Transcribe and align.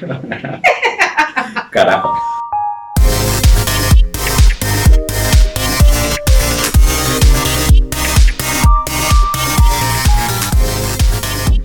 Carajo. 1.70 2.14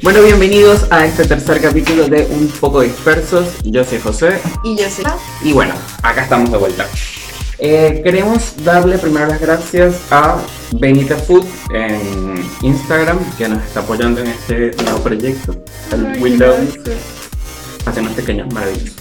Bueno, 0.02 0.22
bienvenidos 0.22 0.86
a 0.92 1.06
este 1.06 1.26
tercer 1.26 1.62
capítulo 1.62 2.08
de 2.08 2.28
Un 2.30 2.48
poco 2.60 2.82
dispersos. 2.82 3.48
Yo 3.64 3.84
soy 3.84 4.00
José 4.00 4.40
Y 4.64 4.78
yo 4.78 4.90
soy. 4.90 5.06
y 5.44 5.54
bueno, 5.54 5.74
acá 6.04 6.24
estamos 6.24 6.52
de 6.52 6.58
vuelta. 6.58 6.86
Eh, 7.58 8.02
queremos 8.04 8.54
darle 8.66 8.98
primero 8.98 9.28
las 9.28 9.40
gracias 9.40 10.02
a 10.12 10.38
Benita 10.74 11.16
Food 11.16 11.46
en 11.74 12.46
Instagram 12.62 13.18
que 13.38 13.48
nos 13.48 13.64
está 13.64 13.80
apoyando 13.80 14.20
en 14.20 14.28
este 14.28 14.72
nuevo 14.84 15.00
proyecto, 15.00 15.56
el 15.94 16.22
Windows, 16.22 16.78
haciendo 17.86 18.12
pequeños 18.12 18.54
maravillosos. 18.54 18.96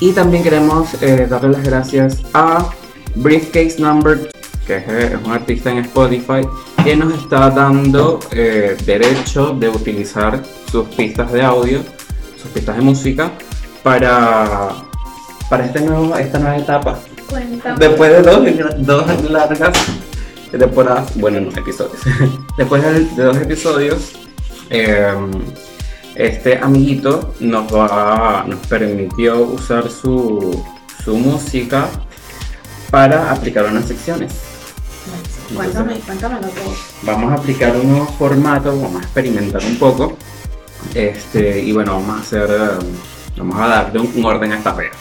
Y 0.00 0.12
también 0.12 0.42
queremos 0.42 1.00
eh, 1.00 1.26
darle 1.28 1.50
las 1.50 1.62
gracias 1.62 2.22
a 2.34 2.70
Briefcase 3.14 3.76
Number, 3.78 4.30
que 4.66 4.76
es, 4.76 4.88
eh, 4.88 5.14
es 5.14 5.24
un 5.26 5.32
artista 5.32 5.70
en 5.70 5.78
Spotify, 5.78 6.46
que 6.82 6.96
nos 6.96 7.14
está 7.22 7.50
dando 7.50 8.18
eh, 8.32 8.76
derecho 8.84 9.54
de 9.54 9.68
utilizar 9.68 10.42
sus 10.70 10.88
pistas 10.88 11.30
de 11.32 11.42
audio, 11.42 11.82
sus 12.40 12.50
pistas 12.50 12.76
de 12.76 12.82
música, 12.82 13.30
para, 13.82 14.70
para 15.48 15.66
este 15.66 15.80
nuevo, 15.82 16.16
esta 16.16 16.38
nueva 16.38 16.56
etapa. 16.56 16.98
Cuéntame. 17.28 17.78
Después 17.78 18.10
de 18.10 18.22
dos, 18.22 18.86
dos 19.06 19.30
largas 19.30 19.72
temporadas, 20.50 21.16
bueno, 21.16 21.40
no, 21.40 21.50
episodios. 21.50 22.00
Después 22.56 22.82
de, 22.82 23.04
de 23.04 23.22
dos 23.22 23.36
episodios, 23.36 24.12
eh, 24.70 25.14
este 26.14 26.58
amiguito 26.58 27.34
nos 27.40 27.72
va, 27.72 28.44
nos 28.46 28.66
permitió 28.66 29.42
usar 29.42 29.90
su, 29.90 30.64
su 31.04 31.16
música 31.16 31.88
para 32.90 33.32
aplicar 33.32 33.66
unas 33.66 33.86
secciones. 33.86 34.32
Cuéntame, 35.54 35.94
cuéntamelo 36.00 36.48
todo. 36.48 36.74
Vamos 37.02 37.32
a 37.32 37.34
aplicar 37.34 37.76
un 37.76 37.90
nuevo 37.90 38.06
formato, 38.06 38.70
vamos 38.80 39.02
a 39.02 39.04
experimentar 39.04 39.62
un 39.64 39.76
poco. 39.76 40.16
Este, 40.94 41.60
y 41.60 41.72
bueno, 41.72 41.94
vamos 41.94 42.18
a 42.18 42.20
hacer, 42.20 42.50
vamos 43.36 43.58
a 43.58 43.66
darle 43.66 44.00
un, 44.00 44.12
un 44.14 44.24
orden 44.24 44.52
a 44.52 44.58
esta 44.58 44.74
pega. 44.74 44.92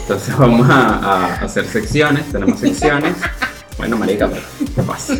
Entonces 0.00 0.36
vamos 0.36 0.68
a, 0.68 0.96
a 0.96 1.34
hacer 1.44 1.66
secciones, 1.66 2.30
tenemos 2.30 2.58
secciones. 2.60 3.14
Bueno, 3.78 3.96
marica, 3.96 4.28
pero 4.28 4.42
¿qué 4.76 4.82
pasa? 4.82 5.14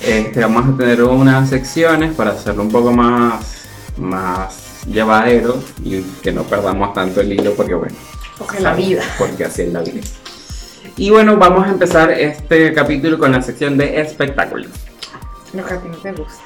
Este, 0.00 0.40
vamos 0.40 0.72
a 0.72 0.76
tener 0.76 1.02
unas 1.02 1.48
secciones 1.48 2.14
para 2.14 2.30
hacerlo 2.30 2.62
un 2.62 2.70
poco 2.70 2.92
más, 2.92 3.63
más 3.96 4.84
llevadero 4.86 5.62
y 5.82 6.02
que 6.22 6.32
no 6.32 6.42
perdamos 6.42 6.92
tanto 6.92 7.20
el 7.20 7.32
hilo 7.32 7.54
porque 7.54 7.74
bueno, 7.74 7.94
Porque 8.38 8.60
la 8.60 8.74
vida. 8.74 9.02
porque 9.18 9.44
así 9.44 9.62
es 9.62 9.72
la 9.72 9.80
vida. 9.80 10.00
Y 10.96 11.10
bueno, 11.10 11.36
vamos 11.36 11.66
a 11.66 11.70
empezar 11.70 12.10
este 12.12 12.72
capítulo 12.72 13.18
con 13.18 13.32
la 13.32 13.42
sección 13.42 13.76
de 13.76 14.00
espectáculos. 14.00 14.68
Lo 15.52 15.64
que 15.64 15.74
a 15.74 15.80
ti 15.80 15.88
no 15.88 15.96
te 15.96 16.12
gusta. 16.12 16.42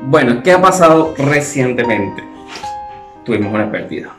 Bueno, 0.00 0.42
¿qué 0.42 0.52
ha 0.52 0.60
pasado 0.60 1.14
recientemente? 1.16 2.22
Tuvimos 3.24 3.52
una 3.54 3.70
pérdida. 3.70 4.14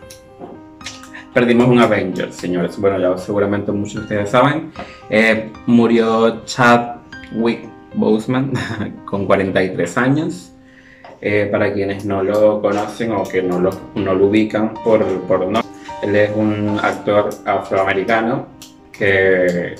Perdimos 1.34 1.68
un 1.68 1.80
Avenger, 1.80 2.32
señores. 2.34 2.80
Bueno, 2.80 2.98
ya 3.00 3.18
seguramente 3.18 3.72
muchos 3.72 3.96
de 3.96 4.00
ustedes 4.02 4.30
saben. 4.30 4.72
Eh, 5.10 5.52
murió 5.68 6.44
Chadwick 6.46 7.70
Boseman 7.96 8.54
con 9.06 9.26
43 9.26 9.98
años. 9.98 10.52
Eh, 11.22 11.48
para 11.50 11.74
quienes 11.74 12.06
no 12.06 12.22
lo 12.22 12.62
conocen 12.62 13.14
o 13.14 13.24
que 13.24 13.42
no 13.42 13.58
lo, 13.58 13.72
no 13.96 14.14
lo 14.14 14.28
ubican 14.28 14.74
por, 14.74 15.04
por 15.22 15.48
no, 15.48 15.62
él 16.04 16.16
es 16.16 16.32
un 16.36 16.78
actor 16.84 17.30
afroamericano 17.46 18.48
que 18.92 19.76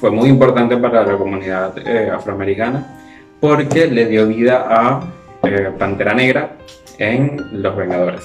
fue 0.00 0.10
muy 0.10 0.28
importante 0.30 0.76
para 0.78 1.04
la 1.04 1.16
comunidad 1.16 1.76
eh, 1.86 2.10
afroamericana 2.10 2.96
porque 3.38 3.86
le 3.86 4.06
dio 4.06 4.26
vida 4.26 4.66
a 4.68 5.00
eh, 5.42 5.70
Pantera 5.78 6.14
Negra 6.14 6.56
en 6.98 7.62
Los 7.62 7.76
Vengadores. 7.76 8.24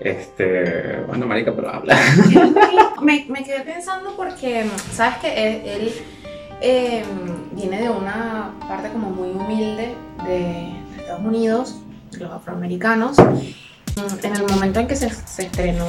Este, 0.00 1.00
bueno, 1.06 1.26
marica, 1.26 1.52
pero 1.54 1.70
habla. 1.70 1.96
me, 3.02 3.24
me 3.28 3.44
quedé 3.44 3.60
pensando 3.60 4.14
porque, 4.16 4.66
¿sabes 4.90 5.18
que 5.18 5.46
Él, 5.46 5.62
él, 5.64 5.92
eh, 6.60 7.04
viene 7.54 7.82
de 7.82 7.90
una 7.90 8.52
parte 8.68 8.90
como 8.90 9.10
muy 9.10 9.30
humilde 9.30 9.94
de, 10.24 10.72
Estados 10.98 11.24
Unidos, 11.24 11.76
de 12.10 12.18
los 12.18 12.32
afroamericanos. 12.32 13.18
Mm, 13.18 14.24
En 14.24 14.36
el 14.36 14.42
momento 14.44 14.80
en 14.80 14.86
que 14.86 14.96
se, 14.96 15.06
estrenó 15.06 15.86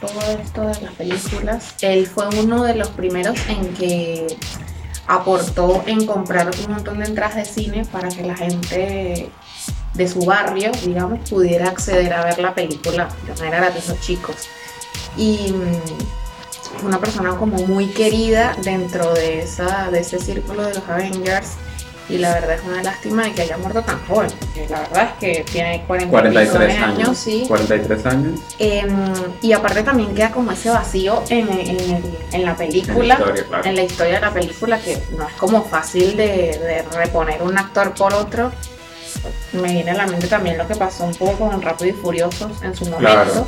todo 0.00 0.20
esto 0.42 0.62
de 0.62 0.80
las 0.80 0.92
películas, 0.94 1.74
él 1.82 2.06
fue 2.06 2.28
uno 2.40 2.64
de 2.64 2.74
los 2.74 2.88
primeros 2.88 3.38
en 3.48 3.74
que 3.74 4.26
aportó 5.06 5.84
en 5.86 6.06
comprar 6.06 6.50
un 6.66 6.72
montón 6.72 6.98
de 6.98 7.04
entradas 7.04 7.36
de 7.36 7.44
cine 7.44 7.84
para 7.84 8.08
que 8.08 8.22
la 8.22 8.34
gente 8.34 9.30
de 9.92 10.08
su 10.08 10.24
barrio, 10.24 10.72
digamos, 10.84 11.28
pudiera 11.28 11.68
acceder 11.68 12.12
a 12.12 12.24
ver 12.24 12.38
la 12.38 12.54
película 12.54 13.08
de 13.26 13.34
manera 13.34 13.58
gratis 13.58 13.88
los 13.88 14.00
chicos. 14.00 14.48
Y 15.16 15.52
mm, 15.52 16.23
una 16.82 16.98
persona 16.98 17.30
como 17.36 17.56
muy 17.66 17.86
querida 17.88 18.56
dentro 18.62 19.12
de, 19.14 19.40
esa, 19.40 19.90
de 19.90 20.00
ese 20.00 20.18
círculo 20.18 20.62
de 20.64 20.74
los 20.74 20.88
Avengers. 20.88 21.52
Y 22.06 22.18
la 22.18 22.34
verdad 22.34 22.56
es 22.56 22.60
una 22.66 22.82
lástima 22.82 23.22
de 23.24 23.32
que 23.32 23.40
haya 23.42 23.56
muerto 23.56 23.80
tan 23.80 23.98
joven, 24.06 24.28
porque 24.38 24.66
la 24.68 24.80
verdad 24.80 25.08
es 25.14 25.18
que 25.18 25.44
tiene 25.50 25.84
40 25.86 26.10
43 26.10 26.82
años. 26.82 26.98
años, 26.98 27.18
sí. 27.18 27.44
43 27.48 28.04
años. 28.06 28.40
Em, 28.58 28.90
y 29.40 29.52
aparte 29.54 29.82
también 29.82 30.14
queda 30.14 30.30
como 30.30 30.52
ese 30.52 30.68
vacío 30.68 31.22
en, 31.30 31.48
en 31.48 31.80
el- 31.80 32.18
en 32.32 32.44
la 32.44 32.54
película, 32.56 33.14
En 33.14 33.20
la 33.20 33.24
historia, 33.24 33.44
claro. 33.48 33.64
en 33.64 33.74
la 33.76 33.82
historia 33.84 34.14
de 34.16 34.20
la 34.20 34.32
película, 34.34 34.78
que 34.82 34.98
no 35.16 35.26
es 35.26 35.34
como 35.36 35.64
fácil 35.64 36.14
de, 36.14 36.26
de 36.58 36.84
reponer 36.94 37.40
un 37.42 37.56
actor 37.56 37.94
por 37.94 38.12
otro. 38.12 38.52
Me 39.54 39.72
viene 39.72 39.92
a 39.92 39.94
la 39.94 40.06
mente 40.06 40.26
también 40.26 40.58
lo 40.58 40.68
que 40.68 40.74
pasó 40.74 41.04
un 41.04 41.14
poco 41.14 41.48
con 41.48 41.62
Rápido 41.62 41.88
y 41.88 41.92
Furiosos 41.94 42.62
en 42.62 42.74
su 42.76 42.84
momento, 42.84 42.98
Claro. 43.00 43.46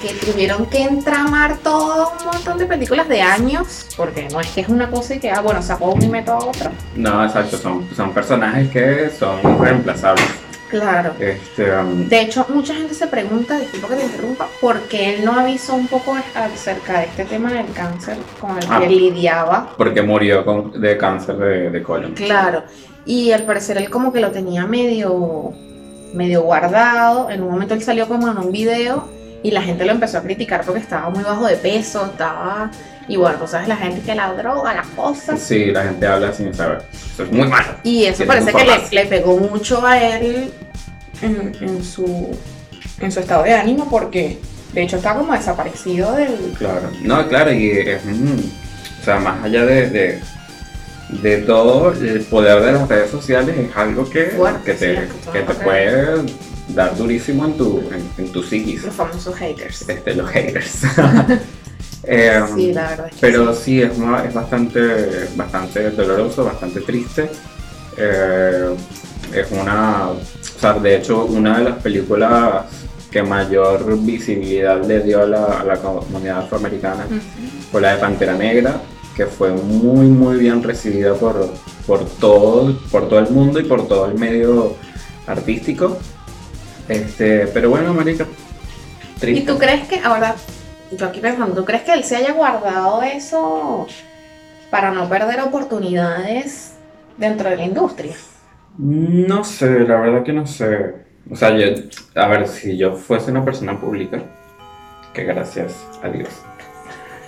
Que 0.00 0.08
tuvieron 0.14 0.66
que 0.66 0.82
entramar 0.82 1.58
todo 1.58 2.12
un 2.20 2.26
montón 2.26 2.58
de 2.58 2.66
películas 2.66 3.08
de 3.08 3.22
años, 3.22 3.86
porque 3.96 4.28
no 4.32 4.40
es 4.40 4.48
que 4.48 4.60
es 4.62 4.68
una 4.68 4.90
cosa 4.90 5.14
y 5.14 5.20
que, 5.20 5.30
ah, 5.30 5.40
bueno, 5.40 5.62
sacó 5.62 5.92
un 5.92 6.02
y 6.02 6.08
meto 6.08 6.32
a 6.32 6.38
otro. 6.38 6.70
No, 6.96 7.24
exacto, 7.24 7.56
son, 7.58 7.88
son 7.94 8.12
personajes 8.12 8.68
que 8.70 9.10
son 9.18 9.40
reemplazables. 9.60 10.24
Claro. 10.70 11.12
Este, 11.20 11.70
um, 11.76 12.08
De 12.08 12.20
hecho, 12.22 12.46
mucha 12.48 12.74
gente 12.74 12.94
se 12.94 13.06
pregunta, 13.06 13.56
disculpa 13.58 13.88
que 13.88 13.94
te 13.96 14.02
interrumpa, 14.06 14.48
¿por 14.60 14.80
qué 14.88 15.14
él 15.14 15.24
no 15.24 15.38
avisó 15.38 15.74
un 15.74 15.86
poco 15.86 16.16
acerca 16.34 16.98
de 17.00 17.04
este 17.06 17.24
tema 17.26 17.52
del 17.52 17.70
cáncer 17.72 18.16
con 18.40 18.58
el 18.58 18.64
Ah. 18.68 18.80
que 18.80 18.88
lidiaba? 18.88 19.72
porque 19.76 20.02
murió 20.02 20.44
con- 20.44 20.72
de 20.80 20.96
cáncer 20.98 21.36
de, 21.36 21.70
de 21.70 21.82
colon. 21.82 22.14
Claro. 22.14 22.64
Y 23.06 23.30
al 23.32 23.42
parecer 23.44 23.76
él 23.76 23.88
como 23.88 24.12
que 24.12 24.18
lo 24.20 24.30
tenía 24.32 24.66
medio, 24.66 25.52
medio 26.12 26.42
guardado. 26.42 27.30
En 27.30 27.42
un 27.42 27.50
momento 27.52 27.74
él 27.74 27.82
salió 27.82 28.08
como 28.08 28.28
en 28.30 28.38
un 28.38 28.50
video 28.50 29.06
y 29.44 29.50
la 29.50 29.60
gente 29.60 29.84
lo 29.84 29.92
empezó 29.92 30.16
a 30.18 30.22
criticar 30.22 30.64
porque 30.64 30.80
estaba 30.80 31.10
muy 31.10 31.22
bajo 31.22 31.46
de 31.46 31.56
peso, 31.56 32.06
estaba... 32.06 32.70
Y 33.06 33.18
bueno, 33.18 33.38
tú 33.38 33.46
sabes 33.46 33.68
la 33.68 33.76
gente 33.76 34.00
que 34.00 34.14
la 34.14 34.32
droga, 34.32 34.72
las 34.72 34.86
cosas. 34.86 35.38
Sí, 35.38 35.66
la 35.66 35.84
gente 35.84 36.06
habla 36.06 36.32
sin 36.32 36.54
saber. 36.54 36.82
Eso 36.90 37.24
es 37.24 37.30
muy 37.30 37.46
malo. 37.46 37.74
Y 37.82 38.06
eso 38.06 38.24
parece 38.24 38.54
que 38.54 38.64
le, 38.90 39.04
pegó 39.04 39.36
mucho 39.36 39.84
a 39.86 39.98
él 39.98 40.50
en, 41.20 41.52
en 41.60 41.84
su, 41.84 42.34
en 43.00 43.12
su 43.12 43.20
estado 43.20 43.42
de 43.42 43.52
ánimo 43.52 43.86
porque 43.90 44.38
de 44.72 44.82
hecho 44.82 44.96
está 44.96 45.14
como 45.14 45.34
desaparecido 45.34 46.14
del... 46.14 46.54
Claro, 46.56 46.90
no, 47.02 47.28
claro, 47.28 47.52
y 47.52 47.70
es, 47.70 48.02
mm, 48.02 48.38
o 49.02 49.04
sea, 49.04 49.18
más 49.18 49.44
allá 49.44 49.66
de, 49.66 49.90
de, 49.90 50.20
de 51.20 51.36
todo, 51.42 51.92
el 51.92 52.22
poder 52.22 52.62
de 52.62 52.72
las 52.72 52.88
redes 52.88 53.10
sociales 53.10 53.54
es 53.58 53.76
algo 53.76 54.08
que, 54.08 54.24
Fuerte, 54.24 54.72
que 54.72 54.72
te, 54.72 54.96
sí, 54.96 55.12
que 55.30 55.40
te 55.40 55.54
puede 55.54 56.24
dar 56.68 56.96
durísimo 56.96 57.44
en 57.44 57.56
tu, 57.56 57.80
en, 57.92 58.24
en 58.24 58.32
tu 58.32 58.42
psiquis, 58.42 58.84
Los 58.84 58.94
famosos 58.94 59.34
haters. 59.36 59.88
este, 59.88 60.14
los 60.14 60.30
haters. 60.30 60.82
Eh, 62.06 62.38
Sí, 62.54 62.72
la 62.74 62.88
verdad 62.90 63.06
es 63.08 63.14
que 63.14 63.20
pero 63.22 63.54
sí. 63.54 63.62
sí, 63.64 63.82
es, 63.82 63.96
una- 63.96 64.24
es 64.24 64.34
bastante, 64.34 65.26
bastante 65.36 65.90
doloroso, 65.90 66.44
bastante 66.44 66.82
triste. 66.82 67.30
Eh, 67.96 68.74
es 69.32 69.50
una, 69.50 70.08
o 70.10 70.16
sea, 70.60 70.74
de 70.74 70.96
hecho, 70.96 71.24
una 71.24 71.58
de 71.58 71.64
las 71.64 71.78
películas 71.82 72.66
que 73.10 73.22
mayor 73.22 73.98
visibilidad 74.02 74.84
le 74.84 75.00
dio 75.02 75.22
a 75.22 75.26
la, 75.26 75.44
a 75.60 75.64
la 75.64 75.76
comunidad 75.76 76.40
afroamericana 76.40 77.06
fue 77.72 77.80
la 77.80 77.94
de 77.94 78.00
Pantera 78.00 78.34
Negra, 78.34 78.82
que 79.16 79.24
fue 79.24 79.52
muy 79.52 80.06
muy 80.08 80.36
bien 80.36 80.62
recibida 80.62 81.14
por, 81.14 81.48
por, 81.86 82.04
todo, 82.04 82.76
por 82.90 83.08
todo 83.08 83.20
el 83.20 83.30
mundo 83.30 83.60
y 83.60 83.64
por 83.64 83.88
todo 83.88 84.06
el 84.10 84.18
medio 84.18 84.74
artístico. 85.26 85.96
Este, 86.88 87.46
pero 87.48 87.70
bueno, 87.70 87.94
marica, 87.94 88.26
¿Y 89.16 89.20
triste. 89.20 89.52
tú 89.52 89.58
crees 89.58 89.88
que, 89.88 90.00
ahora, 90.00 90.34
yo 90.92 91.06
aquí 91.06 91.20
pensando, 91.20 91.54
¿tú 91.54 91.64
crees 91.64 91.82
que 91.82 91.92
él 91.92 92.04
se 92.04 92.16
haya 92.16 92.32
guardado 92.32 93.02
eso 93.02 93.86
para 94.70 94.90
no 94.90 95.08
perder 95.08 95.40
oportunidades 95.40 96.74
dentro 97.16 97.48
de 97.48 97.56
la 97.56 97.64
industria? 97.64 98.14
No 98.76 99.44
sé, 99.44 99.80
la 99.80 100.00
verdad 100.00 100.22
que 100.24 100.32
no 100.32 100.46
sé. 100.46 100.94
O 101.30 101.36
sea, 101.36 101.56
yo, 101.56 101.66
a 102.16 102.26
ver, 102.26 102.48
si 102.48 102.76
yo 102.76 102.94
fuese 102.96 103.30
una 103.30 103.44
persona 103.44 103.80
pública, 103.80 104.20
que 105.14 105.24
gracias 105.24 105.86
a 106.02 106.08
Dios. 106.08 106.28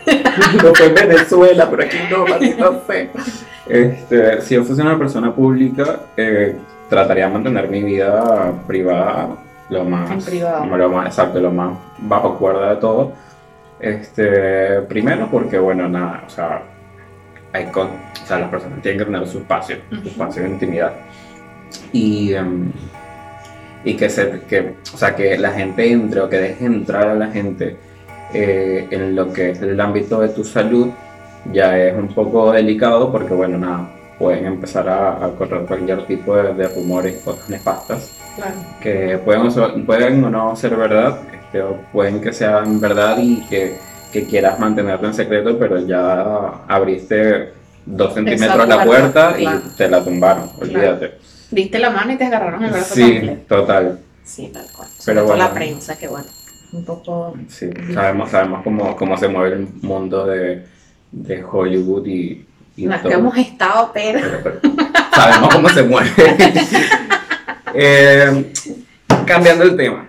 no 0.63 0.75
fue 0.75 0.87
en 0.87 0.95
Venezuela, 0.95 1.71
pero 1.71 1.83
aquí 1.83 1.97
no, 2.11 2.27
no 2.27 2.83
sé. 2.87 3.11
Este, 3.67 4.43
si 4.43 4.55
yo 4.55 4.65
fuese 4.65 4.83
una 4.83 4.99
persona 4.99 5.35
pública, 5.35 6.01
eh, 6.17 6.57
trataría 6.89 7.27
de 7.27 7.33
mantener 7.33 7.69
mi 7.69 7.83
vida 7.83 8.53
privada 8.67 9.46
lo 9.71 9.85
más, 9.85 10.11
En 10.11 10.21
privado. 10.21 10.77
lo 10.77 10.89
más 10.91 11.07
exacto, 11.07 11.41
lo 11.41 11.51
más 11.51 11.79
bajo 11.99 12.39
cuerda 12.39 12.71
de 12.71 12.77
todo. 12.77 13.13
Este, 13.81 14.81
primero 14.83 15.29
porque, 15.31 15.59
bueno, 15.59 15.89
nada, 15.89 16.25
o 16.27 16.31
sea, 16.31 16.63
hay 17.53 17.67
con, 17.67 17.89
o 17.89 18.27
sea, 18.27 18.39
las 18.39 18.49
personas 18.49 18.81
tienen 18.83 18.99
que 18.99 19.05
tener 19.05 19.27
su 19.27 19.39
espacio, 19.39 19.77
su 19.91 20.09
espacio 20.09 20.43
de 20.43 20.49
intimidad. 20.51 20.93
Y, 21.93 22.33
em, 22.35 22.71
y 23.85 23.95
que, 23.95 24.09
se, 24.09 24.41
que, 24.49 24.75
o 24.95 24.97
sea, 24.97 25.15
que 25.15 25.37
la 25.39 25.51
gente 25.51 25.91
entre 25.91 26.21
o 26.21 26.29
que 26.29 26.39
deje 26.39 26.65
entrar 26.65 27.09
a 27.09 27.15
la 27.15 27.29
gente 27.29 27.77
eh, 28.33 28.87
en 28.91 29.15
lo 29.15 29.33
que 29.33 29.51
es 29.51 29.63
el 29.63 29.81
ámbito 29.81 30.21
de 30.21 30.31
tu 30.31 30.43
salud 30.45 30.89
ya 31.53 31.79
es 31.79 31.95
un 31.95 32.09
poco 32.09 32.53
delicado 32.53 33.13
porque, 33.13 33.35
bueno, 33.35 33.59
nada, 33.59 33.89
pueden 34.19 34.47
empezar 34.47 34.89
a, 34.89 35.25
a 35.25 35.31
correr 35.33 35.63
cualquier 35.67 36.05
tipo 36.07 36.35
de, 36.37 36.55
de 36.55 36.69
rumores, 36.69 37.19
cosas 37.23 37.49
nefastas 37.49 38.16
Claro. 38.37 38.55
que 38.81 39.19
pueden 39.25 39.85
pueden 39.87 40.25
o 40.25 40.31
no 40.31 40.55
ser 40.57 40.77
verdad, 40.77 41.21
este, 41.33 41.63
o 41.63 41.77
pueden 41.93 42.21
que 42.21 42.33
sean 42.33 42.79
verdad 42.81 43.17
y 43.19 43.41
que, 43.49 43.79
que 44.13 44.25
quieras 44.27 44.59
mantenerlo 44.61 45.09
en 45.09 45.15
secreto, 45.15 45.59
pero 45.59 45.79
ya 45.87 46.21
abriste 46.69 47.53
dos 47.87 48.15
centímetros 48.15 48.69
la 48.69 48.85
puerta, 48.85 49.29
puerta 49.31 49.41
y 49.41 49.45
claro. 49.45 49.61
te 49.77 49.89
la 49.89 50.05
tumbaron, 50.05 50.51
olvídate. 50.61 51.19
Diste 51.51 51.79
la 51.79 51.91
mano 51.91 52.13
y 52.13 52.17
te 52.17 52.25
agarraron 52.25 52.65
el 52.65 52.71
brazo 52.73 52.95
Sí, 52.95 53.13
completo. 53.15 53.57
total. 53.57 53.99
Sí, 54.25 54.51
tal 54.53 54.67
cual. 54.77 54.89
Pero 55.05 55.25
bueno. 55.25 55.39
la 55.45 55.55
prensa, 55.55 55.97
que 55.97 56.09
bueno, 56.09 56.27
un 56.73 56.85
poco... 56.85 57.35
Sí, 57.49 57.71
sabemos, 57.95 58.31
sabemos 58.31 58.63
cómo, 58.65 58.97
cómo 58.97 59.17
se 59.17 59.29
mueve 59.29 59.55
el 59.57 59.69
mundo 59.83 60.27
de, 60.27 60.67
de 61.13 61.45
Hollywood 61.45 62.05
y, 62.07 62.45
y 62.77 62.87
No 62.87 62.95
es 62.97 63.01
todo. 63.03 63.11
que 63.13 63.19
hemos 63.19 63.37
estado, 63.39 63.91
pero... 63.95 64.21
pero- 64.43 64.59
pero 64.61 64.75
sabemos 65.15 65.55
cómo 65.55 65.69
se 65.69 65.83
mueve. 65.85 66.11
Eh, 67.79 68.53
cambiando 69.27 69.65
el 69.65 69.77
tema. 69.77 70.09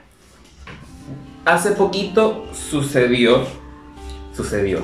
Hace 1.44 1.72
poquito 1.72 2.46
sucedió, 2.54 3.44
sucedió. 4.34 4.80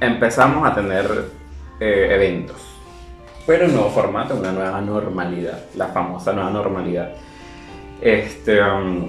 Empezamos 0.00 0.68
a 0.68 0.74
tener 0.74 1.30
eh, 1.80 2.08
eventos, 2.10 2.56
pero 3.46 3.66
un 3.66 3.72
nuevo 3.74 3.90
formato, 3.90 4.34
una 4.36 4.52
nueva 4.52 4.80
normalidad, 4.82 5.64
la 5.74 5.88
famosa 5.88 6.32
nueva 6.32 6.50
normalidad. 6.50 7.12
Este, 8.00 8.62
um, 8.62 9.08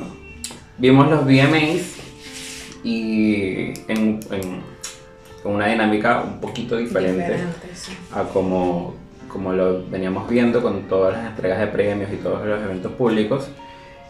vimos 0.77 1.09
los 1.09 1.25
VMAs 1.25 1.95
y 2.83 3.73
en, 3.87 4.19
en- 4.31 4.71
con 5.43 5.55
una 5.55 5.67
dinámica 5.67 6.21
un 6.21 6.39
poquito 6.39 6.77
diferente 6.77 7.23
Diferente, 7.23 7.67
sí. 7.73 7.93
a 8.13 8.23
como, 8.23 8.93
como 9.31 9.53
lo 9.53 9.87
veníamos 9.89 10.27
viendo 10.29 10.61
con 10.61 10.83
todas 10.83 11.13
las 11.13 11.27
entregas 11.27 11.59
de 11.59 11.67
premios 11.67 12.11
y 12.11 12.17
todos 12.17 12.45
los 12.45 12.61
eventos 12.61 12.91
públicos. 12.93 13.49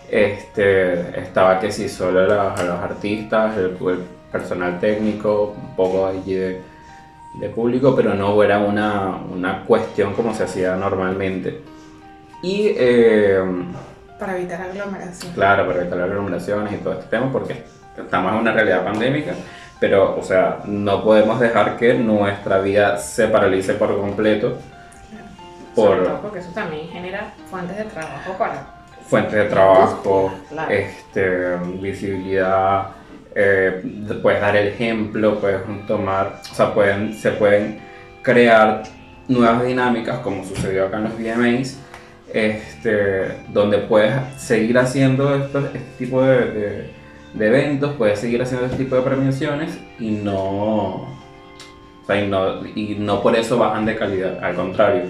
Este, 0.09 1.19
estaba 1.19 1.59
que 1.59 1.71
sí, 1.71 1.87
solo 1.87 2.25
los, 2.25 2.63
los 2.63 2.79
artistas, 2.79 3.55
el, 3.57 3.77
el 3.87 3.99
personal 4.31 4.79
técnico, 4.79 5.55
un 5.55 5.75
poco 5.75 6.07
allí 6.07 6.33
de, 6.33 6.61
de 7.35 7.49
público, 7.49 7.95
pero 7.95 8.13
no 8.13 8.41
era 8.43 8.59
una, 8.59 9.17
una 9.31 9.63
cuestión 9.65 10.13
como 10.13 10.33
se 10.33 10.43
hacía 10.43 10.75
normalmente. 10.75 11.61
Y 12.41 12.73
eh, 12.75 13.39
Para 14.19 14.37
evitar 14.37 14.61
aglomeración. 14.61 15.33
Claro, 15.33 15.67
para 15.67 15.81
evitar 15.81 16.01
aglomeraciones 16.01 16.73
y 16.73 16.77
todo 16.77 16.93
este 16.93 17.05
tema, 17.05 17.31
porque 17.31 17.63
estamos 17.97 18.33
en 18.33 18.39
una 18.39 18.51
realidad 18.51 18.83
pandémica, 18.83 19.33
pero, 19.79 20.17
o 20.17 20.23
sea, 20.23 20.59
no 20.65 21.03
podemos 21.03 21.39
dejar 21.39 21.77
que 21.77 21.93
nuestra 21.93 22.59
vida 22.59 22.97
se 22.97 23.27
paralice 23.27 23.73
por 23.75 23.97
completo 23.99 24.57
Sobre 25.75 25.97
por- 25.99 26.07
todo 26.07 26.21
porque 26.21 26.39
eso 26.39 26.51
también 26.53 26.87
genera 26.89 27.33
fuentes 27.49 27.77
de 27.77 27.85
trabajo 27.85 28.33
para... 28.37 28.83
fuentes 29.07 29.33
de 29.33 29.45
trabajo, 29.45 30.33
Claro. 30.49 30.71
este, 30.71 31.55
visibilidad, 31.81 32.87
eh, 33.35 33.81
puedes 34.21 34.41
dar 34.41 34.55
el 34.55 34.67
ejemplo, 34.69 35.39
puedes 35.39 35.61
tomar, 35.87 36.41
o 36.51 36.55
sea, 36.55 36.73
pueden, 36.73 37.13
se 37.13 37.31
pueden 37.31 37.79
crear 38.21 38.83
nuevas 39.27 39.63
dinámicas 39.65 40.19
como 40.19 40.43
sucedió 40.43 40.87
acá 40.87 40.97
en 40.97 41.03
los 41.05 41.13
VMAs, 41.17 41.77
este, 42.33 43.37
donde 43.49 43.77
puedes 43.79 44.13
seguir 44.37 44.77
haciendo 44.77 45.35
estos, 45.35 45.65
este 45.65 45.79
tipo 45.97 46.21
de, 46.23 46.45
de- 46.51 47.01
de 47.33 47.47
eventos, 47.47 47.93
puedes 47.97 48.19
seguir 48.19 48.41
haciendo 48.41 48.65
este 48.65 48.77
tipo 48.77 48.95
de 48.97 49.01
premiaciones 49.03 49.77
y 49.99 50.11
no, 50.11 50.35
o 50.35 51.07
sea, 52.05 52.21
y 52.21 52.27
no, 52.27 52.65
y 52.75 52.95
no 52.99 53.21
por 53.21 53.35
eso 53.37 53.57
bajan 53.57 53.85
de 53.85 53.95
calidad, 53.95 54.43
al 54.43 54.53
contrario. 54.55 55.03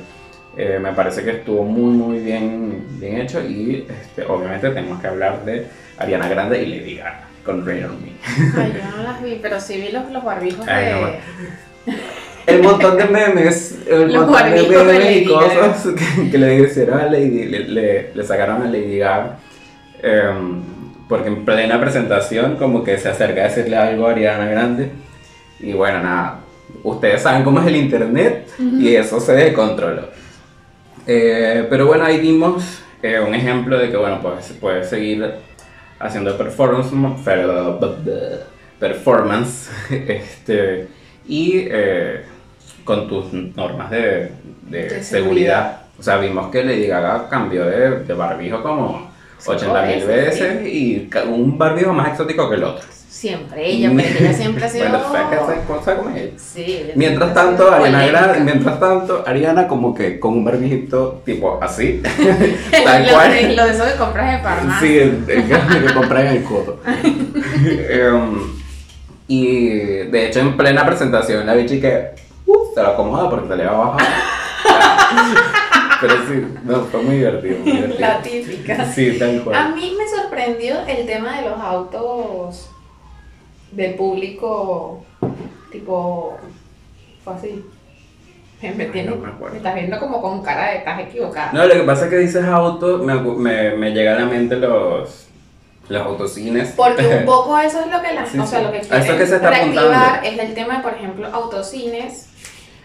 Eh, 0.58 0.80
me 0.82 0.92
parece 0.92 1.24
que 1.24 1.32
estuvo 1.32 1.64
muy 1.64 1.94
muy 1.94 2.20
bien, 2.20 2.84
bien 3.00 3.22
hecho 3.22 3.42
y 3.42 3.88
este, 3.90 4.26
obviamente 4.26 4.70
tenemos 4.72 5.00
que 5.00 5.08
hablar 5.08 5.46
de 5.46 5.66
Ariana 5.98 6.28
Grande 6.28 6.62
y 6.62 6.66
Lady 6.66 6.96
Gaga 6.98 7.28
con 7.46 7.66
Rain 7.66 7.86
on 7.86 8.02
Me. 8.02 8.12
Ay, 8.62 8.74
yo 8.76 8.98
no 8.98 9.04
las 9.04 9.24
vi, 9.24 9.40
pero 9.42 9.60
sí 9.62 9.80
vi 9.82 9.92
los, 9.92 10.12
los 10.12 10.24
barbijos 10.24 10.68
Ay, 10.68 10.86
de... 10.86 10.92
no. 10.92 11.94
El 12.48 12.64
montón 12.64 12.98
de 12.98 13.06
memes, 13.06 13.78
el 13.88 14.12
Los 14.12 14.28
montón 14.28 14.52
de 14.52 14.68
memes 14.68 15.18
y 15.22 15.26
cosas 15.26 15.88
que, 16.18 16.30
que 16.32 16.38
le 16.38 16.60
hicieron 16.60 17.00
a 17.00 17.06
Lady, 17.06 17.46
le, 17.46 17.60
le- 17.70 18.12
le 18.14 18.24
sacaron 18.24 18.62
a 18.64 18.66
Lady 18.66 18.98
Gaga. 18.98 19.38
em, 20.02 20.62
porque 21.08 21.28
en 21.30 21.46
plena 21.46 21.80
presentación 21.80 22.56
como 22.58 22.84
que 22.84 22.98
se 22.98 23.10
acerca 23.10 23.42
a 23.42 23.44
decirle 23.46 23.76
algo 23.78 24.08
a 24.08 24.12
Ariana 24.12 24.46
Grande. 24.46 24.90
Y 25.60 25.74
bueno, 25.74 26.00
nada, 26.02 26.40
ustedes 26.84 27.22
saben 27.22 27.44
cómo 27.44 27.60
es 27.62 27.68
el 27.68 27.76
internet 27.76 28.48
y 28.60 28.96
eso 28.96 29.20
se 29.20 29.34
descontroló. 29.34 30.08
Eh, 31.14 31.68
pero 31.70 31.88
bueno, 31.88 32.06
ahí 32.06 32.20
dimos 32.20 32.82
eh, 33.04 33.20
un 33.20 33.36
ejemplo 33.36 33.78
de 33.78 33.90
que 33.92 33.98
bueno, 33.98 34.20
pues 34.22 34.46
se 34.46 34.54
puede 34.54 34.84
seguir 34.86 35.30
haciendo 36.00 36.38
performance, 36.38 36.90
performance 38.80 39.70
este, 39.92 40.88
y 41.28 41.68
eh, 41.70 42.22
con 42.86 43.10
tus 43.10 43.34
normas 43.34 43.92
de, 43.92 44.32
de 44.70 44.84
De 44.84 45.04
seguridad. 45.04 45.04
seguridad. 45.04 45.82
O 46.00 46.04
sea, 46.04 46.18
vimos 46.18 46.50
que 46.50 46.64
Lady 46.64 46.88
Gaga 46.88 47.28
cambió 47.30 47.66
de, 47.66 48.00
de 48.06 48.14
barbijo 48.14 48.64
como 48.64 49.12
Cinco 49.38 49.58
80 49.58 49.82
mil 49.88 50.06
veces, 50.06 50.68
y 50.68 51.10
un 51.28 51.58
barbijo 51.58 51.92
más 51.94 52.10
exótico 52.10 52.50
que 52.50 52.56
el 52.56 52.64
otro. 52.64 52.88
Siempre 53.12 53.70
ella, 53.70 53.90
porque 53.90 54.08
ella 54.20 54.34
siempre 54.34 54.64
ha 54.66 54.70
sido... 54.74 54.88
Bueno, 54.88 55.04
¿sabes 55.12 55.28
qué- 55.30 55.36
sabes- 55.46 55.84
sabes 55.84 56.00
cómo 56.00 56.10
es 56.16 56.22
ella? 56.22 56.32
Sí, 56.38 56.86
Mientras 56.96 57.34
tanto, 57.34 57.70
Ariana. 57.70 58.06
Grande, 58.08 58.40
mientras 58.40 58.80
tanto, 58.80 59.24
Ariana 59.28 59.68
como 59.68 59.94
que 59.94 60.18
con 60.18 60.34
un 60.34 60.46
barbijito 60.46 61.22
tipo 61.26 61.60
así, 61.62 62.02
Lo 62.72 62.84
tal 62.86 63.06
de- 63.06 63.12
cual. 63.12 63.56
Lo 63.58 63.66
de 63.66 63.72
eso 63.72 63.84
que 63.86 63.96
compras 63.98 64.36
en 64.36 64.42
farmacia. 64.42 64.80
Sí, 64.88 64.98
el, 64.98 65.26
el 65.28 65.44
que, 65.46 65.94
compran 65.94 66.28
en 66.28 66.38
el 66.38 66.44
codo. 66.46 66.80
Em, 67.90 68.40
y 69.28 69.68
de 70.10 70.28
hecho 70.28 70.40
en 70.40 70.56
plena 70.58 70.86
presentación 70.86 71.46
la 71.46 71.54
bichi 71.54 71.80
que 71.82 72.12
uh, 72.46 72.58
se 72.74 72.82
lo 72.82 72.88
acomoda 72.90 73.30
porque 73.30 73.50
se 73.50 73.56
le 73.58 73.66
va 73.66 73.72
a 73.72 73.78
bajar. 73.90 74.08
Pero 76.00 76.14
sí, 76.28 76.46
no, 76.64 76.80
fue 76.86 77.02
muy 77.04 77.18
divertido. 77.18 77.58
Muy 77.60 77.72
divertido. 77.74 78.00
La 78.00 78.22
típica. 78.22 78.86
Sí, 78.92 79.18
tal 79.20 79.40
A 79.40 79.44
cual. 79.44 79.76
mí 79.76 79.96
me 79.98 80.08
sorprendió 80.10 80.76
el 80.88 81.06
tema 81.06 81.40
de 81.42 81.50
los 81.50 81.60
autos 81.60 82.71
del 83.72 83.96
público, 83.96 85.04
tipo, 85.72 86.38
fue 87.24 87.34
así. 87.34 87.66
Me, 88.62 88.72
me 88.74 88.84
Ay, 88.86 88.90
tienes- 88.92 89.16
no 89.16 89.22
me 89.22 89.28
acuerdo. 89.30 89.54
me 89.54 89.58
estás 89.58 89.76
viendo 89.76 90.00
como 90.00 90.22
con 90.22 90.44
cara 90.44 90.70
de 90.72 90.78
estás 90.78 91.00
equivocada. 91.00 91.52
No, 91.54 91.66
lo 91.66 91.74
que 91.74 91.82
pasa 91.84 92.04
es 92.06 92.10
que 92.12 92.18
dices 92.18 92.46
auto, 92.46 93.00
me, 93.00 93.16
me, 93.16 93.76
me 93.76 93.92
llega 93.92 94.16
a 94.16 94.20
la 94.20 94.26
mente 94.26 94.56
los, 94.58 95.28
los 95.90 96.06
autocines. 96.06 96.74
Porque 96.78 97.08
un 97.08 97.26
poco 97.26 97.58
eso 97.58 97.80
es 97.80 97.88
lo 97.88 98.02
que 98.02 98.14
la, 98.14 98.26
Sí, 98.28 98.38
o 98.38 98.46
sea, 98.46 98.60
sí. 98.60 98.66
lo 98.66 98.72
que 98.72 98.80
quieren 98.82 99.18
que 99.18 99.26
se 99.28 99.36
está 99.38 99.50
reactivar 99.50 100.26
es 100.26 100.38
el 100.40 100.54
tema 100.54 100.78
de, 100.78 100.84
por 100.84 100.94
ejemplo, 100.94 101.28
autocines. 101.34 102.28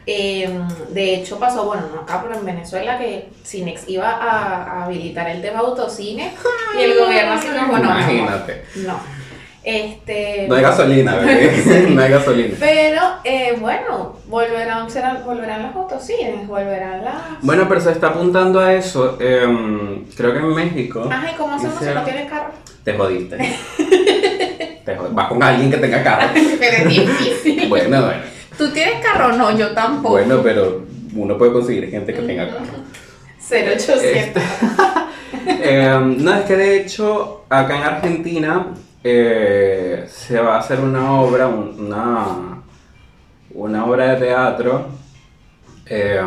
Eh, 0.09 0.49
de 0.91 1.15
hecho 1.17 1.37
pasó, 1.41 1.65
bueno, 1.65 1.83
no 1.93 2.03
acá, 2.03 2.23
pero 2.23 2.39
en 2.39 2.47
Venezuela 2.47 2.97
que 2.97 3.29
Cinex 3.45 3.89
iba 3.89 4.09
a, 4.09 4.63
a 4.63 4.85
habilitar 4.85 5.29
el 5.29 5.43
tema 5.43 5.59
autocines 5.59 6.33
y 6.79 6.83
el 6.83 6.97
gobierno 6.97 7.33
así 7.33 7.49
como, 7.49 7.77
no, 7.77 7.85
Imagínate. 7.85 8.63
no. 8.77 9.16
Este, 9.69 10.47
No 10.49 10.55
hay 10.55 10.63
gasolina, 10.63 11.17
bebé. 11.17 11.87
No 11.91 12.01
hay 12.01 12.11
gasolina. 12.13 12.55
Pero 12.61 13.03
eh, 13.25 13.57
bueno, 13.61 14.17
volverán, 14.29 14.89
serán, 14.89 15.25
volverán 15.25 15.65
los 15.65 15.75
autocines, 15.75 16.47
volverán 16.47 17.05
las. 17.05 17.15
Bueno, 17.43 17.67
pero 17.69 17.81
se 17.81 17.91
está 17.91 18.07
apuntando 18.09 18.61
a 18.61 18.73
eso. 18.75 19.19
em, 19.21 20.05
creo 20.17 20.33
que 20.33 20.39
en 20.39 20.55
México 20.55 21.09
Ajá, 21.11 21.33
¿y 21.33 21.35
cómo 21.35 21.57
hacemos 21.57 21.81
si 21.81 21.87
no 21.87 22.03
tienes 22.05 22.31
carro? 22.31 22.51
te 22.85 22.93
jodiste. 22.97 23.37
Te 24.87 24.97
jod- 24.97 25.11
Vas 25.13 25.27
con 25.27 25.43
alguien 25.43 25.69
que 25.69 25.79
tenga 25.79 26.01
carro. 26.05 26.29
Pero 26.61 26.77
es 26.77 26.89
difícil. 26.89 27.69
Bueno, 27.69 28.03
bueno. 28.03 28.23
¿Tú 28.57 28.69
tienes 28.71 29.05
carro? 29.05 29.33
No, 29.33 29.51
yo 29.59 29.73
tampoco. 29.73 30.11
Bueno, 30.11 30.41
pero 30.45 30.83
uno 31.17 31.37
puede 31.37 31.53
conseguir 31.53 31.91
gente 31.91 32.15
que 32.15 32.23
tenga 32.23 32.47
carro. 32.49 32.61
0800. 33.51 34.03
Este, 34.05 34.41
eh, 35.49 35.99
no, 36.19 36.35
es 36.35 36.45
que 36.45 36.57
de 36.57 36.77
hecho 36.81 37.45
acá 37.49 37.77
en 37.77 37.83
Argentina 37.83 38.67
eh, 39.09 40.05
se 40.09 40.41
va 40.41 40.57
a 40.57 40.59
hacer 40.59 40.81
una 40.81 41.13
obra, 41.21 41.47
un- 41.47 41.77
una, 41.87 42.63
una 43.55 43.85
obra 43.85 44.15
de 44.15 44.27
teatro. 44.27 44.87
eh, 45.89 46.21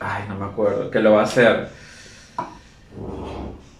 ay, 0.00 0.24
no 0.28 0.34
me 0.34 0.46
acuerdo, 0.46 0.90
que 0.90 0.98
lo 1.00 1.12
va 1.12 1.20
a 1.20 1.24
hacer. 1.24 1.68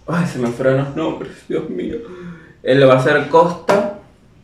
Ay, 0.07 0.25
se 0.27 0.39
me 0.39 0.47
fueron 0.49 0.77
los 0.77 0.95
nombres, 0.95 1.45
Dios 1.47 1.69
mío. 1.69 1.97
Él 2.63 2.79
lo 2.79 2.87
va 2.87 2.93
a 2.95 2.97
hacer 2.97 3.27
Costa, 3.29 3.99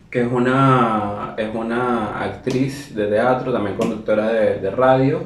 que 0.09 0.21
es 0.21 0.31
una, 0.31 1.33
es 1.37 1.53
una 1.53 2.21
actriz 2.23 2.95
de 2.95 3.07
teatro, 3.07 3.51
también 3.53 3.75
conductora 3.77 4.27
de, 4.29 4.55
de 4.59 4.71
radio. 4.71 5.21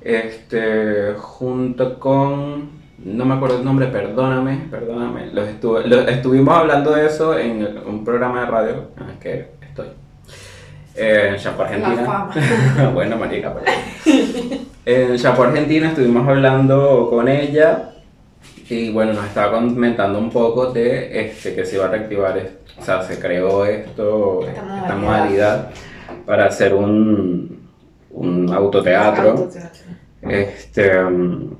Este, 0.00 1.14
junto 1.18 1.98
con, 1.98 2.81
no 3.04 3.24
me 3.24 3.34
acuerdo 3.34 3.58
el 3.58 3.64
nombre, 3.64 3.86
perdóname, 3.88 4.66
perdóname. 4.70 5.26
Los 5.32 5.48
estuve- 5.48 5.86
lo- 5.88 6.06
estuvimos 6.08 6.56
hablando 6.56 6.92
de 6.92 7.06
eso 7.06 7.36
en 7.38 7.66
un 7.86 8.04
programa 8.04 8.40
de 8.40 8.46
radio 8.46 8.74
en 9.00 9.08
el 9.10 9.18
que 9.18 9.46
estoy. 9.62 9.86
Eh, 10.94 11.28
en 11.30 11.36
Chapo, 11.36 11.62
Argentina. 11.62 12.04
fama. 12.04 12.90
bueno, 12.94 13.16
marica, 13.16 13.52
perdón. 13.54 13.72
En 14.84 15.16
Chapo, 15.16 15.42
Argentina 15.44 15.88
estuvimos 15.88 16.28
hablando 16.28 17.08
con 17.10 17.28
ella 17.28 17.90
y 18.68 18.90
bueno, 18.90 19.12
nos 19.14 19.24
estaba 19.26 19.52
comentando 19.52 20.18
un 20.18 20.30
poco 20.30 20.72
de 20.72 21.20
este, 21.26 21.54
que 21.54 21.64
se 21.64 21.76
iba 21.76 21.86
a 21.86 21.88
reactivar, 21.88 22.36
o 22.78 22.82
sea, 22.82 23.02
se 23.02 23.18
creó 23.18 23.64
esto, 23.64 24.46
Esta 24.46 24.94
modalidad 24.96 25.70
para 26.26 26.46
hacer 26.46 26.74
un, 26.74 27.68
un 28.10 28.52
autoteatro. 28.52 29.30
Autoteatro. 29.30 29.80
Este, 30.22 30.98
um, 31.04 31.50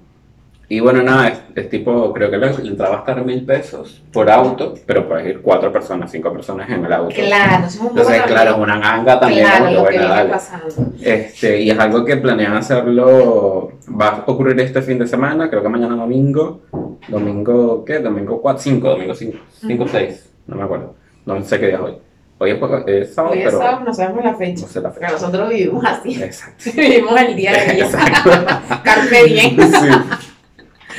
y 0.74 0.80
bueno, 0.80 1.02
nada, 1.02 1.28
es, 1.28 1.38
es 1.54 1.68
tipo, 1.68 2.14
creo 2.14 2.30
que 2.30 2.38
la 2.38 2.46
entrada 2.50 2.92
va 2.92 2.96
a 2.96 3.00
estar 3.00 3.22
mil 3.26 3.44
pesos 3.44 4.02
por 4.10 4.30
auto, 4.30 4.72
pero 4.86 5.06
puedes 5.06 5.26
ir 5.26 5.42
cuatro 5.42 5.70
personas, 5.70 6.10
cinco 6.10 6.32
personas 6.32 6.70
en 6.70 6.82
el 6.82 6.90
auto. 6.90 7.14
Claro, 7.14 7.66
es 7.66 7.76
un 7.78 7.88
Entonces, 7.88 8.22
claro, 8.22 8.52
es 8.52 8.56
una 8.56 8.78
ganga 8.78 9.20
también. 9.20 9.44
Claro, 9.44 9.70
lo 9.70 9.84
que 9.84 9.98
viene 9.98 10.24
pasando. 10.30 10.74
Este, 11.02 11.60
y 11.60 11.70
es 11.70 11.78
algo 11.78 12.06
que 12.06 12.16
planean 12.16 12.54
hacerlo, 12.56 13.72
va 14.00 14.08
a 14.08 14.24
ocurrir 14.28 14.58
este 14.60 14.80
fin 14.80 14.98
de 14.98 15.06
semana, 15.06 15.50
creo 15.50 15.62
que 15.62 15.68
mañana 15.68 15.94
domingo, 15.94 16.62
domingo, 17.06 17.84
¿qué? 17.84 17.98
Domingo 17.98 18.40
4, 18.40 18.62
5, 18.62 18.88
domingo 18.88 19.14
5, 19.14 19.38
5 19.66 19.82
Ujú. 19.84 19.92
6, 19.92 20.30
no 20.46 20.56
me 20.56 20.62
acuerdo, 20.62 20.94
no 21.26 21.42
sé 21.44 21.60
qué 21.60 21.66
día 21.66 21.76
es 21.76 21.82
hoy. 21.82 21.98
Hoy 22.38 22.50
es, 22.50 22.58
es 22.86 23.14
sábado, 23.14 23.34
Hoy 23.34 23.40
es 23.40 23.44
pero 23.44 23.58
sábado, 23.58 23.84
no 23.84 23.92
sabemos 23.92 24.24
la 24.24 24.34
fecha. 24.34 24.62
no 24.62 24.68
sé 24.68 24.80
la 24.80 24.88
Porque 24.88 25.04
fecha. 25.06 25.20
nosotros 25.20 25.48
vivimos 25.50 25.84
así. 25.84 26.22
Exacto. 26.22 26.64
vivimos 26.74 27.20
el 27.20 27.36
día 27.36 27.50
a 27.52 27.72
día. 27.72 27.86
Carpe 28.82 29.24
diem. 29.26 29.56
Sí. 29.70 30.31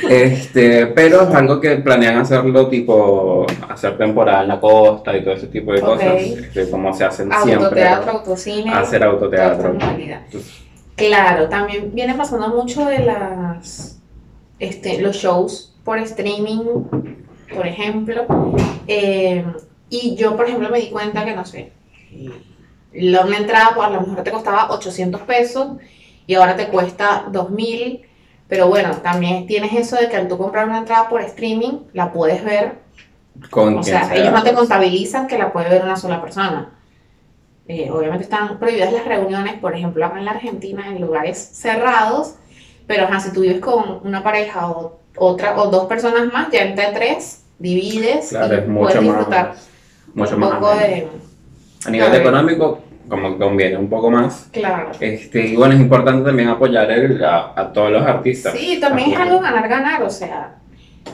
Este, 0.08 0.86
pero 0.88 1.22
es 1.22 1.34
algo 1.34 1.60
que 1.60 1.76
planean 1.76 2.18
hacerlo 2.18 2.68
tipo 2.68 3.46
hacer 3.68 3.96
temporada 3.96 4.42
en 4.42 4.48
la 4.48 4.60
costa 4.60 5.16
y 5.16 5.22
todo 5.22 5.34
ese 5.34 5.46
tipo 5.46 5.72
de 5.72 5.80
cosas, 5.80 6.14
este, 6.14 6.70
como 6.70 6.92
se 6.92 7.04
hacen 7.04 7.30
siempre, 7.42 7.54
Autoteatro, 7.54 8.10
autocine. 8.12 8.72
hacer 8.72 9.04
autoteatro. 9.04 9.76
Claro, 10.96 11.48
también 11.48 11.92
viene 11.94 12.14
pasando 12.14 12.48
mucho 12.48 12.84
de 12.86 13.00
las 13.00 14.00
este, 14.58 15.00
los 15.00 15.16
shows 15.16 15.74
por 15.84 15.98
streaming, 15.98 16.84
por 17.54 17.66
ejemplo. 17.66 18.26
Eh, 18.86 19.44
y 19.90 20.16
yo, 20.16 20.36
por 20.36 20.46
ejemplo, 20.46 20.70
me 20.70 20.80
di 20.80 20.90
cuenta 20.90 21.24
que 21.24 21.34
no 21.34 21.44
sé. 21.44 21.72
La 22.92 23.24
una 23.24 23.38
entrada 23.38 23.72
pues, 23.74 23.86
a 23.86 23.90
lo 23.90 24.00
mejor 24.02 24.22
te 24.22 24.30
costaba 24.30 24.70
800 24.70 25.20
pesos 25.22 25.76
y 26.26 26.34
ahora 26.34 26.56
te 26.56 26.68
cuesta 26.68 27.26
2000. 27.30 28.02
Pero 28.54 28.68
bueno, 28.68 28.90
también 29.02 29.48
tienes 29.48 29.72
eso 29.72 29.96
de 29.96 30.08
que 30.08 30.14
al 30.14 30.28
tú 30.28 30.38
comprar 30.38 30.68
una 30.68 30.78
entrada 30.78 31.08
por 31.08 31.20
streaming, 31.22 31.80
la 31.92 32.12
puedes 32.12 32.44
ver 32.44 32.74
Con 33.50 33.78
o 33.78 33.80
quien 33.80 33.82
sea, 33.82 34.14
ellos 34.14 34.32
no 34.32 34.44
te 34.44 34.52
contabilizan 34.54 35.26
que 35.26 35.36
la 35.36 35.52
puede 35.52 35.70
ver 35.70 35.82
una 35.82 35.96
sola 35.96 36.22
persona. 36.22 36.70
Eh, 37.66 37.90
obviamente 37.90 38.22
están 38.22 38.60
prohibidas 38.60 38.92
las 38.92 39.06
reuniones, 39.06 39.54
por 39.54 39.74
ejemplo, 39.74 40.06
acá 40.06 40.20
en 40.20 40.26
la 40.26 40.30
Argentina, 40.30 40.86
en 40.86 41.00
lugares 41.00 41.36
cerrados, 41.36 42.36
pero 42.86 43.06
ajá, 43.06 43.18
si 43.18 43.32
tú 43.32 43.40
vives 43.40 43.58
con 43.58 44.00
una 44.04 44.22
pareja 44.22 44.70
o 44.70 45.00
otra 45.16 45.60
o 45.60 45.68
dos 45.68 45.86
personas 45.86 46.32
más, 46.32 46.48
ya 46.52 46.62
entre 46.62 46.92
tres, 46.92 47.42
divides 47.58 48.28
Claro, 48.28 48.54
y 48.54 48.58
es 48.58 48.68
mucho 48.68 48.84
puedes 48.84 48.94
más, 49.02 49.16
disfrutar 49.16 49.54
mucho 50.14 50.34
un 50.34 50.40
más 50.40 50.50
poco 50.52 50.76
de... 50.76 51.08
A 51.86 51.90
nivel 51.90 52.06
Claro. 52.06 52.22
económico, 52.22 52.78
como 53.08 53.32
que 53.32 53.38
conviene 53.44 53.76
un 53.76 53.88
poco 53.88 54.10
más. 54.10 54.48
Claro. 54.52 54.90
Este, 55.00 55.46
y 55.48 55.56
bueno, 55.56 55.74
es 55.74 55.80
importante 55.80 56.24
también 56.24 56.48
apoyar 56.48 56.90
el- 56.90 57.22
a, 57.24 57.52
a 57.54 57.72
todos 57.72 57.90
los 57.90 58.02
artistas. 58.06 58.54
Sí, 58.56 58.78
también 58.80 59.12
es 59.12 59.18
algo 59.18 59.40
ganar-ganar, 59.40 60.02
o 60.02 60.10
sea, 60.10 60.56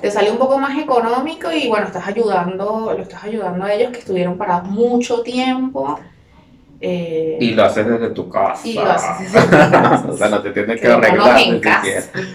te 0.01 0.11
sale 0.11 0.31
un 0.31 0.39
poco 0.39 0.59
más 0.59 0.79
económico 0.79 1.49
y 1.53 1.69
bueno, 1.69 1.87
estás 1.87 2.07
ayudando, 2.07 2.93
lo 2.97 3.03
estás 3.03 3.25
ayudando 3.25 3.65
a 3.65 3.73
ellos 3.75 3.91
que 3.93 3.99
estuvieron 3.99 4.37
parados 4.39 4.69
mucho 4.71 5.23
tiempo. 5.23 5.99
eh, 6.81 7.37
Y 7.41 7.51
lo 7.55 7.65
haces 7.65 7.87
desde 7.87 8.11
tu 8.11 8.29
casa. 8.29 8.67
Y 8.67 8.75
lo 8.75 8.83
haces 8.91 9.33
desde 9.33 9.47
tu 9.47 9.51
casa. 9.73 10.07
o 10.09 10.17
sea, 10.17 10.29
no 10.29 10.41
te 10.43 10.51
tienes 10.51 10.77
que 10.81 10.83
Quedémonos 10.87 11.07
arreglar 11.27 11.41
en 11.41 11.53
ni 11.55 11.61
casa. 11.61 11.83
siquiera. 11.83 12.31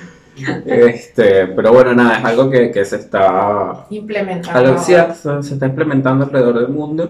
Este, 0.65 1.47
pero 1.47 1.71
bueno, 1.71 1.93
nada, 1.95 2.19
es 2.19 2.25
algo 2.25 2.50
que, 2.50 2.69
que 2.69 2.83
se 2.83 2.97
está 2.97 3.85
implementando. 3.89 4.59
algo- 4.59 4.77
sí, 4.79 4.93
se, 5.13 5.43
se 5.43 5.53
está 5.53 5.65
implementando 5.65 6.25
alrededor 6.25 6.59
del 6.59 6.67
mundo 6.67 7.09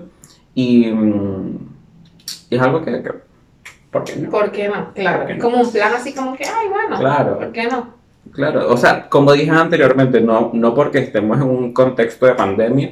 y, 0.53 0.85
mm, 0.91 1.57
y 2.49 2.55
es 2.55 2.61
algo 2.61 2.83
que, 2.83 3.01
que 3.03 3.11
¿por 3.91 4.03
qué 4.03 4.15
no? 4.17 4.29
¿Por 4.29 4.51
qué 4.51 4.67
no? 4.67 4.93
Claro, 4.93 5.17
¿Por 5.19 5.27
qué 5.27 5.33
es 5.33 5.37
no? 5.39 5.43
como 5.43 5.61
un 5.61 5.71
plan 5.71 5.93
así 5.93 6.13
como 6.13 6.35
que, 6.35 6.43
ay, 6.45 6.67
bueno, 6.69 6.97
Claro. 6.99 7.37
¿por 7.39 7.51
qué 7.51 7.63
no? 7.67 7.93
Claro, 8.31 8.71
o 8.71 8.77
sea, 8.77 9.07
como 9.07 9.31
dije 9.33 9.51
anteriormente, 9.51 10.19
no, 10.19 10.49
no 10.53 10.73
porque 10.73 10.97
estemos 10.99 11.37
en 11.37 11.43
un 11.43 11.73
contexto 11.73 12.25
de 12.25 12.33
pandemia, 12.33 12.91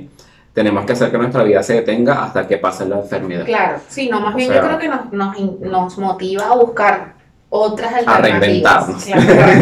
tenemos 0.53 0.85
que 0.85 0.93
hacer 0.93 1.09
que 1.11 1.17
nuestra 1.17 1.43
vida 1.43 1.63
se 1.63 1.73
detenga 1.73 2.23
hasta 2.23 2.47
que 2.47 2.57
pase 2.57 2.85
la 2.85 2.97
enfermedad. 2.99 3.43
Claro, 3.45 3.79
sí, 3.87 4.07
no, 4.09 4.19
más 4.21 4.35
O 4.35 4.37
bien 4.37 4.49
sea- 4.51 4.61
yo 4.61 4.67
creo 4.67 4.79
que 4.79 4.87
nos, 4.87 5.11
nos, 5.11 5.59
nos 5.59 5.97
motiva 5.97 6.45
a 6.51 6.55
buscar 6.55 7.13
otras 7.49 7.91
A 8.07 8.15
alternativas. 8.17 8.87
reinventarnos. 8.87 9.03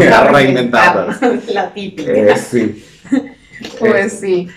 Claro, 0.06 0.30
A 0.30 0.32
reinventarnos. 0.32 1.22
La 1.54 1.74
típica. 1.74 2.12
Eh, 2.12 2.36
sí. 2.38 2.86
Pues 3.80 4.20
sí. 4.20 4.48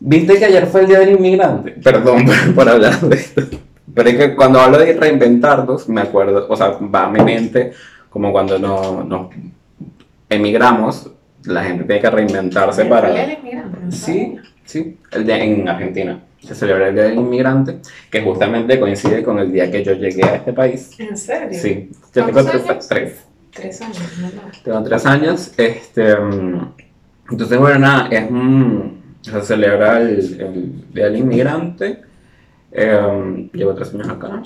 ¿Viste 0.00 0.38
que 0.38 0.44
ayer 0.44 0.66
fue 0.68 0.82
el 0.82 0.86
Día 0.86 1.00
del 1.00 1.10
Inmigrante? 1.10 1.72
Perdón 1.72 2.24
por, 2.24 2.54
por 2.54 2.68
hablar 2.68 3.00
de 3.00 3.16
esto. 3.16 3.42
Pero 3.98 4.10
es 4.10 4.16
que 4.16 4.36
cuando 4.36 4.60
hablo 4.60 4.78
de 4.78 4.92
reinventarnos, 4.92 5.88
me 5.88 6.00
acuerdo, 6.02 6.46
o 6.48 6.54
sea, 6.56 6.68
va 6.78 7.06
a 7.06 7.10
mi 7.10 7.18
mente 7.20 7.72
como 8.08 8.30
cuando 8.30 8.56
no- 8.56 9.02
nos 9.02 9.30
emigramos, 10.28 11.10
la 11.46 11.64
gente 11.64 11.82
tiene 11.82 12.00
que 12.00 12.08
reinventarse 12.10 12.82
El 12.82 12.88
para... 12.88 13.10
Día 13.10 13.22
del 13.26 13.38
Inmigrante, 13.40 13.78
¿no 13.82 13.90
Sí, 13.90 14.36
sí, 14.64 14.98
el 15.10 15.26
día 15.26 15.42
en 15.42 15.68
Argentina. 15.68 16.20
Se 16.40 16.54
celebra 16.54 16.88
el 16.90 16.94
Día 16.94 17.04
del 17.04 17.14
Inmigrante, 17.18 17.80
que 18.08 18.22
justamente 18.22 18.78
coincide 18.78 19.24
con 19.24 19.40
el 19.40 19.50
día 19.50 19.68
que 19.68 19.82
yo 19.82 19.94
llegué 19.94 20.22
a 20.22 20.36
este 20.36 20.52
país. 20.52 20.92
¿En 21.00 21.16
serio? 21.16 21.58
Sí, 21.60 21.90
yo 21.90 22.24
tengo 22.26 22.30
¿Cuántos 22.32 22.52
tres, 22.52 22.70
años? 22.70 22.88
tres. 22.88 23.24
Tres 23.52 23.82
años, 23.82 23.98
no, 24.20 24.26
no. 24.28 24.42
Tengo 24.62 24.82
tres 24.84 25.06
años. 25.06 25.52
Este, 25.56 26.14
mm, 26.16 26.72
entonces, 27.32 27.58
bueno, 27.58 27.78
nada, 27.80 28.08
es 28.12 28.30
un- 28.30 29.16
se 29.22 29.42
celebra 29.42 30.00
el, 30.00 30.40
el 30.40 30.84
Día 30.94 31.06
del 31.06 31.16
Inmigrante. 31.16 32.02
Eh, 32.72 33.48
llevo 33.52 33.74
tres 33.74 33.92
años 33.94 34.08
acá. 34.08 34.42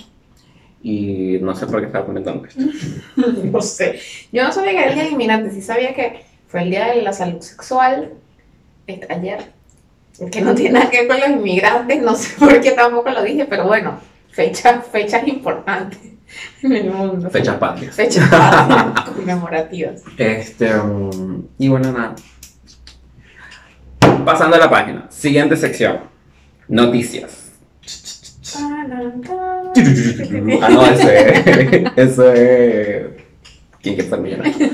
Y 0.82 1.38
no 1.40 1.54
sé 1.54 1.66
por 1.66 1.80
qué 1.80 1.86
estaba 1.86 2.06
comentando 2.06 2.44
esto. 2.46 2.60
No 3.44 3.60
sé. 3.60 4.00
Yo 4.32 4.42
no 4.44 4.52
sabía 4.52 4.72
que 4.72 4.78
era 4.78 4.88
el 4.88 4.94
día 4.94 5.04
del 5.04 5.12
inmigrante, 5.12 5.50
sí 5.50 5.62
sabía 5.62 5.94
que 5.94 6.24
fue 6.48 6.62
el 6.62 6.70
día 6.70 6.92
de 6.92 7.02
la 7.02 7.12
salud 7.12 7.40
sexual 7.40 8.12
ayer. 9.08 9.52
Que 10.30 10.40
no 10.40 10.54
tiene 10.54 10.72
nada 10.72 10.90
que 10.90 10.98
ver 10.98 11.08
con 11.08 11.20
los 11.20 11.30
inmigrantes, 11.30 12.02
no 12.02 12.14
sé 12.14 12.34
por 12.38 12.60
qué 12.60 12.72
tampoco 12.72 13.10
lo 13.10 13.22
dije, 13.22 13.46
pero 13.48 13.66
bueno, 13.66 13.98
fecha, 14.30 14.82
fechas 14.82 15.26
importantes 15.26 16.00
en 16.62 16.72
el 16.72 16.90
mundo. 16.90 17.30
Fechas 17.30 17.56
patrias. 17.56 17.94
Fechas 17.94 18.28
patrias 18.28 19.08
conmemorativas. 19.14 20.02
Este, 20.18 20.74
mm, 20.74 21.46
y 21.58 21.68
bueno, 21.68 21.92
nada. 21.92 22.14
Pasando 24.24 24.56
a 24.56 24.58
la 24.58 24.70
página. 24.70 25.06
Siguiente 25.10 25.56
sección. 25.56 26.00
Noticias. 26.68 27.41
Ah, 28.58 28.86
no, 30.70 30.86
ese, 30.86 31.84
eso 31.96 32.32
es. 32.32 33.06
¿Quién 33.80 33.94
quiere 33.96 34.10
ser 34.10 34.20
millonario? 34.20 34.70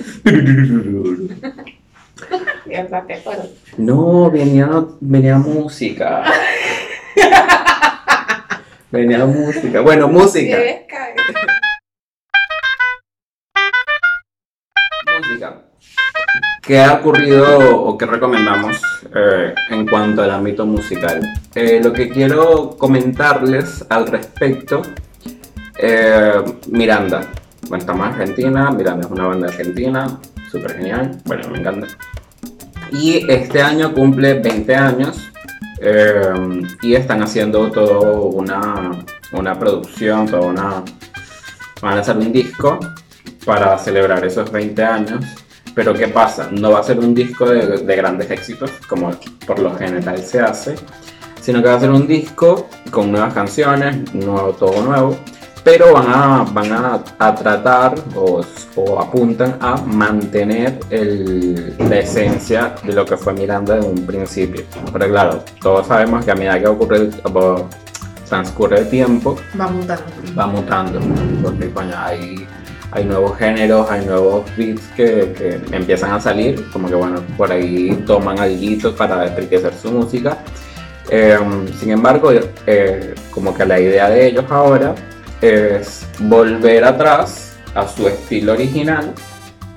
Te 3.06 3.14
acuerdo. 3.14 3.48
No, 3.76 4.30
venía, 4.30 4.68
venía 5.00 5.38
música. 5.38 6.24
Venía 8.90 9.26
música. 9.26 9.80
Bueno. 9.82 10.08
Música. 10.08 10.56
¿Qué 16.68 16.78
ha 16.80 16.96
ocurrido 16.96 17.82
o 17.82 17.96
qué 17.96 18.04
recomendamos 18.04 18.76
eh, 19.14 19.54
en 19.70 19.86
cuanto 19.86 20.22
al 20.22 20.30
ámbito 20.30 20.66
musical? 20.66 21.18
Eh, 21.54 21.80
lo 21.82 21.94
que 21.94 22.10
quiero 22.10 22.76
comentarles 22.76 23.86
al 23.88 24.06
respecto, 24.06 24.82
eh, 25.78 26.34
Miranda. 26.70 27.22
Bueno, 27.70 27.78
estamos 27.78 28.06
en 28.06 28.12
Argentina, 28.12 28.70
Miranda 28.70 29.06
es 29.06 29.10
una 29.10 29.28
banda 29.28 29.48
argentina, 29.48 30.20
súper 30.52 30.76
genial, 30.76 31.18
bueno, 31.24 31.48
me 31.48 31.60
encanta. 31.60 31.86
Y 32.92 33.24
este 33.30 33.62
año 33.62 33.94
cumple 33.94 34.34
20 34.34 34.76
años 34.76 35.30
eh, 35.80 36.34
y 36.82 36.94
están 36.94 37.22
haciendo 37.22 37.70
todo 37.70 38.24
una, 38.24 38.90
una 39.32 39.58
producción, 39.58 40.26
toda 40.26 40.42
una... 40.42 40.84
Van 41.80 41.96
a 41.96 42.00
hacer 42.00 42.18
un 42.18 42.30
disco 42.30 42.78
para 43.46 43.78
celebrar 43.78 44.22
esos 44.26 44.52
20 44.52 44.84
años. 44.84 45.24
Pero 45.78 45.94
¿qué 45.94 46.08
pasa? 46.08 46.48
No 46.50 46.72
va 46.72 46.80
a 46.80 46.82
ser 46.82 46.98
un 46.98 47.14
disco 47.14 47.48
de, 47.48 47.78
de 47.78 47.96
grandes 47.96 48.28
éxitos, 48.32 48.68
como 48.88 49.12
por 49.46 49.60
lo 49.60 49.72
general 49.76 50.18
se 50.24 50.40
hace, 50.40 50.74
sino 51.40 51.62
que 51.62 51.68
va 51.68 51.76
a 51.76 51.78
ser 51.78 51.92
un 51.92 52.04
disco 52.04 52.68
con 52.90 53.12
nuevas 53.12 53.32
canciones, 53.32 54.12
nuevo, 54.12 54.50
todo 54.54 54.82
nuevo, 54.82 55.16
pero 55.62 55.92
van 55.92 56.08
a, 56.08 56.42
van 56.52 56.72
a, 56.72 57.04
a 57.20 57.32
tratar 57.32 57.94
o, 58.16 58.40
o, 58.74 59.00
apuntan 59.00 59.56
a 59.60 59.76
mantener 59.76 60.80
el, 60.90 61.76
la 61.78 62.00
esencia 62.00 62.74
de 62.82 62.92
lo 62.92 63.04
que 63.04 63.16
fue 63.16 63.32
Miranda 63.34 63.76
en 63.76 63.84
un 63.84 64.04
principio. 64.04 64.64
Pero 64.92 65.06
claro, 65.06 65.44
todos 65.60 65.86
sabemos 65.86 66.24
que 66.24 66.32
a 66.32 66.34
medida 66.34 66.58
que 66.58 66.66
ocurre 66.66 67.08
transcurre 68.28 68.80
el 68.80 68.90
tiempo, 68.90 69.36
va 69.58 69.68
mutando. 69.68 70.02
Va 70.36 70.46
mutando, 70.48 71.00
porque 71.40 71.70
coño, 71.70 71.94
hay, 71.96 72.48
hay 72.90 73.04
nuevos 73.04 73.36
géneros, 73.36 73.90
hay 73.90 74.04
nuevos 74.06 74.44
beats 74.56 74.82
que, 74.96 75.32
que, 75.36 75.60
empiezan 75.76 76.12
a 76.12 76.20
salir, 76.20 76.64
como 76.72 76.88
que 76.88 76.94
bueno, 76.94 77.22
por 77.36 77.52
ahí 77.52 78.02
toman 78.06 78.38
algo 78.38 78.94
para 78.96 79.26
enriquecer 79.26 79.74
su 79.74 79.90
música. 79.90 80.38
Eh, 81.10 81.38
sin 81.78 81.90
embargo, 81.90 82.30
eh, 82.66 83.14
como 83.30 83.54
que 83.54 83.64
la 83.64 83.78
idea 83.80 84.08
de 84.08 84.26
ellos 84.26 84.44
ahora 84.50 84.94
es 85.40 86.06
volver 86.20 86.84
atrás 86.84 87.56
a 87.74 87.86
su 87.86 88.08
estilo 88.08 88.52
original 88.52 89.12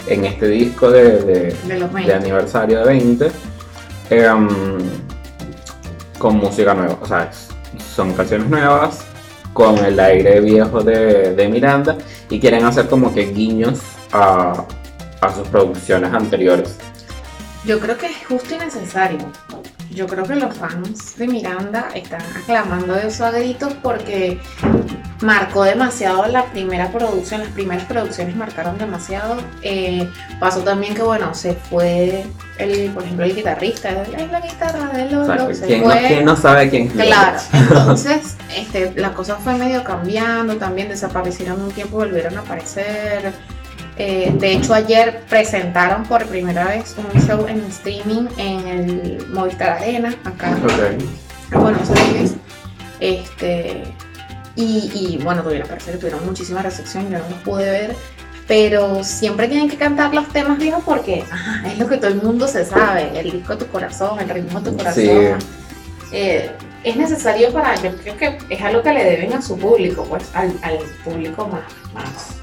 en 0.08 0.26
este 0.26 0.48
disco 0.48 0.90
de, 0.90 1.20
de, 1.20 1.56
de, 1.68 2.04
de 2.06 2.14
aniversario 2.14 2.80
de 2.80 2.86
20 2.86 3.32
eh, 4.10 4.30
con 6.18 6.38
música 6.38 6.74
nueva. 6.74 6.98
O 7.02 7.06
sea, 7.06 7.30
son 7.94 8.14
canciones 8.14 8.48
nuevas 8.50 9.11
con 9.54 9.78
el 9.80 10.00
aire 10.00 10.40
viejo 10.40 10.82
de, 10.82 11.36
de 11.36 11.48
Miranda 11.48 11.98
y 12.30 12.40
quieren 12.40 12.66
hacer 12.66 12.88
como 12.88 13.14
que 13.14 13.32
guiños 13.32 13.80
a, 14.12 14.66
a 15.22 15.36
sus 15.36 15.48
producciones 15.48 16.14
anteriores. 16.14 16.78
Yo 17.66 17.80
creo 17.80 17.98
que 17.98 18.08
es 18.08 18.26
justo 18.28 18.56
y 18.56 18.58
necesario. 18.58 19.20
Yo 19.92 20.08
creo 20.08 20.24
que 20.24 20.36
los 20.36 20.56
fans 20.56 21.18
de 21.18 21.28
Miranda 21.28 21.90
están 21.94 22.22
aclamando 22.36 22.96
eso 22.96 23.26
a 23.26 23.32
gritos 23.32 23.74
porque 23.84 24.40
marcó 25.22 25.64
demasiado 25.64 26.26
la 26.26 26.46
primera 26.46 26.92
producción, 26.92 27.42
las 27.42 27.50
primeras 27.50 27.86
producciones 27.86 28.36
marcaron 28.36 28.78
demasiado. 28.78 29.38
Eh, 29.62 30.10
pasó 30.40 30.62
también 30.62 30.96
que, 30.96 31.04
bueno, 31.04 31.34
se 31.34 31.54
fue, 31.54 32.26
el, 32.58 32.92
por 32.92 33.04
ejemplo, 33.04 33.26
el 33.26 33.36
guitarrista, 33.36 33.90
es 34.04 34.32
la 34.32 34.42
guitarra 34.42 34.90
de. 34.94 35.04
Exacto. 35.04 35.54
se 35.54 35.66
¿Quién, 35.68 35.84
fue. 35.84 36.02
no, 36.02 36.08
quién 36.08 36.26
no 36.26 36.36
sabe 36.36 36.70
quién 36.70 36.88
es 36.88 36.94
Claro, 36.94 37.40
entonces 37.54 38.36
este, 38.56 38.94
la 38.96 39.14
cosa 39.14 39.36
fue 39.36 39.56
medio 39.56 39.84
cambiando, 39.84 40.58
también 40.58 40.90
desaparecieron 40.90 41.62
un 41.62 41.72
tiempo, 41.72 41.98
volvieron 41.98 42.38
a 42.38 42.42
aparecer. 42.42 43.34
Eh, 43.98 44.34
de 44.40 44.54
hecho, 44.54 44.74
ayer 44.74 45.22
presentaron 45.30 46.04
por 46.04 46.26
primera 46.26 46.66
vez 46.66 46.96
un 46.98 47.22
show 47.22 47.46
en 47.48 47.60
streaming 47.66 48.28
en 48.38 48.68
el 48.68 49.28
Movistar 49.28 49.78
Arena, 49.78 50.16
acá 50.24 50.58
Okay. 50.64 50.98
en 51.52 51.62
Buenos 51.62 51.90
Aires. 51.92 52.34
Este, 53.00 53.84
y, 54.56 54.92
y, 54.94 55.20
bueno, 55.24 55.44
tuvieron, 55.44 55.68
parece 55.68 55.92
que 55.92 55.98
tuvieron 55.98 56.26
muchísima 56.26 56.62
recepción, 56.62 57.10
yo 57.10 57.20
no 57.20 57.30
los 57.30 57.40
pude 57.40 57.70
ver. 57.70 57.96
Pero 58.48 59.04
siempre 59.04 59.48
tienen 59.48 59.70
que 59.70 59.78
cantar 59.78 60.14
los 60.14 60.28
temas 60.28 60.58
viejos 60.58 60.84
porque 60.84 61.24
ajá, 61.30 61.72
es 61.72 61.78
lo 61.78 61.88
que 61.88 61.98
todo 61.98 62.10
el 62.10 62.22
mundo 62.22 62.48
se 62.48 62.66
sabe, 62.66 63.18
el 63.18 63.32
disco 63.32 63.56
de 63.56 63.64
tu 63.64 63.72
corazón, 63.72 64.20
el 64.20 64.28
ritmo 64.28 64.60
de 64.60 64.72
tu 64.72 64.78
corazón. 64.78 65.04
Sí. 65.04 65.46
Eh, 66.12 66.52
es 66.84 66.96
necesario 66.98 67.54
para, 67.54 67.76
yo 67.76 67.96
creo 67.98 68.18
que 68.18 68.38
es 68.50 68.62
algo 68.62 68.82
que 68.82 68.92
le 68.92 69.04
deben 69.06 69.34
a 69.34 69.42
su 69.42 69.58
público, 69.58 70.04
pues 70.04 70.24
al, 70.34 70.54
al 70.64 70.80
público 71.04 71.48
más, 71.48 71.62
más, 71.94 72.41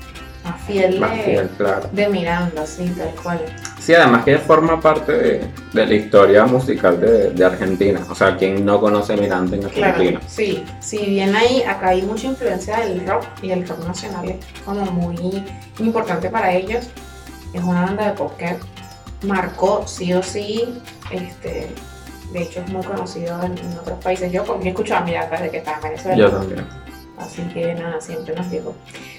más 0.49 0.61
fiel, 0.63 1.01
Más 1.01 1.17
de, 1.17 1.23
fiel, 1.23 1.49
claro. 1.57 1.89
de 1.93 2.09
Miranda, 2.09 2.67
sí, 2.67 2.93
tal 2.97 3.15
cual. 3.23 3.41
Sí, 3.81 3.95
además 3.95 4.25
que 4.25 4.39
forma 4.39 4.81
parte 4.81 5.13
de, 5.13 5.45
de 5.73 5.87
la 5.87 5.95
historia 5.95 6.45
musical 6.47 7.01
de, 7.01 7.31
de, 7.31 7.45
Argentina. 7.45 8.01
O 8.11 8.15
sea, 8.15 8.37
quien 8.37 8.65
no 8.65 8.81
conoce 8.81 9.17
Miranda 9.17 9.57
en 9.57 9.65
Argentina. 9.65 9.95
Claro, 9.95 10.21
sí, 10.27 10.65
si 10.81 10.99
bien 11.07 11.35
hay, 11.35 11.63
acá 11.63 11.89
hay 11.89 12.03
mucha 12.03 12.27
influencia 12.27 12.79
del 12.81 13.07
rock 13.07 13.25
y 13.43 13.51
el 13.51 13.67
rock 13.67 13.87
nacional 13.87 14.29
es 14.29 14.37
como 14.65 14.85
muy 14.87 15.45
importante 15.79 16.29
para 16.29 16.53
ellos. 16.53 16.89
Es 17.53 17.63
una 17.63 17.83
banda 17.87 18.07
de 18.07 18.13
pop 18.13 18.37
que 18.37 18.57
marcó 19.27 19.87
sí 19.87 20.13
o 20.13 20.23
sí, 20.23 20.81
este, 21.11 21.69
de 22.33 22.43
hecho 22.43 22.61
es 22.61 22.71
muy 22.71 22.85
conocido 22.85 23.43
en, 23.43 23.57
en 23.57 23.79
otros 23.79 24.03
países. 24.03 24.31
Yo 24.31 24.45
porque 24.45 24.67
he 24.67 24.71
escuchado 24.71 25.03
a 25.03 25.05
Miranda 25.05 25.37
desde 25.37 25.51
que 25.51 25.57
estaba 25.59 25.79
en 25.79 25.83
Venezuela. 25.85 26.17
Yo 26.17 26.31
también. 26.31 26.88
Así 27.19 27.43
que 27.53 27.75
nada, 27.75 28.01
siempre 28.01 28.35
nos 28.35 28.51
llegó. 28.51 28.75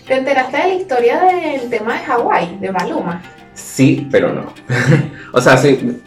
¿Te 0.07 0.15
enteraste 0.15 0.57
de 0.57 0.63
la 0.63 0.73
historia 0.73 1.21
del 1.21 1.69
tema 1.69 1.93
de 1.93 1.99
Hawái, 1.99 2.57
de 2.59 2.71
Maluma? 2.71 3.21
Sí, 3.53 4.07
pero 4.11 4.33
no. 4.33 4.53
o 5.33 5.41
sea, 5.41 5.57
sí. 5.57 6.01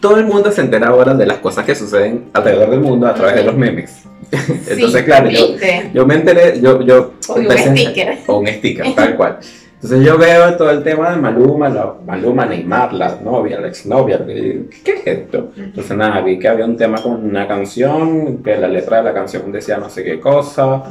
Todo 0.00 0.18
el 0.18 0.26
mundo 0.26 0.52
se 0.52 0.60
entera 0.60 0.88
ahora 0.88 1.14
de 1.14 1.26
las 1.26 1.38
cosas 1.38 1.64
que 1.64 1.74
suceden 1.74 2.30
alrededor 2.32 2.70
del 2.70 2.80
mundo 2.80 3.06
a 3.06 3.14
través 3.14 3.36
de 3.36 3.44
los 3.44 3.56
memes. 3.56 4.02
Entonces, 4.30 5.00
sí, 5.00 5.04
claro, 5.04 5.30
yo, 5.30 5.56
yo, 5.94 6.06
me 6.06 6.14
enteré, 6.14 6.60
yo, 6.60 6.82
yo 6.82 7.14
O 7.28 7.34
un 7.34 7.50
sticker. 7.50 8.18
o 8.26 8.38
un 8.38 8.46
sticker, 8.48 8.94
tal 8.94 9.16
cual. 9.16 9.38
Entonces 9.76 10.06
yo 10.06 10.16
veo 10.16 10.56
todo 10.56 10.70
el 10.70 10.82
tema 10.82 11.10
de 11.10 11.16
Maluma, 11.18 11.68
la, 11.68 11.94
Maluma, 12.06 12.46
Neymar, 12.46 12.94
la 12.94 13.16
novia, 13.22 13.60
la 13.60 13.68
exnovia, 13.68 14.24
¿qué 14.24 14.68
es 14.84 15.06
esto? 15.06 15.52
Entonces 15.54 15.94
nada, 15.96 16.22
vi 16.22 16.38
que 16.38 16.48
había 16.48 16.64
un 16.64 16.78
tema 16.78 17.02
con 17.02 17.22
una 17.22 17.46
canción, 17.46 18.42
que 18.42 18.56
la 18.56 18.68
letra 18.68 18.98
de 18.98 19.02
la 19.04 19.14
canción 19.14 19.52
decía 19.52 19.76
no 19.76 19.90
sé 19.90 20.02
qué 20.02 20.18
cosa, 20.18 20.82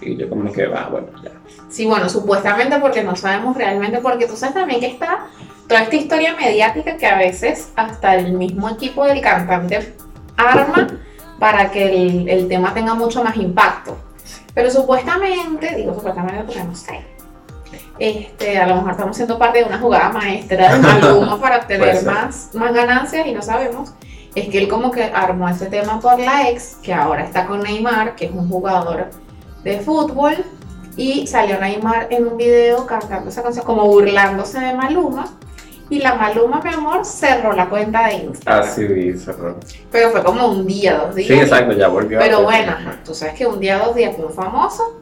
y 0.00 0.16
yo 0.16 0.28
como 0.30 0.50
que 0.50 0.66
va, 0.66 0.88
bueno, 0.90 1.08
ya. 1.22 1.32
Sí, 1.68 1.84
bueno, 1.84 2.08
supuestamente 2.08 2.78
porque 2.80 3.02
no 3.02 3.14
sabemos 3.14 3.56
realmente, 3.58 3.98
porque 3.98 4.26
tú 4.26 4.36
sabes 4.36 4.54
también 4.54 4.80
que 4.80 4.86
está 4.86 5.26
toda 5.68 5.82
esta 5.82 5.96
historia 5.96 6.34
mediática 6.34 6.96
que 6.96 7.06
a 7.06 7.18
veces 7.18 7.70
hasta 7.76 8.16
el 8.16 8.32
mismo 8.32 8.70
equipo 8.70 9.04
del 9.04 9.20
cantante 9.20 9.94
arma 10.38 10.88
para 11.38 11.70
que 11.70 12.06
el, 12.06 12.28
el 12.28 12.48
tema 12.48 12.72
tenga 12.72 12.94
mucho 12.94 13.22
más 13.22 13.36
impacto. 13.36 13.98
Pero 14.54 14.70
supuestamente, 14.70 15.74
digo 15.76 15.94
supuestamente 15.94 16.42
porque 16.44 16.64
no 16.64 16.74
sé, 16.74 17.00
este, 18.00 18.58
a 18.58 18.66
lo 18.66 18.76
mejor 18.76 18.92
estamos 18.92 19.14
siendo 19.14 19.38
parte 19.38 19.58
de 19.58 19.66
una 19.66 19.78
jugada 19.78 20.08
maestra 20.08 20.72
de 20.72 20.78
Maluma 20.78 21.38
para 21.40 21.58
obtener 21.58 22.02
más, 22.02 22.48
más 22.54 22.72
ganancias 22.72 23.26
y 23.26 23.32
no 23.32 23.42
sabemos. 23.42 23.92
Es 24.34 24.48
que 24.48 24.58
él 24.58 24.68
como 24.68 24.90
que 24.90 25.04
armó 25.04 25.48
ese 25.48 25.66
tema 25.66 26.00
por 26.00 26.18
la 26.18 26.48
ex, 26.48 26.76
que 26.82 26.94
ahora 26.94 27.24
está 27.24 27.46
con 27.46 27.62
Neymar, 27.62 28.14
que 28.14 28.26
es 28.26 28.30
un 28.32 28.48
jugador 28.48 29.10
de 29.62 29.80
fútbol, 29.80 30.34
y 30.96 31.26
salió 31.26 31.60
Neymar 31.60 32.06
en 32.10 32.26
un 32.26 32.36
video 32.38 32.86
cantando 32.86 33.28
esa 33.28 33.42
canción, 33.42 33.66
como 33.66 33.84
burlándose 33.84 34.58
de 34.60 34.72
Maluma. 34.72 35.26
Y 35.90 35.98
la 35.98 36.14
Maluma, 36.14 36.62
mi 36.62 36.72
amor, 36.72 37.04
cerró 37.04 37.52
la 37.52 37.68
cuenta 37.68 38.06
de 38.06 38.14
Instagram. 38.14 38.62
Así 38.62 38.84
vi, 38.86 39.18
cerró. 39.18 39.58
Pero 39.90 40.10
fue 40.10 40.22
como 40.22 40.46
un 40.46 40.66
día, 40.66 40.96
dos 40.96 41.14
días. 41.16 41.28
Sí, 41.28 41.34
exacto, 41.34 41.72
ya 41.72 41.88
volvió. 41.88 42.18
Pero 42.18 42.44
bueno, 42.44 42.76
tú 43.04 43.12
sabes 43.12 43.34
que 43.34 43.46
un 43.46 43.60
día, 43.60 43.78
dos 43.78 43.94
días 43.94 44.14
que 44.14 44.22
un 44.22 44.32
famoso 44.32 45.00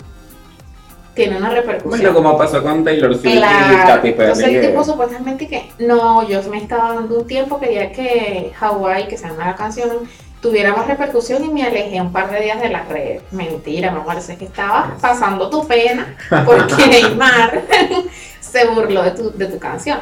tiene 1.18 1.36
una 1.36 1.50
repercusión. 1.50 2.00
Bueno, 2.00 2.14
como 2.14 2.38
pasó 2.38 2.62
con 2.62 2.84
Taylor 2.84 3.12
Swift 3.14 3.34
y 3.34 3.38
Claro, 3.38 3.86
Katy 3.86 4.12
Perry. 4.12 4.28
entonces 4.30 4.54
el 4.54 4.70
tipo 4.70 4.84
supuestamente 4.84 5.48
que 5.48 5.70
no, 5.80 6.26
yo 6.28 6.40
me 6.44 6.58
estaba 6.58 6.94
dando 6.94 7.18
un 7.18 7.26
tiempo, 7.26 7.58
quería 7.58 7.90
que 7.90 8.52
Hawaii, 8.60 9.08
que 9.08 9.16
se 9.18 9.26
llama 9.28 9.46
la 9.46 9.56
canción, 9.56 10.08
tuviera 10.40 10.72
más 10.72 10.86
repercusión 10.86 11.44
y 11.44 11.48
me 11.48 11.64
alejé 11.64 12.00
un 12.00 12.12
par 12.12 12.30
de 12.30 12.40
días 12.40 12.60
de 12.60 12.68
las 12.68 12.88
redes. 12.88 13.22
Mentira, 13.32 13.90
me 13.90 14.00
parece 14.00 14.36
que 14.36 14.44
estaba 14.44 14.96
pasando 15.00 15.50
tu 15.50 15.66
pena 15.66 16.16
porque 16.46 16.86
Neymar 16.88 17.62
se 18.40 18.66
burló 18.68 19.02
de 19.02 19.10
tu, 19.10 19.32
de 19.36 19.46
tu 19.46 19.58
canción. 19.58 19.98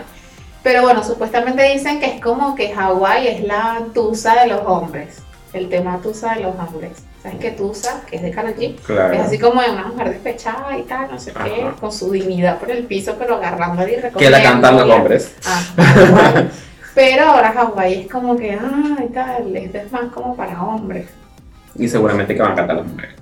Pero 0.62 0.83
bueno, 0.83 1.02
supuestamente 1.02 1.62
dicen 1.72 1.98
que 2.00 2.07
es 2.07 2.20
como 2.20 2.55
que 2.55 2.74
Hawaii 2.74 3.29
es 3.29 3.44
la 3.44 3.85
tusa 3.94 4.35
de 4.42 4.48
los 4.48 4.61
hombres, 4.66 5.22
el 5.57 5.69
tema 5.69 5.99
tusa 6.03 6.35
de 6.35 6.42
los 6.42 6.55
hombres. 6.59 6.92
¿Sabes 7.23 7.38
que 7.38 7.51
tusa, 7.53 8.03
que 8.09 8.16
es 8.16 8.23
de 8.23 8.31
Karol 8.31 8.55
G? 8.55 8.77
Claro. 8.77 9.14
Es 9.14 9.21
así 9.21 9.38
como 9.38 9.61
de 9.61 9.71
una 9.71 9.87
mujer 9.88 10.11
despechada 10.11 10.79
y 10.79 10.83
tal, 10.83 11.09
no 11.11 11.19
sé 11.19 11.33
qué, 11.33 11.66
con 11.81 11.90
su 11.90 12.11
dignidad 12.12 12.59
por 12.59 12.71
el 12.71 12.85
piso, 12.85 13.16
pero 13.19 13.37
agarrándola 13.37 13.90
y 13.90 13.97
Que 14.16 14.31
la 14.31 14.42
cantan 14.42 14.77
los 14.77 14.88
hombres. 14.90 15.35
Ah. 15.45 16.45
Pero 16.95 17.25
ahora 17.27 17.53
Hawái 17.53 18.03
es 18.03 18.11
como 18.11 18.37
que, 18.37 18.53
ah, 18.53 18.97
y 19.05 19.12
tal, 19.12 19.55
esto 19.57 19.79
es 19.79 19.92
más 19.92 20.05
como 20.14 20.35
para 20.37 20.62
hombres. 20.62 21.09
Y 21.75 21.88
seguramente 21.88 22.35
que 22.35 22.40
van 22.40 22.53
a 22.53 22.55
cantar 22.55 22.77
las 22.77 22.87
mujeres. 22.87 23.14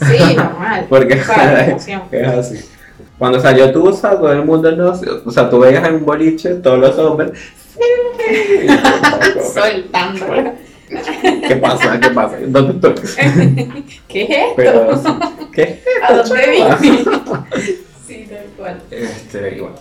Sí, 0.00 0.36
normal. 0.36 0.86
Porque 0.88 1.16
Para 1.16 1.52
la 1.52 1.64
emoción. 1.66 2.02
es 2.12 2.28
así. 2.28 2.68
Cuando 3.18 3.40
salió 3.40 3.72
Tusa, 3.72 4.10
todo 4.10 4.32
el 4.32 4.44
mundo 4.44 4.70
no. 4.72 4.92
O 5.24 5.30
sea, 5.30 5.48
tú 5.50 5.58
veías 5.60 5.84
en 5.88 5.94
un 5.94 6.04
boliche 6.04 6.54
todos 6.56 6.78
los 6.78 6.98
hombres. 6.98 7.32
"Sí". 7.76 7.80
¿Qué 10.88 11.56
pasa? 11.56 11.98
¿Qué 12.00 12.10
pasa? 12.10 12.36
¿Dónde 12.46 12.88
estoy? 12.88 12.94
¿Qué 14.08 14.22
es 14.22 14.30
esto? 14.30 14.52
Pero, 14.56 15.50
¿qué? 15.52 15.82
¿A 16.06 16.12
dónde 16.14 16.50
vine? 16.50 17.04
sí, 18.06 18.26
tal 18.30 18.44
cual. 18.56 18.80
Este, 18.90 19.60
bueno. 19.60 19.76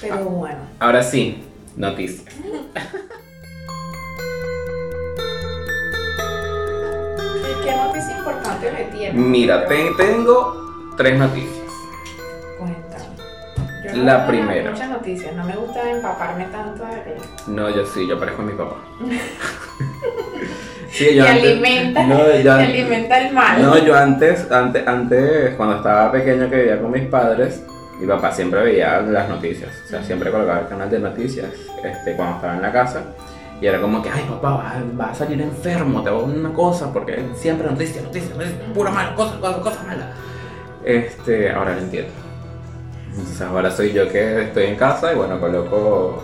Pero 0.00 0.16
bueno. 0.24 0.58
Ahora 0.78 1.02
sí, 1.02 1.42
noticias. 1.76 2.24
¿Y 7.42 7.64
qué 7.64 7.76
noticia 7.76 8.18
importante 8.18 8.72
me 8.72 8.84
tienes? 8.96 9.14
Mira, 9.14 9.66
te- 9.66 9.90
tengo 9.96 10.92
tres 10.96 11.18
noticias. 11.18 11.68
Cuéntame. 12.58 13.04
Yo 13.96 14.02
La 14.04 14.18
no 14.18 14.26
primera. 14.28 14.70
Muchas 14.70 14.88
noticias, 14.90 15.34
no 15.34 15.44
me 15.44 15.56
gusta 15.56 15.90
empaparme 15.90 16.44
tanto 16.46 16.84
de 16.84 17.16
No, 17.48 17.68
yo 17.70 17.84
sí, 17.86 18.06
yo 18.06 18.18
parezco 18.18 18.42
a 18.42 18.44
mi 18.44 18.52
papá. 18.54 18.76
sí, 20.90 21.18
antes- 21.18 21.44
alimenta, 21.44 22.02
No, 22.06 22.36
yo 22.38 22.52
alimenta 22.52 23.18
el 23.26 23.32
mal. 23.34 23.62
No, 23.62 23.78
yo 23.78 23.94
antes, 23.96 24.50
antes, 24.50 24.86
antes, 24.86 25.54
cuando 25.56 25.76
estaba 25.76 26.10
pequeño 26.12 26.48
que 26.50 26.56
vivía 26.56 26.80
con 26.80 26.90
mis 26.90 27.06
padres, 27.06 27.62
mi 28.00 28.06
papá 28.06 28.32
siempre 28.32 28.62
veía 28.62 29.00
las 29.02 29.28
noticias. 29.28 29.70
O 29.84 29.88
sea, 29.88 30.02
siempre 30.02 30.30
colocaba 30.30 30.60
el 30.60 30.68
canal 30.68 30.90
de 30.90 30.98
noticias 30.98 31.48
este, 31.84 32.14
cuando 32.16 32.36
estaba 32.36 32.54
en 32.56 32.62
la 32.62 32.72
casa. 32.72 33.02
Y 33.60 33.66
era 33.66 33.78
como 33.78 34.02
que, 34.02 34.08
ay 34.08 34.24
papá, 34.26 34.50
vas 34.52 34.74
a, 34.76 34.82
vas 34.94 35.10
a 35.10 35.14
salir 35.26 35.42
enfermo, 35.42 36.02
te 36.02 36.08
va 36.08 36.16
a 36.16 36.20
dar 36.22 36.30
una 36.30 36.52
cosa, 36.54 36.90
porque 36.92 37.22
siempre 37.34 37.68
noticias, 37.68 38.02
noticias, 38.02 38.34
noticias, 38.34 38.58
pura 38.72 38.90
mala, 38.90 39.14
cosas, 39.14 39.36
cosas, 39.36 39.56
cosas 39.58 39.86
malas. 39.86 40.06
Este, 40.82 41.50
ahora 41.50 41.74
lo 41.74 41.80
entiendo. 41.82 42.10
Entonces 43.10 43.40
ahora 43.42 43.70
soy 43.70 43.92
yo 43.92 44.08
que 44.08 44.44
estoy 44.44 44.64
en 44.64 44.76
casa 44.76 45.12
y 45.12 45.16
bueno, 45.16 45.38
coloco 45.38 46.22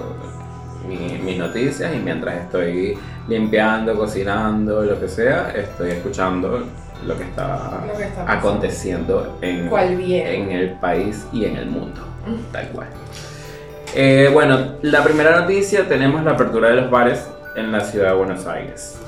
mi- 0.88 1.18
mis 1.22 1.36
noticias 1.36 1.92
y 1.94 1.98
mientras 1.98 2.36
estoy 2.36 2.96
limpiando, 3.28 3.96
cocinando, 3.96 4.82
lo 4.82 4.98
que 5.00 5.08
sea, 5.08 5.50
estoy 5.54 5.90
escuchando 5.90 6.64
lo 7.04 7.16
que 7.18 7.24
está, 7.24 7.82
Lo 7.86 7.96
que 7.96 8.04
está 8.04 8.24
pasando. 8.24 8.48
aconteciendo 8.48 9.38
en, 9.42 9.70
en 9.72 10.50
el 10.50 10.70
país 10.74 11.26
y 11.32 11.44
en 11.44 11.56
el 11.56 11.66
mundo, 11.66 12.00
Mm. 12.26 12.52
tal 12.52 12.68
cual. 12.70 12.88
Eh, 13.94 14.30
bueno, 14.32 14.58
la 14.82 15.02
primera 15.04 15.40
noticia 15.40 15.86
tenemos 15.88 16.22
la 16.24 16.32
apertura 16.32 16.70
de 16.70 16.76
los 16.76 16.90
bares 16.90 17.26
en 17.54 17.70
la 17.72 17.80
ciudad 17.80 18.10
de 18.10 18.16
Buenos 18.16 18.46
Aires. 18.46 18.98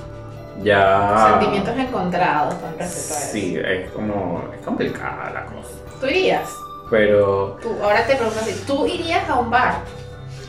Ya... 0.62 1.38
Sentimientos 1.38 1.76
encontrados 1.76 2.54
con 2.54 2.70
respecto 2.78 3.14
a 3.14 3.18
eso. 3.18 3.32
Sí, 3.32 3.56
es 3.62 3.90
como... 3.90 4.44
es 4.58 4.64
complicada 4.64 5.30
la 5.32 5.44
cosa. 5.46 5.70
¿Tú 6.00 6.06
irías? 6.06 6.48
Pero 6.90 7.58
Tú, 7.60 7.74
ahora 7.82 8.06
te 8.06 8.14
pregunto 8.16 8.40
así, 8.40 8.62
¿tú 8.66 8.86
irías 8.86 9.28
a 9.28 9.38
un 9.38 9.50
bar? 9.50 9.74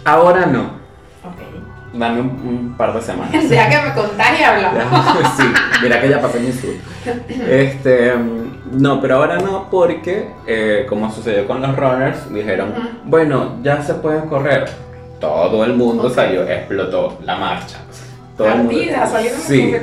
ahora 0.05 0.45
no. 0.45 0.61
Ok. 1.25 1.68
Dame 1.93 2.21
un, 2.21 2.27
un 2.27 2.73
par 2.77 2.93
de 2.93 3.01
semanas. 3.01 3.31
Deja 3.49 3.69
que 3.69 3.87
me 3.87 3.93
contagie 3.93 4.41
y 4.41 4.43
hablamos. 4.43 5.05
sí, 5.37 5.43
mira 5.81 5.99
que 5.99 6.09
ya 6.09 6.21
pasé 6.21 6.39
mi 6.39 6.51
sur. 6.51 6.69
Este, 7.49 8.13
no, 8.73 9.01
pero 9.01 9.15
ahora 9.15 9.37
no 9.39 9.67
porque, 9.71 10.29
eh, 10.45 10.85
como 10.87 11.11
sucedió 11.11 11.47
con 11.47 11.61
los 11.61 11.75
runners, 11.75 12.31
dijeron, 12.31 12.73
bueno, 13.05 13.55
ya 13.63 13.81
se 13.81 13.95
pueden 13.95 14.27
correr. 14.27 14.69
Todo 15.19 15.65
el 15.65 15.73
mundo 15.73 16.09
salió, 16.09 16.43
explotó 16.47 17.17
la 17.25 17.35
marcha. 17.35 17.77
Todo 18.37 18.47
el 18.47 18.53
mundo- 18.59 18.71
Sí, 19.47 19.75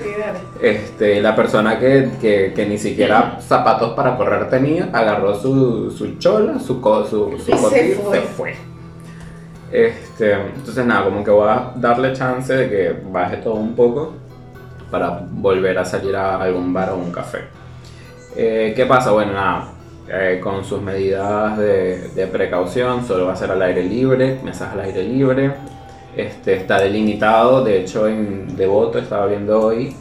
este, 0.62 1.20
la 1.20 1.36
persona 1.36 1.78
que, 1.78 2.08
que, 2.20 2.52
que 2.54 2.64
ni 2.66 2.78
siquiera 2.78 3.36
zapatos 3.40 3.92
para 3.94 4.16
correr 4.16 4.48
tenía, 4.48 4.88
agarró 4.94 5.34
su, 5.38 5.90
su 5.90 6.16
chola, 6.18 6.58
su, 6.58 6.80
su, 6.80 7.10
su 7.10 7.36
Y 7.36 7.40
se 7.40 7.50
cotillo, 7.52 7.96
fue. 8.02 8.16
se 8.16 8.22
fue. 8.22 8.56
Este, 9.70 10.32
entonces 10.32 10.86
nada, 10.86 11.04
como 11.04 11.24
que 11.24 11.30
voy 11.30 11.48
a 11.48 11.72
darle 11.76 12.12
chance 12.12 12.54
de 12.54 12.68
que 12.68 12.96
baje 13.10 13.38
todo 13.38 13.54
un 13.54 13.74
poco 13.74 14.14
para 14.90 15.20
volver 15.28 15.76
a 15.78 15.84
salir 15.84 16.14
a 16.14 16.40
algún 16.40 16.72
bar 16.72 16.90
o 16.90 16.96
un 16.96 17.10
café. 17.10 17.40
Eh, 18.36 18.72
¿Qué 18.76 18.86
pasa? 18.86 19.10
Bueno, 19.10 19.32
nada, 19.32 19.68
eh, 20.08 20.40
con 20.42 20.64
sus 20.64 20.80
medidas 20.80 21.58
de, 21.58 22.08
de 22.14 22.26
precaución, 22.28 23.04
solo 23.04 23.26
va 23.26 23.32
a 23.32 23.36
ser 23.36 23.50
al 23.50 23.62
aire 23.62 23.82
libre, 23.82 24.40
mesas 24.44 24.72
al 24.72 24.80
aire 24.80 25.02
libre. 25.02 25.54
Este, 26.16 26.54
está 26.54 26.78
delimitado, 26.78 27.62
de 27.62 27.80
hecho 27.80 28.08
en 28.08 28.56
Devoto 28.56 28.98
estaba 28.98 29.26
viendo 29.26 29.60
hoy 29.60 29.94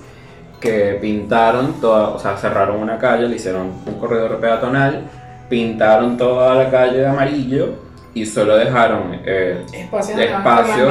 que 0.61 0.97
pintaron 1.01 1.81
toda, 1.81 2.09
o 2.09 2.19
sea, 2.19 2.37
cerraron 2.37 2.81
una 2.81 2.97
calle, 2.97 3.27
le 3.27 3.35
hicieron 3.35 3.73
un 3.85 3.93
corredor 3.99 4.39
peatonal, 4.39 5.03
pintaron 5.49 6.17
toda 6.17 6.55
la 6.55 6.69
calle 6.71 6.99
de 6.99 7.07
amarillo 7.07 7.84
y 8.15 8.25
solo 8.25 8.55
dejaron 8.57 9.21
eh, 9.25 9.63
Espacios 9.73 10.17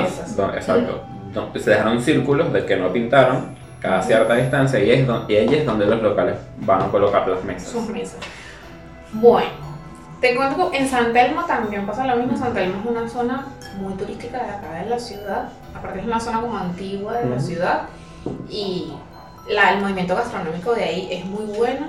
mesas. 0.02 0.38
exacto, 0.54 1.00
se 1.58 1.70
dejaron 1.70 2.00
círculos 2.00 2.52
de 2.52 2.64
que 2.64 2.76
no 2.76 2.92
pintaron 2.92 3.56
cada 3.80 4.00
cierta 4.02 4.34
distancia 4.36 4.78
y, 4.78 4.90
es 4.92 5.06
don- 5.06 5.24
y 5.28 5.34
ahí 5.36 5.52
es 5.54 5.66
donde 5.66 5.86
los 5.86 6.00
locales 6.00 6.36
van 6.58 6.82
a 6.82 6.86
colocar 6.88 7.26
las 7.26 7.42
mesas. 7.42 7.68
sus 7.68 7.88
mesas. 7.88 8.18
Bueno, 9.12 9.48
te 10.20 10.34
cuento 10.36 10.70
que 10.70 10.78
en 10.78 10.88
San 10.88 11.12
Telmo 11.12 11.44
también 11.44 11.84
pasa 11.86 12.06
lo 12.06 12.16
mismo. 12.16 12.36
San 12.36 12.54
Telmo 12.54 12.80
es 12.84 12.86
una 12.90 13.08
zona 13.08 13.46
muy 13.78 13.94
turística 13.94 14.38
de 14.42 14.50
acá 14.50 14.72
de 14.82 14.88
la 14.90 14.98
ciudad. 14.98 15.48
Aparte 15.74 16.00
es 16.00 16.06
una 16.06 16.20
zona 16.20 16.40
como 16.40 16.56
antigua 16.56 17.14
de 17.18 17.30
la 17.30 17.40
ciudad. 17.40 17.82
Y 18.48 18.92
la- 19.48 19.72
el 19.74 19.80
movimiento 19.80 20.14
gastronómico 20.16 20.74
de 20.74 20.84
ahí 20.84 21.08
es 21.10 21.24
muy 21.26 21.44
bueno. 21.56 21.86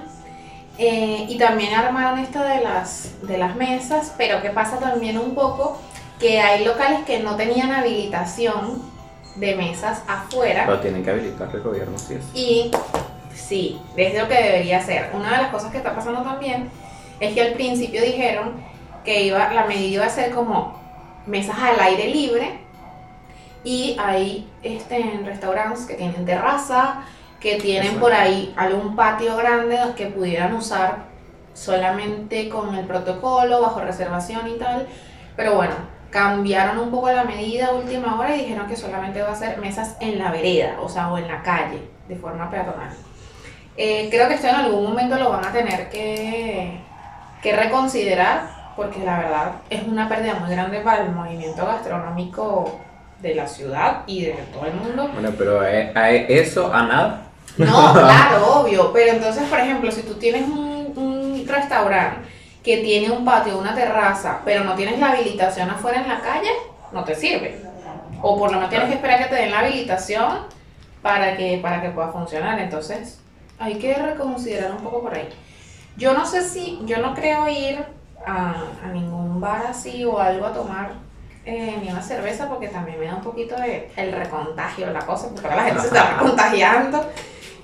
Eh, 0.77 1.25
y 1.29 1.37
también 1.37 1.73
armaron 1.73 2.19
esto 2.19 2.39
de 2.39 2.61
las, 2.61 3.11
de 3.21 3.37
las 3.37 3.55
mesas, 3.55 4.13
pero 4.17 4.41
que 4.41 4.49
pasa 4.49 4.77
también 4.77 5.17
un 5.17 5.33
poco 5.33 5.79
que 6.19 6.41
hay 6.41 6.65
locales 6.65 7.01
que 7.05 7.19
no 7.19 7.35
tenían 7.35 7.71
habilitación 7.71 8.81
de 9.35 9.55
mesas 9.55 10.01
afuera. 10.07 10.65
Lo 10.65 10.79
tienen 10.79 11.03
que 11.03 11.11
habilitar 11.11 11.49
el 11.53 11.61
gobierno, 11.61 11.97
sí 11.97 12.15
es. 12.15 12.25
Y 12.33 12.71
sí, 13.33 13.81
es 13.95 14.19
lo 14.19 14.27
que 14.27 14.35
debería 14.35 14.81
ser. 14.81 15.11
Una 15.13 15.31
de 15.31 15.37
las 15.43 15.51
cosas 15.51 15.71
que 15.71 15.77
está 15.77 15.95
pasando 15.95 16.21
también 16.21 16.69
es 17.19 17.33
que 17.33 17.41
al 17.41 17.53
principio 17.53 18.01
dijeron 18.01 18.53
que 19.03 19.23
iba, 19.23 19.53
la 19.53 19.65
medida 19.65 19.87
iba 19.87 20.05
a 20.05 20.09
ser 20.09 20.31
como 20.31 20.79
mesas 21.25 21.57
al 21.57 21.79
aire 21.79 22.07
libre 22.07 22.59
y 23.63 23.97
hay 23.99 24.47
este, 24.63 25.21
restaurantes 25.23 25.85
que 25.85 25.95
tienen 25.95 26.25
terraza, 26.25 27.03
que 27.45 27.57
tienen 27.57 27.83
Exacto. 27.83 28.01
por 28.01 28.11
ahí 28.11 28.51
algún 28.57 28.95
patio 28.95 29.37
grande 29.37 29.77
que 29.95 30.07
pudieran 30.07 30.55
usar 30.55 31.03
solamente 31.53 32.49
con 32.49 32.73
el 32.73 32.87
protocolo, 32.87 33.61
bajo 33.61 33.81
reservación 33.81 34.47
y 34.47 34.57
tal. 34.57 34.87
Pero 35.35 35.53
bueno, 35.53 35.75
cambiaron 36.09 36.79
un 36.79 36.89
poco 36.89 37.11
la 37.11 37.23
medida 37.23 37.67
a 37.67 37.73
última 37.73 38.19
hora 38.19 38.35
y 38.35 38.39
dijeron 38.39 38.65
que 38.65 38.75
solamente 38.75 39.21
va 39.21 39.33
a 39.33 39.35
ser 39.35 39.59
mesas 39.59 39.95
en 39.99 40.17
la 40.17 40.31
vereda, 40.31 40.77
o 40.81 40.89
sea, 40.89 41.13
o 41.13 41.19
en 41.19 41.27
la 41.27 41.43
calle, 41.43 41.87
de 42.07 42.15
forma 42.15 42.49
peatonal. 42.49 42.89
Eh, 43.77 44.07
creo 44.09 44.27
que 44.27 44.33
esto 44.33 44.47
en 44.47 44.55
algún 44.55 44.83
momento 44.83 45.15
lo 45.15 45.29
van 45.29 45.45
a 45.45 45.51
tener 45.51 45.91
que, 45.91 46.79
que 47.43 47.55
reconsiderar, 47.55 48.73
porque 48.75 49.05
la 49.05 49.19
verdad 49.19 49.51
es 49.69 49.83
una 49.83 50.09
pérdida 50.09 50.33
muy 50.33 50.49
grande 50.49 50.79
para 50.79 51.03
el 51.03 51.11
movimiento 51.11 51.63
gastronómico 51.63 52.79
de 53.21 53.35
la 53.35 53.45
ciudad 53.47 54.01
y 54.07 54.25
de 54.25 54.33
todo 54.51 54.65
el 54.65 54.73
mundo. 54.73 55.09
Bueno, 55.13 55.29
pero 55.37 55.61
a, 55.61 55.65
a 55.65 56.09
eso, 56.09 56.73
a 56.73 56.87
nada. 56.87 57.24
No, 57.57 57.93
claro, 57.93 58.61
obvio. 58.61 58.91
Pero 58.93 59.13
entonces, 59.13 59.43
por 59.49 59.59
ejemplo, 59.59 59.91
si 59.91 60.03
tú 60.03 60.15
tienes 60.15 60.43
un, 60.43 60.93
un 60.95 61.45
restaurante 61.47 62.27
que 62.63 62.77
tiene 62.77 63.11
un 63.11 63.23
patio, 63.23 63.59
una 63.59 63.75
terraza, 63.75 64.41
pero 64.43 64.63
no 64.63 64.75
tienes 64.75 64.99
la 64.99 65.11
habilitación 65.11 65.69
afuera 65.69 66.01
en 66.01 66.07
la 66.07 66.19
calle, 66.21 66.49
no 66.91 67.03
te 67.03 67.15
sirve. 67.15 67.61
O 68.21 68.37
por 68.37 68.49
lo 68.49 68.57
menos 68.57 68.69
tienes 68.69 68.89
que 68.89 68.95
esperar 68.95 69.19
que 69.19 69.29
te 69.29 69.35
den 69.35 69.51
la 69.51 69.59
habilitación 69.59 70.39
para 71.01 71.37
que, 71.37 71.59
para 71.61 71.81
que 71.81 71.89
pueda 71.89 72.07
funcionar. 72.07 72.59
Entonces, 72.59 73.19
hay 73.59 73.75
que 73.75 73.93
reconsiderar 73.93 74.71
un 74.71 74.79
poco 74.79 75.01
por 75.03 75.13
ahí. 75.13 75.29
Yo 75.95 76.13
no 76.13 76.25
sé 76.25 76.41
si, 76.41 76.79
yo 76.85 76.97
no 76.97 77.13
creo 77.13 77.47
ir 77.47 77.85
a, 78.25 78.55
a 78.83 78.87
ningún 78.91 79.39
bar 79.39 79.67
así 79.69 80.03
o 80.03 80.19
algo 80.19 80.45
a 80.47 80.53
tomar 80.53 81.04
eh, 81.45 81.77
ni 81.81 81.89
una 81.89 82.01
cerveza 82.01 82.49
porque 82.49 82.67
también 82.69 82.99
me 82.99 83.05
da 83.05 83.15
un 83.15 83.21
poquito 83.21 83.55
de 83.55 83.89
el 83.95 84.11
recontagio, 84.11 84.91
la 84.91 84.99
cosa, 85.05 85.29
porque 85.33 85.47
la 85.55 85.63
gente 85.63 85.81
se 85.81 85.87
está 85.87 86.17
contagiando 86.19 87.09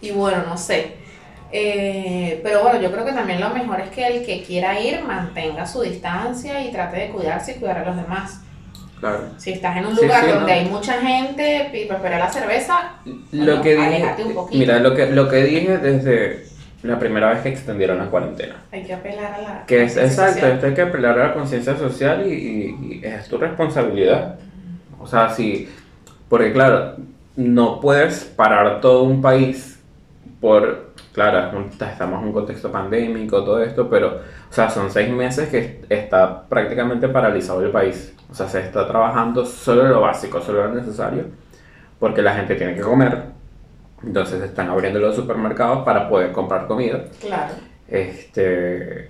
y 0.01 0.11
bueno, 0.11 0.43
no 0.47 0.57
sé. 0.57 0.97
Eh, 1.53 2.39
pero 2.43 2.61
bueno, 2.63 2.79
yo 2.79 2.91
creo 2.91 3.03
que 3.03 3.11
también 3.11 3.41
lo 3.41 3.49
mejor 3.49 3.81
es 3.81 3.89
que 3.89 4.07
el 4.07 4.25
que 4.25 4.41
quiera 4.43 4.79
ir 4.79 5.03
mantenga 5.03 5.65
su 5.65 5.81
distancia 5.81 6.63
y 6.63 6.71
trate 6.71 6.97
de 6.97 7.09
cuidarse 7.09 7.51
y 7.53 7.55
cuidar 7.55 7.79
a 7.79 7.85
los 7.85 7.95
demás. 7.97 8.39
Claro. 8.99 9.29
Si 9.37 9.51
estás 9.51 9.77
en 9.77 9.87
un 9.87 9.95
lugar 9.95 10.23
sí, 10.25 10.29
donde 10.29 10.53
no. 10.53 10.59
hay 10.59 10.65
mucha 10.65 10.93
gente 11.01 11.71
y 11.73 11.85
prefieres 11.87 12.19
la 12.19 12.29
cerveza, 12.31 12.93
Lo 13.31 13.57
Bueno, 13.57 13.61
que 13.63 13.77
aléjate 13.81 14.21
un 14.21 14.27
dije, 14.29 14.39
poquito. 14.39 14.59
mira, 14.59 14.79
lo 14.79 14.95
que, 14.95 15.07
lo 15.07 15.27
que 15.27 15.43
dije 15.43 15.77
desde 15.79 16.45
la 16.83 16.97
primera 16.99 17.29
vez 17.29 17.41
que 17.41 17.49
extendieron 17.49 17.97
la 17.99 18.05
cuarentena. 18.05 18.55
hay 18.71 18.83
que 18.83 18.93
apelar 18.93 19.33
a 19.33 19.41
la. 19.41 19.65
Que 19.67 19.83
es 19.83 19.97
exacto, 19.97 20.45
esto 20.47 20.65
hay 20.67 20.73
que 20.73 20.81
apelar 20.81 21.19
a 21.19 21.27
la 21.27 21.33
conciencia 21.33 21.75
social 21.77 22.25
y, 22.25 22.31
y- 22.33 22.99
y 23.01 23.05
es 23.05 23.27
tu 23.27 23.37
responsabilidad. 23.37 24.39
O 24.99 25.05
sea, 25.07 25.29
si, 25.29 25.69
porque 26.29 26.51
claro, 26.53 26.95
no 27.35 27.79
puedes 27.79 28.23
parar 28.25 28.81
todo 28.81 29.03
un 29.03 29.21
país 29.21 29.79
por, 30.39 30.91
claro, 31.13 31.65
estamos 31.79 32.21
en 32.21 32.27
un 32.27 32.33
contexto 32.33 32.71
pandémico, 32.71 33.43
todo 33.43 33.63
esto, 33.63 33.87
pero, 33.89 34.07
o 34.49 34.53
sea, 34.53 34.69
son 34.69 34.89
seis 34.89 35.09
meses 35.11 35.49
que 35.49 35.81
está 35.89 36.43
prácticamente 36.47 37.07
paralizado 37.09 37.63
el 37.63 37.69
país. 37.71 38.15
O 38.31 38.33
sea, 38.33 38.47
se 38.47 38.59
está 38.61 38.87
trabajando 38.87 39.45
solo 39.45 39.83
lo 39.87 40.01
básico, 40.01 40.41
solo 40.41 40.65
lo 40.67 40.73
necesario, 40.73 41.25
porque 41.99 42.21
la 42.21 42.33
gente 42.33 42.55
tiene 42.55 42.73
que 42.75 42.81
comer. 42.81 43.23
Entonces 44.03 44.41
están 44.41 44.69
abriendo 44.69 44.99
los 44.99 45.15
supermercados 45.15 45.83
para 45.85 46.09
poder 46.09 46.31
comprar 46.31 46.67
comida 46.67 47.03
Claro. 47.19 47.53
este, 47.87 49.09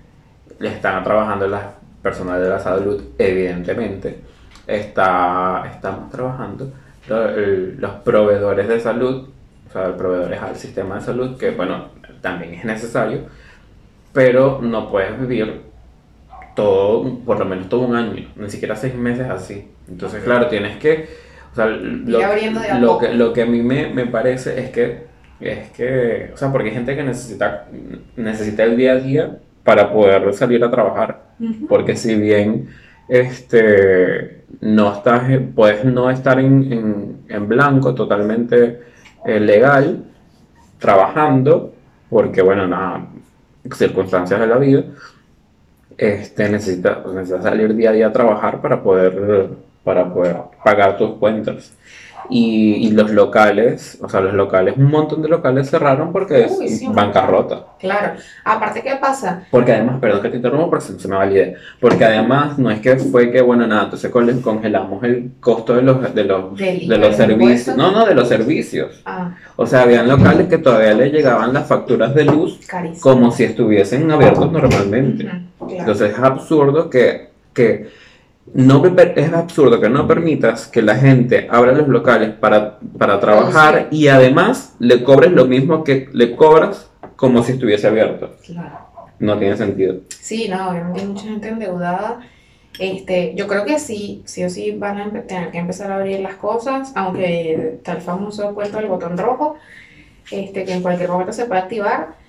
están 0.60 1.04
trabajando 1.04 1.48
las 1.48 1.64
personas 2.02 2.42
de 2.42 2.50
la 2.50 2.60
salud, 2.60 3.02
evidentemente. 3.18 4.20
está, 4.68 5.64
estamos 5.74 6.10
trabajando 6.12 6.72
los 7.08 7.92
proveedores 8.04 8.68
de 8.68 8.80
salud, 8.80 9.28
o 9.68 9.72
sea, 9.72 9.96
proveedores 9.98 10.42
al 10.42 10.56
sistema 10.56 10.96
de 10.96 11.02
salud, 11.02 11.38
que 11.38 11.52
bueno, 11.52 11.90
también 12.22 12.54
es 12.54 12.64
necesario, 12.66 13.22
pero 14.14 14.60
no 14.62 14.90
puedes 14.90 15.20
vivir 15.20 15.62
todo, 16.56 17.18
por 17.26 17.40
lo 17.40 17.46
menos 17.46 17.70
todo 17.70 17.82
un 17.82 17.96
año, 17.96 18.28
ni 18.36 18.50
siquiera 18.50 18.76
seis 18.76 18.94
meses 18.96 19.30
así. 19.30 19.70
Entonces, 19.88 20.24
claro, 20.24 20.48
tienes 20.48 20.78
que, 20.78 21.10
o 21.52 21.56
sea, 21.56 21.66
lo, 21.68 22.20
de 22.62 22.80
lo 22.80 22.98
que, 22.98 23.14
lo 23.14 23.34
que 23.34 23.42
a 23.42 23.46
mí 23.46 23.62
me, 23.62 23.88
me 23.94 24.06
parece 24.06 24.60
es 24.60 24.70
que, 24.72 25.04
es 25.40 25.70
que, 25.72 26.32
o 26.34 26.38
sea, 26.38 26.52
porque 26.52 26.70
hay 26.70 26.76
gente 26.76 26.96
que 26.96 27.04
necesita, 27.04 27.68
necesita 28.16 28.64
el 28.64 28.78
día 28.78 28.94
a 28.94 28.96
día 28.96 29.38
para 29.64 29.92
poder 29.92 30.34
salir 30.34 30.64
a 30.64 30.72
trabajar. 30.72 31.22
Ujú. 31.40 31.68
Porque 31.68 31.96
si 31.96 32.16
bien 32.16 32.70
este, 33.10 34.44
no 34.62 34.94
estás, 34.94 35.24
puedes 35.56 35.84
no 35.86 36.10
estar 36.10 36.40
en, 36.40 36.72
en- 36.72 37.18
en 37.28 37.48
blanco 37.48 37.94
totalmente 37.96 38.82
eh, 39.26 39.40
legal, 39.40 40.04
trabajando, 40.80 41.74
porque 42.10 42.42
bueno, 42.42 42.68
nada, 42.68 43.08
circunstancias 43.76 44.40
de 44.40 44.48
la 44.48 44.58
vida, 44.58 44.84
este, 45.98 46.50
necesitas 46.50 47.06
necesitas 47.14 47.44
salir 47.44 47.76
día 47.76 47.90
a 47.92 47.94
día 47.94 48.08
a 48.08 48.12
trabajar 48.14 48.62
para 48.62 48.82
poder, 48.82 49.50
para 49.84 50.14
poder 50.14 50.38
pagar 50.64 50.98
tus 50.98 51.12
cuentas. 51.16 51.74
Y, 52.30 52.88
y 52.88 52.92
los 52.92 53.12
locales, 53.12 53.98
o 54.02 54.08
sea, 54.08 54.22
los 54.22 54.34
locales, 54.34 54.78
un 54.78 54.90
montón 54.90 55.22
de 55.22 55.28
locales 55.28 55.70
cerraron 55.70 56.14
porque 56.14 56.48
Uy, 56.50 56.66
es 56.66 56.80
sí, 56.80 56.88
bancarrota. 56.88 57.66
Claro. 57.78 58.14
Aparte, 58.46 58.82
¿qué 58.84 58.96
pasa? 59.02 59.44
Porque 59.52 59.74
además, 59.74 59.98
perdón 60.00 60.22
que 60.22 60.30
te 60.30 60.38
interrumpa, 60.38 60.70
pero 60.70 60.82
se, 60.82 60.98
se 60.98 61.08
me 61.10 61.16
va 61.18 61.26
la 61.26 61.32
idea. 61.34 61.54
Porque 61.82 62.06
además 62.06 62.58
no 62.58 62.72
es 62.72 62.80
que 62.80 62.96
fue 62.96 63.32
que, 63.32 63.42
bueno, 63.42 63.68
nada, 63.68 63.86
entonces 63.86 64.10
con- 64.12 64.42
congelamos 64.42 65.04
el 65.04 65.32
costo 65.42 65.76
de 65.76 65.82
los, 65.82 66.14
de 66.16 66.24
los, 66.24 66.56
Del- 66.58 66.88
de 66.88 66.98
los 66.98 67.16
servicios. 67.18 67.76
No, 67.76 67.92
no, 67.92 68.06
de 68.06 68.16
los 68.16 68.30
servicios. 68.30 69.02
Ah, 69.06 69.36
O 69.58 69.66
sea, 69.66 69.82
habían 69.82 70.08
locales 70.08 70.48
que 70.48 70.60
todavía 70.60 70.94
le 70.94 71.10
llegaban 71.10 71.52
las 71.54 71.68
facturas 71.68 72.16
de 72.16 72.24
luz 72.26 72.62
carísimo. 72.66 73.02
como 73.02 73.32
si 73.32 73.44
estuviesen 73.44 74.10
abiertos 74.10 74.50
normalmente. 74.50 75.24
Claro. 75.26 75.40
Entonces 75.70 76.12
es 76.14 76.20
absurdo 76.20 76.90
que, 76.90 77.30
que 77.54 77.90
no 78.54 78.84
es 78.86 79.34
absurdo 79.34 79.80
que 79.80 79.90
no 79.90 80.08
permitas 80.08 80.68
que 80.68 80.82
la 80.82 80.96
gente 80.96 81.48
abra 81.50 81.72
los 81.72 81.88
locales 81.88 82.32
para, 82.32 82.80
para 82.98 83.20
trabajar 83.20 83.88
y 83.92 84.08
además 84.08 84.76
le 84.80 85.04
cobres 85.04 85.32
lo 85.32 85.46
mismo 85.46 85.84
que 85.84 86.10
le 86.12 86.36
cobras 86.36 86.90
como 87.16 87.44
si 87.44 87.54
estuviese 87.54 87.88
abierto. 87.88 88.36
Claro. 88.46 88.80
No 89.20 89.38
tiene 89.38 89.56
sentido. 89.56 89.98
Sí, 90.10 90.48
no, 90.50 90.70
obviamente 90.70 91.02
hay 91.02 91.08
mucha 91.08 91.24
gente 91.26 91.48
endeudada. 91.48 92.20
Este, 92.80 93.34
yo 93.36 93.48
creo 93.48 93.66
que 93.66 93.80
sí, 93.80 94.24
sí 94.26 94.44
o 94.44 94.50
sí 94.50 94.72
van 94.72 95.00
a 95.00 95.12
tener 95.24 95.52
que 95.52 95.60
empezar 95.60 95.92
a 95.92 95.98
abrir 95.98 96.20
las 96.22 96.36
cosas, 96.36 96.92
aunque 96.96 97.80
el 97.86 98.02
famoso 98.02 98.54
cuento 98.56 98.78
del 98.78 98.88
botón 98.88 99.18
rojo, 99.18 99.58
este, 100.32 100.64
que 100.66 100.74
en 100.74 100.82
cualquier 100.82 101.10
momento 101.10 101.34
se 101.34 101.46
puede 101.46 101.62
activar. 101.62 102.21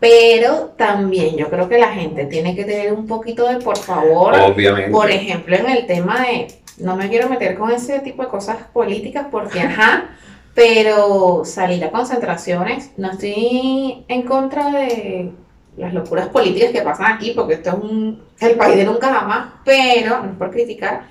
Pero 0.00 0.72
también 0.78 1.36
yo 1.36 1.50
creo 1.50 1.68
que 1.68 1.78
la 1.78 1.92
gente 1.92 2.24
tiene 2.24 2.56
que 2.56 2.64
tener 2.64 2.92
un 2.92 3.06
poquito 3.06 3.46
de 3.46 3.58
por 3.58 3.76
favor. 3.76 4.34
Obviamente. 4.34 4.90
Por 4.90 5.10
ejemplo, 5.10 5.54
en 5.56 5.68
el 5.68 5.86
tema 5.86 6.22
de, 6.22 6.48
no 6.78 6.96
me 6.96 7.10
quiero 7.10 7.28
meter 7.28 7.56
con 7.58 7.70
ese 7.70 8.00
tipo 8.00 8.22
de 8.22 8.28
cosas 8.28 8.56
políticas 8.72 9.26
porque, 9.30 9.60
ajá, 9.60 10.08
pero 10.54 11.42
salir 11.44 11.84
a 11.84 11.90
concentraciones, 11.90 12.92
no 12.96 13.12
estoy 13.12 14.04
en 14.08 14.22
contra 14.22 14.70
de 14.70 15.32
las 15.76 15.94
locuras 15.94 16.28
políticas 16.28 16.72
que 16.72 16.82
pasan 16.82 17.12
aquí, 17.12 17.32
porque 17.34 17.54
esto 17.54 17.70
es 17.70 17.76
un, 17.76 18.22
el 18.40 18.56
país 18.56 18.76
de 18.76 18.84
nunca 18.84 19.12
jamás, 19.12 19.52
pero, 19.64 20.22
no 20.22 20.30
es 20.30 20.36
por 20.36 20.50
criticar, 20.50 21.04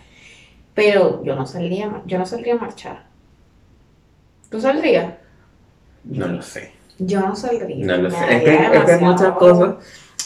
pero 0.73 1.23
yo 1.23 1.35
no 1.35 1.45
saldría, 1.45 2.01
yo 2.05 2.17
no 2.17 2.25
saldría 2.25 2.55
a 2.55 2.57
marchar. 2.57 3.05
¿Tú 4.49 4.59
saldrías? 4.59 5.13
No 6.03 6.27
lo 6.27 6.41
sé. 6.41 6.78
Yo 6.99 7.21
no 7.21 7.35
saldría. 7.35 7.85
No 7.85 7.97
lo 7.97 8.11
sé. 8.11 8.17
Es 8.29 8.43
que, 8.43 8.55
es 8.55 8.83
que 8.85 8.91
hay 8.91 9.01
muchas 9.01 9.31
cosas. 9.33 9.75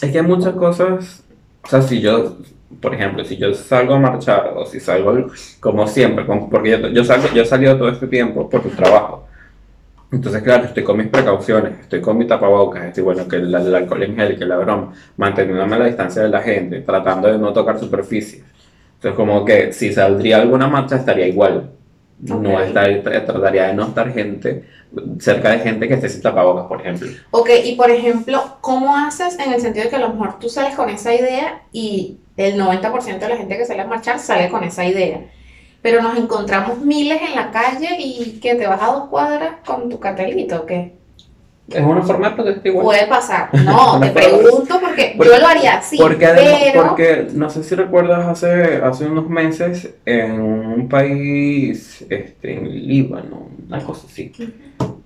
Es 0.01 0.11
que 0.11 0.17
hay 0.19 0.25
muchas 0.25 0.53
cosas. 0.55 1.23
O 1.63 1.67
sea, 1.67 1.81
si 1.81 2.01
yo, 2.01 2.37
por 2.81 2.93
ejemplo, 2.93 3.23
si 3.23 3.37
yo 3.37 3.53
salgo 3.53 3.93
a 3.93 3.99
marchar 3.99 4.53
o 4.55 4.65
si 4.65 4.79
salgo 4.79 5.27
como 5.59 5.87
siempre, 5.87 6.25
porque 6.25 6.71
yo, 6.71 6.87
yo, 6.89 7.03
salgo, 7.03 7.29
yo 7.33 7.43
he 7.43 7.45
salido 7.45 7.77
todo 7.77 7.89
este 7.89 8.07
tiempo 8.07 8.49
por 8.49 8.61
tu 8.61 8.69
trabajo. 8.69 9.27
Entonces, 10.11 10.43
claro, 10.43 10.65
estoy 10.65 10.83
con 10.83 10.97
mis 10.97 11.07
precauciones, 11.07 11.79
estoy 11.79 11.99
con 11.99 12.17
mi 12.17 12.27
tapabocas, 12.27 12.85
estoy 12.85 13.03
bueno, 13.03 13.27
que 13.27 13.37
el, 13.37 13.53
el 13.53 13.75
alcohol 13.75 14.03
en 14.03 14.15
gel, 14.15 14.37
que 14.37 14.45
la 14.45 14.57
broma, 14.57 14.93
manteniéndome 15.17 15.75
a 15.75 15.79
la 15.79 15.85
distancia 15.85 16.21
de 16.21 16.29
la 16.29 16.41
gente, 16.41 16.81
tratando 16.81 17.31
de 17.31 17.39
no 17.39 17.51
tocar 17.51 17.79
superficies. 17.79 18.43
Entonces, 18.95 19.15
como 19.15 19.43
que 19.43 19.73
si 19.73 19.91
saldría 19.91 20.37
alguna 20.37 20.67
marcha 20.67 20.97
estaría 20.97 21.27
igual. 21.27 21.71
No 22.19 22.53
Ok. 22.53 22.59
estar, 22.61 23.01
trataría 23.25 23.67
de 23.67 23.73
no 23.73 23.87
estar 23.87 24.11
gente 24.13 24.63
cerca 25.19 25.51
de 25.51 25.59
gente 25.59 25.87
que 25.87 25.95
esté 25.95 26.09
sin 26.09 26.21
tapabocas, 26.21 26.65
por 26.65 26.81
ejemplo. 26.81 27.09
Ok, 27.31 27.49
y 27.63 27.75
por 27.75 27.89
ejemplo, 27.89 28.57
¿cómo 28.61 28.95
haces 28.95 29.37
en 29.39 29.53
el 29.53 29.61
sentido 29.61 29.85
de 29.85 29.89
que 29.89 29.95
a 29.95 29.99
lo 29.99 30.09
mejor 30.09 30.39
tú 30.39 30.49
sales 30.49 30.75
con 30.75 30.89
esa 30.89 31.13
idea 31.13 31.63
y 31.71 32.19
el 32.37 32.59
90% 32.59 33.19
de 33.19 33.29
la 33.29 33.37
gente 33.37 33.57
que 33.57 33.65
sale 33.65 33.81
a 33.81 33.87
marchar 33.87 34.19
sale 34.19 34.49
con 34.49 34.63
esa 34.63 34.85
idea? 34.85 35.21
Pero 35.81 36.01
nos 36.01 36.17
encontramos 36.17 36.79
miles 36.79 37.21
en 37.21 37.35
la 37.35 37.51
calle 37.51 37.97
y 37.99 38.39
que 38.39 38.55
te 38.55 38.67
vas 38.67 38.81
a 38.81 38.87
dos 38.87 39.09
cuadras 39.09 39.55
con 39.65 39.89
tu 39.89 39.99
cartelito, 39.99 40.61
¿o 40.61 40.65
qué? 40.65 41.02
Es 41.69 41.81
una 41.81 42.01
forma 42.01 42.29
de 42.29 42.35
protesta 42.35 42.67
igual. 42.67 42.85
Puede 42.85 43.07
pasar. 43.07 43.49
No, 43.65 43.99
te 43.99 44.09
pregunto 44.11 44.79
porque 44.81 45.13
Porque- 45.17 45.31
yo 45.33 45.39
lo 45.39 45.47
haría 45.47 45.77
así, 45.77 45.97
porque, 45.97 46.27
pero... 46.35 46.87
porque 46.89 47.27
no 47.33 47.49
sé 47.49 47.63
si 47.63 47.75
recuerdas 47.75 48.27
hace, 48.27 48.81
hace 48.83 49.05
unos 49.05 49.29
meses 49.29 49.93
en 50.05 50.41
un 50.41 50.89
país, 50.89 52.05
este, 52.09 52.53
en 52.57 52.87
Líbano, 52.87 53.47
una 53.67 53.79
cosa 53.79 54.07
así, 54.07 54.31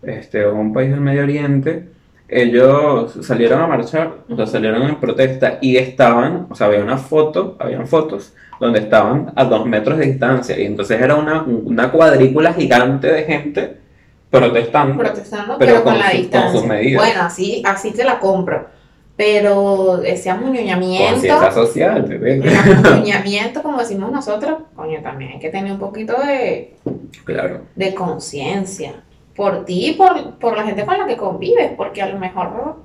este, 0.04 0.48
un 0.48 0.74
país 0.74 0.90
del 0.90 1.02
Medio 1.02 1.24
Oriente, 1.24 1.90
ellos 2.30 3.18
salieron 3.22 3.62
a 3.62 3.68
marchar, 3.68 4.16
o 4.30 4.36
sea, 4.36 4.48
salieron 4.48 4.82
en 4.84 4.96
protesta 5.00 5.60
y 5.62 5.78
estaban, 5.78 6.48
o 6.50 6.56
sea, 6.56 6.68
había 6.68 6.80
una 6.82 6.98
foto, 6.98 7.56
habían 7.60 7.88
fotos 7.88 8.34
donde 8.60 8.80
estaban 8.80 9.32
a 9.36 9.46
dos 9.46 9.66
metros 9.66 9.98
de 9.98 10.08
distancia 10.08 10.60
y 10.60 10.66
entonces 10.66 11.00
era 11.00 11.16
una, 11.16 11.44
una 11.44 11.92
cuadrícula 11.92 12.54
gigante 12.54 13.08
de 13.08 13.24
gente 13.24 13.78
protestando. 14.30 14.98
protestando, 14.98 15.58
Pero 15.58 15.72
pero, 15.72 15.84
con, 15.84 15.94
con 15.94 16.00
la 16.00 16.06
su- 16.08 16.12
con 16.12 16.22
distancia. 16.22 16.60
sus 16.60 16.68
medidas. 16.68 17.04
Bueno, 17.06 17.22
así, 17.24 17.64
así 17.66 17.92
te 17.92 18.04
la 18.04 18.20
compro. 18.20 18.68
Pero 19.16 20.02
ese 20.04 20.30
amuñoñamiento... 20.30 21.14
Conciencia 21.14 21.52
social, 21.52 22.04
bebé. 22.04 22.36
El 22.36 22.56
acompañamiento, 22.56 23.64
como 23.64 23.80
decimos 23.80 24.12
nosotros, 24.12 24.60
coño, 24.76 25.02
también 25.02 25.32
hay 25.34 25.40
que 25.40 25.50
tener 25.50 25.72
un 25.72 25.80
poquito 25.80 26.14
de, 26.22 26.76
Claro. 27.26 27.62
de 27.76 27.96
conciencia 27.96 28.94
por 29.36 29.66
ti 29.66 29.88
y 29.90 29.94
por, 29.94 30.36
por 30.36 30.56
la 30.56 30.64
gente 30.64 30.86
con 30.86 30.98
la 31.00 31.08
que 31.08 31.18
convives, 31.18 31.72
porque 31.76 32.02
a 32.04 32.10
lo 32.10 32.20
mejor, 32.20 32.76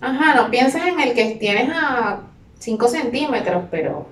ajá, 0.00 0.34
no 0.34 0.50
piensas 0.50 0.86
en 0.86 1.00
el 1.00 1.14
que 1.14 1.36
tienes 1.40 1.70
a 1.74 2.20
5 2.58 2.88
centímetros, 2.88 3.64
pero 3.70 4.06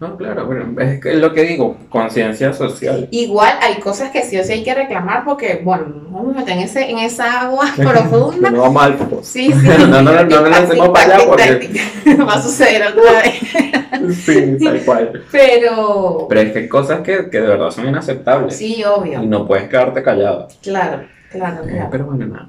No, 0.00 0.16
claro, 0.16 0.46
pero 0.48 0.80
es 0.82 1.00
que 1.00 1.12
es 1.12 1.18
lo 1.18 1.32
que 1.32 1.44
digo, 1.44 1.76
conciencia 1.88 2.52
social. 2.52 3.08
igual 3.12 3.54
hay 3.62 3.76
cosas 3.80 4.10
que 4.10 4.22
sí 4.22 4.36
o 4.38 4.44
sí 4.44 4.52
hay 4.54 4.64
que 4.64 4.74
reclamar, 4.74 5.24
porque, 5.24 5.60
bueno, 5.64 5.86
no 5.86 6.10
vamos 6.18 6.34
a 6.36 6.40
meter 6.40 6.54
en, 6.58 6.64
ese, 6.64 6.90
en 6.90 6.98
esa 6.98 7.42
agua 7.42 7.66
profunda. 7.76 8.50
No 8.50 8.60
vamos 8.62 8.82
al 8.82 8.94
pues. 8.96 9.26
Sí, 9.28 9.52
sí. 9.52 9.66
No, 9.78 9.86
no, 9.86 10.02
no, 10.02 10.24
no 10.24 10.42
le 10.42 10.50
lancemos 10.50 10.88
para 10.90 11.14
allá 11.16 11.26
porque-. 11.26 11.80
Va 12.28 12.34
a 12.34 12.42
suceder 12.42 12.82
otra 12.88 13.22
vez. 13.22 14.16
Sí, 14.16 14.56
tal 14.62 14.80
cual. 14.84 15.22
Pero, 15.30 16.26
Pero 16.28 16.40
es 16.40 16.52
que 16.52 16.58
hay 16.58 16.68
cosas 16.68 17.00
que, 17.00 17.30
que 17.30 17.40
de 17.40 17.46
verdad 17.46 17.70
son 17.70 17.88
inaceptables. 17.88 18.56
sí, 18.56 18.76
Y 18.80 18.84
obvio. 18.84 19.22
no 19.22 19.46
puedes 19.46 19.68
quedarte 19.68 20.02
callado. 20.02 20.48
Claro, 20.60 21.04
claro, 21.30 21.64
Eh, 21.64 21.68
claro. 21.70 21.88
Pero 21.92 22.04
bueno, 22.06 22.26
nada. 22.26 22.48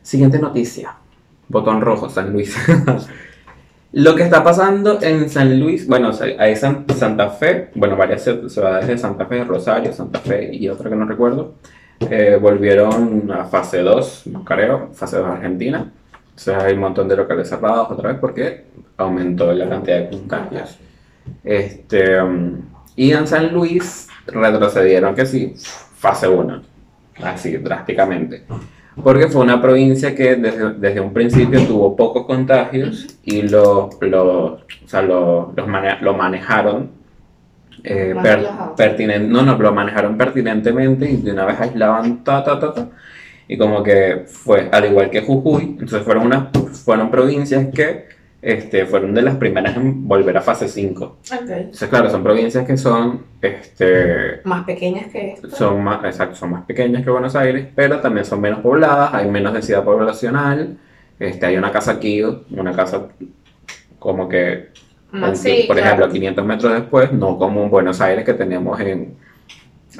Siguiente 0.00 0.38
noticia. 0.38 0.94
Botón 1.48 1.80
rojo, 1.80 2.08
San 2.08 2.32
Luis. 2.32 2.56
Lo 3.98 4.14
que 4.14 4.24
está 4.24 4.44
pasando 4.44 4.98
en 5.00 5.30
San 5.30 5.58
Luis, 5.58 5.88
bueno, 5.88 6.10
hay 6.38 6.54
San- 6.54 6.84
Santa 6.94 7.30
Fe, 7.30 7.70
bueno, 7.74 7.96
varias 7.96 8.24
ciudades 8.24 8.86
de 8.86 8.98
Santa 8.98 9.24
Fe, 9.24 9.42
Rosario, 9.42 9.90
Santa 9.90 10.18
Fe 10.18 10.50
y 10.54 10.68
otra 10.68 10.90
que 10.90 10.96
no 10.96 11.06
recuerdo, 11.06 11.54
eh, 12.10 12.36
volvieron 12.38 13.32
a 13.32 13.46
fase 13.46 13.78
2, 13.80 14.26
no 14.26 14.44
creo, 14.44 14.90
fase 14.92 15.16
2 15.16 15.26
Argentina. 15.26 15.90
Sea, 16.34 16.64
hay 16.64 16.74
un 16.74 16.80
montón 16.80 17.08
de 17.08 17.16
locales 17.16 17.48
cerrados 17.48 17.90
otra 17.90 18.10
vez 18.10 18.18
porque 18.20 18.66
aumentó 18.98 19.50
la 19.54 19.66
cantidad 19.66 20.00
de 20.00 20.10
contagios. 20.10 20.76
Este, 21.42 22.20
um, 22.20 22.60
y 22.96 23.12
en 23.12 23.26
San 23.26 23.50
Luis 23.54 24.08
retrocedieron 24.26 25.14
que 25.14 25.24
sí, 25.24 25.54
fase 25.56 26.28
1, 26.28 26.62
así 27.22 27.56
drásticamente. 27.56 28.44
Porque 29.02 29.28
fue 29.28 29.42
una 29.42 29.60
provincia 29.60 30.14
que 30.14 30.36
desde, 30.36 30.72
desde 30.74 31.00
un 31.00 31.12
principio 31.12 31.60
tuvo 31.66 31.94
pocos 31.94 32.24
contagios 32.26 33.06
y 33.24 33.42
lo, 33.42 33.90
lo, 34.00 34.44
o 34.54 34.60
sea, 34.86 35.02
lo, 35.02 35.52
los 35.54 35.66
mane- 35.68 36.00
lo 36.00 36.14
manejaron 36.14 36.90
eh, 37.84 38.14
per- 38.22 38.38
relajado. 38.38 38.74
pertinen- 38.74 39.28
no, 39.28 39.42
no, 39.42 39.56
lo 39.58 39.72
manejaron 39.72 40.16
pertinentemente 40.16 41.10
y 41.10 41.16
de 41.18 41.32
una 41.32 41.44
vez 41.44 41.60
aislaban 41.60 42.24
ta, 42.24 42.42
ta, 42.42 42.58
ta, 42.58 42.72
ta. 42.72 42.88
Y 43.48 43.58
como 43.58 43.82
que 43.82 44.24
fue, 44.26 44.68
al 44.72 44.86
igual 44.86 45.10
que 45.10 45.20
Jujuy, 45.20 45.62
entonces 45.78 46.02
fueron, 46.02 46.26
unas, 46.26 46.48
fueron 46.84 47.10
provincias 47.10 47.66
que 47.72 48.06
este, 48.48 48.86
fueron 48.86 49.12
de 49.12 49.22
las 49.22 49.34
primeras 49.36 49.76
en 49.76 50.06
volver 50.06 50.36
a 50.36 50.40
fase 50.40 50.68
5. 50.68 51.04
Ok. 51.04 51.16
Entonces, 51.48 51.88
claro, 51.88 52.08
son 52.10 52.22
provincias 52.22 52.64
que 52.64 52.76
son, 52.76 53.22
este, 53.42 54.40
Más 54.44 54.64
pequeñas 54.64 55.08
que 55.10 55.32
esto. 55.32 55.50
son 55.50 55.82
más, 55.82 56.04
exacto, 56.04 56.36
son 56.36 56.52
más 56.52 56.64
pequeñas 56.64 57.02
que 57.02 57.10
Buenos 57.10 57.34
Aires, 57.34 57.66
pero 57.74 57.98
también 58.00 58.24
son 58.24 58.40
menos 58.40 58.60
pobladas, 58.60 59.12
hay 59.14 59.28
menos 59.28 59.52
densidad 59.52 59.82
poblacional. 59.82 60.78
Este, 61.18 61.44
hay 61.46 61.56
una 61.56 61.72
casa 61.72 61.92
aquí, 61.92 62.22
una 62.22 62.72
casa 62.72 63.08
como 63.98 64.28
que, 64.28 64.68
Más, 65.10 65.30
en- 65.30 65.36
sí, 65.36 65.64
por 65.66 65.74
claro. 65.76 65.88
ejemplo, 65.96 66.12
500 66.12 66.44
metros 66.46 66.72
después, 66.72 67.12
no 67.12 67.36
como 67.38 67.64
en 67.64 67.70
Buenos 67.70 68.00
Aires 68.00 68.24
que 68.24 68.34
tenemos 68.34 68.78
en, 68.78 69.14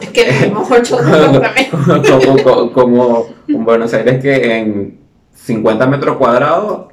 Es 0.00 0.10
que 0.10 0.24
vivimos 0.30 0.70
ocho 0.70 0.98
como, 2.36 2.42
como, 2.44 2.72
como 2.72 3.26
en 3.48 3.64
Buenos 3.64 3.92
Aires 3.92 4.22
que 4.22 4.58
en 4.58 5.05
50 5.36 5.86
metros 5.86 6.16
cuadrados 6.16 6.86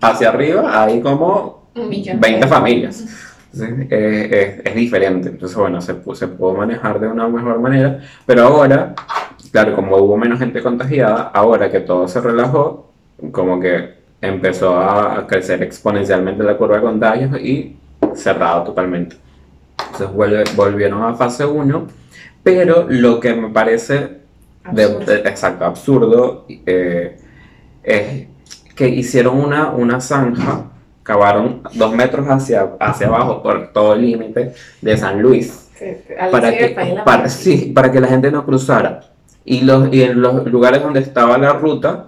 hacia 0.00 0.28
arriba 0.30 0.82
hay 0.82 1.00
como 1.00 1.68
Un 1.74 1.88
millón. 1.88 2.20
20 2.20 2.46
familias. 2.46 3.04
Entonces, 3.52 3.86
eh, 3.90 4.60
es, 4.62 4.66
es 4.70 4.74
diferente. 4.76 5.28
Entonces, 5.28 5.56
bueno, 5.58 5.80
se, 5.80 5.94
se 6.14 6.28
pudo 6.28 6.54
manejar 6.54 7.00
de 7.00 7.08
una 7.08 7.28
mejor 7.28 7.58
manera. 7.60 8.00
Pero 8.24 8.44
ahora, 8.44 8.94
claro, 9.52 9.74
como 9.74 9.96
hubo 9.96 10.16
menos 10.16 10.38
gente 10.38 10.62
contagiada, 10.62 11.30
ahora 11.34 11.70
que 11.70 11.80
todo 11.80 12.06
se 12.06 12.20
relajó, 12.20 12.90
como 13.32 13.58
que 13.60 13.98
empezó 14.20 14.78
a, 14.78 15.26
crecer 15.26 15.62
exponencialmente 15.62 16.44
la 16.44 16.56
curva 16.56 16.76
de 16.76 16.82
contagios 16.82 17.40
y 17.40 17.76
cerrado 18.14 18.64
totalmente. 18.64 19.16
Entonces 19.92 20.08
vuelve- 20.16 20.44
volvieron 20.54 21.02
a 21.02 21.14
fase 21.14 21.44
1, 21.44 21.86
pero 22.42 22.86
lo 22.88 23.18
que 23.18 23.34
me 23.34 23.48
parece 23.48 24.20
de- 24.72 24.84
Absurdo. 24.84 25.04
de- 25.12 25.18
exacto, 25.28 25.64
absurdo 25.64 26.46
eh, 26.48 27.18
es 27.82 28.26
que 28.74 28.88
hicieron 28.88 29.38
una, 29.38 29.70
una 29.70 30.00
zanja, 30.00 30.64
cavaron 31.02 31.62
dos 31.74 31.94
metros 31.94 32.26
hacia, 32.28 32.70
hacia 32.78 33.06
abajo 33.08 33.42
por 33.42 33.72
todo 33.72 33.94
el 33.94 34.02
límite 34.02 34.54
de 34.80 34.96
San 34.96 35.20
Luis, 35.20 35.68
al 36.18 36.30
para 36.30 36.50
que, 36.50 36.76
para, 37.04 37.28
sí, 37.28 37.72
para 37.74 37.90
que 37.90 38.00
la 38.00 38.08
gente 38.08 38.30
no 38.30 38.44
cruzara. 38.44 39.00
Y, 39.44 39.62
los, 39.62 39.92
y 39.92 40.02
en 40.02 40.20
los 40.20 40.46
lugares 40.46 40.82
donde 40.82 41.00
estaba 41.00 41.38
la 41.38 41.54
ruta, 41.54 42.06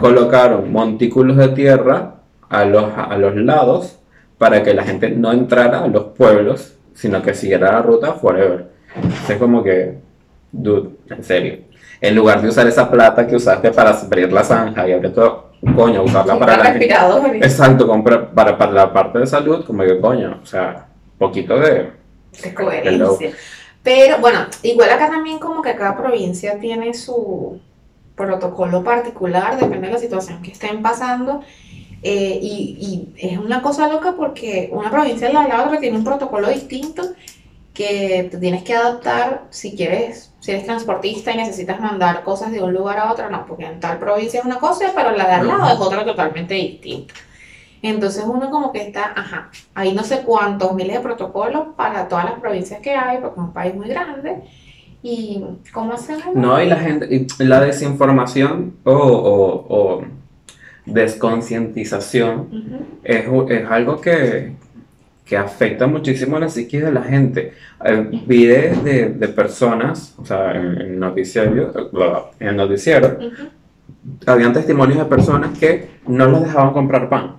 colocaron 0.00 0.72
montículos 0.72 1.36
de 1.36 1.48
tierra 1.48 2.16
a 2.48 2.64
los, 2.64 2.84
a 2.96 3.16
los 3.16 3.36
lados 3.36 3.98
para 4.38 4.62
que 4.62 4.74
la 4.74 4.82
gente 4.82 5.10
no 5.10 5.32
entrara 5.32 5.84
a 5.84 5.88
los 5.88 6.04
pueblos, 6.16 6.74
sino 6.94 7.22
que 7.22 7.34
siguiera 7.34 7.72
la 7.72 7.82
ruta 7.82 8.14
forever. 8.14 8.70
Es 9.28 9.36
como 9.36 9.62
que, 9.62 9.98
dude, 10.50 10.90
en 11.08 11.24
serio. 11.24 11.58
En 12.02 12.14
lugar 12.16 12.42
de 12.42 12.48
usar 12.48 12.66
esa 12.66 12.90
plata 12.90 13.26
que 13.26 13.36
usaste 13.36 13.70
para 13.70 13.90
abrir 13.90 14.32
la 14.32 14.42
zanja 14.44 14.88
y 14.88 14.92
abrir 14.92 15.14
todo, 15.14 15.52
coño, 15.76 16.02
usarla 16.02 16.34
para 16.38 16.56
la. 16.58 16.64
Exacto, 17.46 17.86
compra- 17.86 18.28
para, 18.30 18.58
para 18.58 18.72
la 18.72 18.92
parte 18.92 19.20
de 19.20 19.26
salud, 19.26 19.64
como 19.64 19.82
que 19.84 20.00
coño, 20.00 20.40
o 20.42 20.46
sea, 20.46 20.86
poquito 21.18 21.58
de... 21.58 21.92
de 22.42 22.54
coherencia. 22.54 23.30
Pero 23.84 24.18
bueno, 24.18 24.40
igual 24.62 24.90
acá 24.90 25.08
también 25.10 25.38
como 25.38 25.62
que 25.62 25.74
cada 25.76 25.96
provincia 25.96 26.58
tiene 26.58 26.92
su 26.94 27.60
protocolo 28.16 28.82
particular, 28.84 29.56
depende 29.58 29.86
de 29.86 29.92
la 29.94 29.98
situación 29.98 30.42
que 30.42 30.52
estén 30.52 30.82
pasando. 30.82 31.40
eh, 32.02 32.38
y, 32.42 33.12
y 33.16 33.28
es 33.32 33.38
una 33.38 33.62
cosa 33.62 33.86
loca 33.88 34.14
porque 34.16 34.68
una 34.72 34.90
provincia 34.90 35.32
la 35.32 35.46
la 35.46 35.64
otra 35.64 35.78
tiene 35.78 35.96
un 35.98 36.04
protocolo 36.04 36.48
distinto 36.48 37.02
que 37.74 38.28
te 38.30 38.36
tienes 38.38 38.62
que 38.64 38.74
adaptar 38.74 39.44
si 39.50 39.74
quieres, 39.74 40.32
si 40.40 40.50
eres 40.52 40.66
transportista 40.66 41.32
y 41.32 41.36
necesitas 41.38 41.80
mandar 41.80 42.22
cosas 42.22 42.52
de 42.52 42.62
un 42.62 42.72
lugar 42.74 42.98
a 42.98 43.10
otro, 43.12 43.30
no, 43.30 43.46
porque 43.46 43.64
en 43.64 43.80
tal 43.80 43.98
provincia 43.98 44.40
es 44.40 44.46
una 44.46 44.58
cosa, 44.58 44.92
pero 44.94 45.12
la 45.12 45.26
de 45.26 45.32
al 45.32 45.46
lado 45.48 45.72
es 45.72 45.80
otra 45.80 46.04
totalmente 46.04 46.54
distinta. 46.54 47.14
Entonces 47.80 48.24
uno 48.26 48.50
como 48.50 48.72
que 48.72 48.82
está, 48.82 49.12
ajá, 49.16 49.50
hay 49.74 49.92
no 49.92 50.04
sé 50.04 50.20
cuántos 50.22 50.74
miles 50.74 50.96
de 50.96 51.00
protocolos 51.00 51.68
para 51.76 52.06
todas 52.08 52.26
las 52.26 52.34
provincias 52.40 52.80
que 52.80 52.90
hay, 52.92 53.18
porque 53.18 53.40
es 53.40 53.46
un 53.46 53.52
país 53.52 53.74
muy 53.74 53.88
grande. 53.88 54.42
¿Y 55.02 55.42
cómo 55.72 55.94
hacemos? 55.94 56.26
No, 56.34 56.62
y 56.62 56.66
la 56.68 56.76
gente, 56.76 57.08
y 57.10 57.26
la 57.44 57.60
desinformación 57.60 58.76
o, 58.84 58.92
o- 58.92 59.66
o 59.98 60.02
desconcientización 60.86 62.38
Ujú. 62.52 62.84
es, 63.02 63.28
u- 63.28 63.48
es 63.48 63.68
algo 63.70 64.00
que, 64.00 64.52
que 65.24 65.36
afecta 65.36 65.86
muchísimo 65.86 66.38
la 66.38 66.48
psiquis 66.48 66.82
de 66.82 66.92
la 66.92 67.02
gente. 67.02 67.52
Eh, 67.84 68.08
vi 68.26 68.46
de, 68.46 68.74
de- 68.84 69.08
de 69.10 69.28
personas, 69.28 70.14
o 70.18 70.24
sea, 70.24 70.52
en, 70.52 70.80
en 70.80 70.98
noticiario, 70.98 71.72
en 72.40 72.48
el 72.48 72.56
noticiero, 72.56 73.16
Ujú. 73.18 73.48
habían 74.26 74.52
testimonios 74.52 74.98
de 74.98 75.04
personas 75.04 75.56
que 75.58 75.88
no 76.06 76.26
les 76.28 76.42
dejaban 76.42 76.72
comprar 76.72 77.08
pan. 77.08 77.36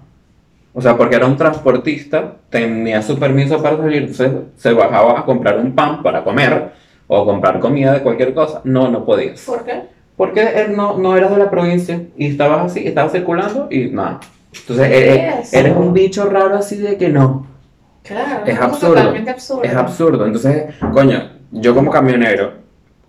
O 0.73 0.81
sea, 0.81 0.97
porque 0.97 1.15
era 1.17 1.27
un 1.27 1.37
transportista, 1.37 2.37
tenía 2.49 3.01
su 3.03 3.19
permiso 3.19 3.61
para 3.61 3.77
salir, 3.77 4.01
entonces 4.03 4.31
se 4.57 4.73
bajaba 4.73 5.19
a 5.19 5.25
comprar 5.25 5.59
un 5.59 5.73
pan 5.75 6.01
para 6.01 6.23
comer 6.23 6.71
o 7.07 7.25
comprar 7.25 7.59
comida 7.59 7.93
de 7.93 8.01
cualquier 8.01 8.33
cosa. 8.33 8.61
No, 8.63 8.89
no 8.89 9.05
podías. 9.05 9.41
¿Por 9.41 9.63
qué? 9.65 9.81
Porque 10.17 10.41
él 10.41 10.75
no, 10.75 10.97
no 10.97 11.15
eras 11.15 11.31
de 11.31 11.37
la 11.37 11.51
provincia 11.51 12.01
y 12.17 12.27
estabas 12.27 12.65
así, 12.71 12.87
estabas 12.87 13.11
circulando 13.11 13.67
y 13.69 13.87
nada. 13.89 14.19
Entonces, 14.55 14.87
eh, 14.87 15.15
eh, 15.15 15.33
Eso. 15.41 15.57
eres 15.57 15.75
un 15.75 15.93
bicho 15.93 16.25
raro 16.29 16.55
así 16.55 16.77
de 16.77 16.97
que 16.97 17.09
no. 17.09 17.45
Claro, 18.03 18.45
Es 18.45 18.59
absurdo. 18.59 18.95
Totalmente 18.95 19.31
absurdo. 19.31 19.63
Es 19.63 19.75
absurdo. 19.75 20.25
Entonces, 20.25 20.63
coño, 20.91 21.29
yo 21.51 21.73
como 21.73 21.89
camionero, 21.91 22.53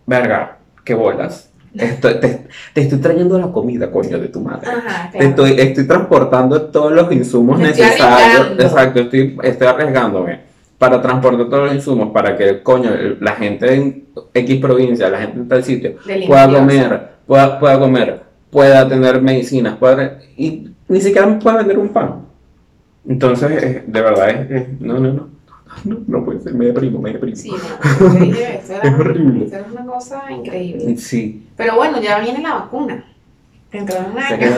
verga, 0.07 0.59
qué 0.85 0.95
bolas. 0.95 1.51
Estoy- 1.75 2.21
te, 2.21 2.47
te 2.73 2.81
estoy 2.83 2.99
trayendo 2.99 3.37
la 3.39 3.49
comida, 3.51 3.91
coño, 3.91 4.19
de 4.21 4.29
tu 4.29 4.41
madre. 4.41 4.69
Ajá, 4.71 5.11
Te 5.11 5.19
claro. 5.19 5.31
Estoy, 5.31 5.61
estoy 5.61 5.87
transportando 5.89 6.63
todos 6.67 6.93
los 6.93 7.11
insumos 7.11 7.59
necesarios. 7.59 8.53
Exacto, 8.59 9.01
estoy, 9.01 9.37
estoy 9.43 9.67
arriesgándome 9.67 10.41
para 10.79 11.03
transportar 11.03 11.47
todos 11.49 11.65
los 11.67 11.75
insumos 11.75 12.11
para 12.13 12.37
que, 12.37 12.63
coño, 12.63 12.91
la 13.21 13.33
gente 13.33 13.75
en 13.75 14.05
X 14.33 14.61
provincia, 14.61 15.09
la 15.09 15.19
gente 15.19 15.39
en 15.41 15.49
tal 15.49 15.65
sitio, 15.65 15.97
Del 16.07 16.27
pueda 16.27 16.47
comer, 16.53 17.09
pueda, 17.27 17.59
pueda 17.59 17.79
comer, 17.81 18.21
pueda 18.51 18.87
tener 18.89 19.21
medicinas, 19.21 19.77
pueda, 19.77 20.19
y 20.37 20.69
ni 20.87 21.01
siquiera 21.01 21.27
me 21.27 21.37
pueda 21.41 21.57
vender 21.59 21.79
un 21.79 21.89
pan. 21.89 22.24
Entonces, 23.09 23.63
eh, 23.63 23.85
de 23.87 24.01
verdad, 24.01 24.31
es, 24.31 24.51
es- 24.51 24.81
no, 24.81 24.95
no, 24.95 25.13
no, 25.13 25.29
no, 25.85 25.99
no 26.07 26.25
puede 26.25 26.41
ser, 26.41 26.55
me 26.55 26.67
deprimo, 26.67 27.01
me 27.01 27.13
deprimo. 27.13 27.37
Sí, 27.37 27.51
no, 27.51 28.09
yo 28.15 28.21
dije, 28.21 28.57
esto 28.57 28.73
era, 28.75 28.89
Es 28.89 28.95
horrible. 28.99 29.45
esto 29.45 29.57
era 29.57 29.67
una 29.71 29.85
cosa 29.87 30.23
increíble. 30.31 30.97
Sí, 30.97 31.47
Pero 31.57 31.77
bueno, 31.77 32.01
ya 32.01 32.19
viene 32.21 32.41
la 32.41 32.55
vacuna. 32.55 33.05
Dentro 33.73 33.97
de 34.01 34.07
un 34.11 34.19
año. 34.19 34.39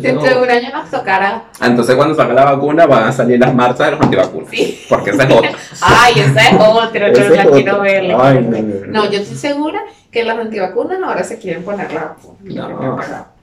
Dentro 0.00 0.22
de 0.24 0.42
un 0.42 0.50
año 0.50 0.70
nos 0.72 0.90
tocará. 0.90 1.44
Entonces, 1.60 1.94
cuando 1.96 2.14
salga 2.14 2.34
la 2.34 2.44
vacuna, 2.52 2.86
van 2.86 3.04
a 3.08 3.12
salir 3.12 3.38
las 3.38 3.54
marchas 3.54 3.86
de 3.86 3.90
los 3.92 4.00
antivacunas. 4.00 4.48
Sí. 4.50 4.80
Porque 4.88 5.10
esa 5.10 5.24
es 5.24 5.34
otra. 5.34 5.50
Ay, 5.82 6.14
esa 6.20 6.40
es 6.48 6.54
otra, 6.60 7.12
yo 7.12 7.28
la 7.34 7.44
quiero 7.46 7.72
otra. 7.74 7.78
ver. 7.78 8.04
la 8.04 8.28
Ay, 8.28 8.38
quiero 8.38 8.50
ver. 8.50 8.88
no, 8.88 9.04
no, 9.04 9.10
yo 9.10 9.18
estoy 9.18 9.36
segura 9.36 9.80
que 10.10 10.24
las 10.24 10.38
antivacunas 10.38 10.98
ahora 11.02 11.24
se 11.24 11.38
quieren 11.38 11.62
poner 11.64 11.92
la 11.92 12.04
vacuna. 12.04 12.38
No. 12.42 12.68
no. 12.96 13.35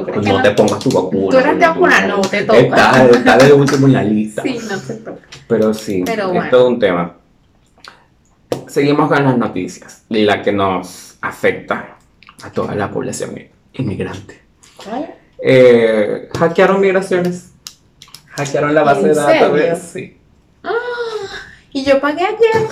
¿Tú 0.00 0.06
crees 0.06 0.20
que 0.22 0.28
No 0.28 0.36
no? 0.38 0.42
te 0.42 0.50
pongas 0.52 0.78
tu 0.78 0.90
vacuna. 0.90 1.30
Tú 1.30 1.38
eres 1.38 1.58
de 1.58 1.66
vacuna, 1.66 2.06
no 2.06 2.20
te 2.22 2.42
toca. 2.44 2.58
Estás 2.58 3.10
está 3.10 3.36
de 3.38 3.52
último 3.52 3.86
en 3.86 3.92
la 3.92 4.02
lista. 4.02 4.42
Sí, 4.42 4.58
no 4.68 4.78
te 4.78 4.94
toca. 4.94 5.20
Pero 5.46 5.74
sí, 5.74 6.02
Pero 6.06 6.32
es 6.32 6.50
todo 6.50 6.68
un 6.68 6.78
tema. 6.78 7.16
Seguimos 8.66 9.08
con 9.08 9.24
las 9.24 9.36
noticias, 9.36 10.04
la 10.08 10.42
que 10.42 10.52
nos 10.52 11.16
afecta 11.20 11.96
a 12.42 12.50
toda 12.50 12.74
la 12.74 12.90
población 12.90 13.38
inmigrante. 13.74 14.40
¿Vale? 14.90 15.14
Eh, 15.42 16.28
hackearon 16.38 16.80
migraciones. 16.80 17.50
Hackearon 18.28 18.74
la 18.74 18.82
base 18.82 19.00
¿En 19.00 19.08
de 19.08 19.14
datos. 19.14 19.78
Sí. 19.92 20.16
Y 21.72 21.84
yo 21.84 22.00
pagué 22.00 22.24
ayer. 22.24 22.68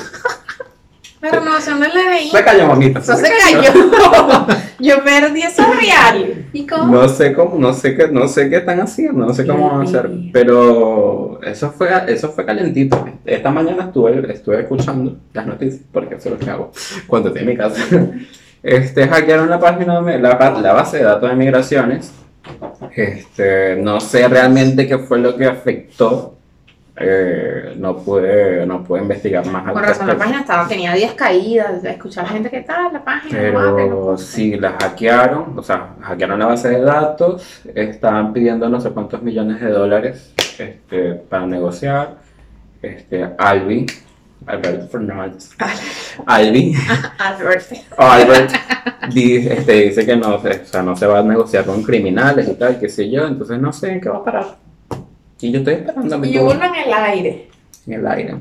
La 1.21 1.31
renovación 1.31 1.81
del 1.81 1.91
DNI. 1.91 2.31
Se 2.31 2.45
cayó, 2.45 2.67
mamita. 2.67 3.01
Eso 3.01 3.17
se 3.17 3.29
cayó. 3.29 3.73
Yo 4.79 5.03
perdí 5.03 5.43
esos 5.43 5.67
reales. 5.77 6.39
¿Y 6.53 6.65
cómo? 6.67 6.95
No 6.95 7.09
sé 7.09 7.33
cómo, 7.33 7.59
no 7.59 7.73
sé 7.73 7.97
qué, 7.97 8.09
no 8.09 8.29
sé 8.29 8.49
qué 8.49 8.59
están 8.59 8.81
haciendo, 8.81 9.27
no 9.27 9.35
sé 9.35 9.45
cómo 9.45 9.69
van 9.69 9.81
a 9.81 9.85
hacer, 9.85 10.09
pero 10.33 11.41
eso 11.43 11.73
fue, 11.73 11.89
eso 12.07 12.31
fue 12.31 12.47
calentito. 12.47 13.05
Esta 13.25 13.51
mañana 13.51 13.87
estuve, 13.87 14.33
estuve 14.33 14.61
escuchando 14.61 15.17
las 15.33 15.47
noticias, 15.47 15.83
porque 15.93 16.15
eso 16.15 16.29
es 16.29 16.35
lo 16.35 16.39
que 16.39 16.51
hago 16.51 16.71
cuando 17.09 17.29
estoy 17.29 17.43
en 17.43 17.49
mi 17.49 17.57
casa. 17.57 17.83
Este, 18.61 19.07
hackearon 19.07 19.49
la 19.49 19.61
página, 19.61 20.03
de, 20.03 20.19
la, 20.19 20.31
la 20.61 20.73
base 20.73 20.99
de 20.99 21.05
datos 21.05 21.31
de 21.31 21.37
migraciones. 21.37 22.13
Este, 22.95 23.77
no 23.77 24.01
sé 24.01 24.27
realmente 24.27 24.89
qué 24.89 24.99
fue 24.99 25.21
lo 25.21 25.37
que 25.37 25.47
afectó. 25.47 26.38
Eh, 27.01 27.75
no 27.77 27.97
pude, 27.97 28.67
no 28.67 28.83
pude 28.83 29.03
investigar 29.03 29.47
más 29.47 29.73
Por 29.73 29.83
razón, 29.83 30.07
la 30.09 30.17
página 30.17 30.41
estaba, 30.41 30.67
tenía 30.67 30.93
10 30.95 31.13
caídas. 31.15 31.85
Escuchar 31.85 32.27
gente 32.29 32.51
que 32.51 32.61
tal, 32.63 32.93
la 32.93 33.05
página. 33.05 33.51
no 33.53 33.61
no 33.71 33.77
Pero 33.77 34.01
puedo. 34.03 34.19
sí, 34.19 34.57
la 34.59 34.73
hackearon, 34.73 35.59
o 35.59 35.63
sea, 35.63 35.91
hackearon 36.03 36.39
la 36.39 36.47
base 36.47 36.69
de 36.71 36.81
datos, 36.81 37.63
estaban 37.75 38.33
pidiendo 38.33 38.69
no 38.69 38.81
sé 38.81 38.91
cuántos 38.91 39.23
millones 39.23 39.61
de 39.61 39.71
dólares 39.71 40.33
este, 40.59 41.15
para 41.15 41.47
negociar. 41.47 42.17
Este, 42.81 43.29
Albi, 43.39 43.87
Alberto 44.47 44.87
Fernández, 44.87 45.51
Albi, 46.27 46.75
Albert. 47.19 47.73
Albert, 47.97 48.51
di- 49.13 49.49
este, 49.49 49.73
dice 49.83 50.07
que 50.07 50.17
no, 50.17 50.41
se- 50.41 50.61
o 50.63 50.65
sea, 50.65 50.83
no 50.83 50.95
se 50.97 51.07
va 51.07 51.19
a 51.19 51.23
negociar 51.23 51.65
con 51.65 51.83
criminales 51.83 52.49
y 52.49 52.55
tal, 52.55 52.79
qué 52.79 52.89
sé 52.89 53.11
yo, 53.11 53.27
entonces 53.27 53.59
no 53.59 53.73
sé 53.73 53.93
en 53.93 54.01
qué 54.01 54.09
va 54.09 54.19
a 54.19 54.25
parar. 54.25 54.47
Y 55.41 55.53
yo 55.53 55.59
estoy 55.61 55.75
esperando 55.75 56.15
a 56.15 56.19
mi 56.19 56.29
Y 56.31 56.35
turno 56.35 56.51
uno 56.53 56.65
en 56.65 56.75
el 56.89 56.93
aire. 56.93 57.49
en 57.87 57.93
el 57.93 58.07
aire. 58.07 58.37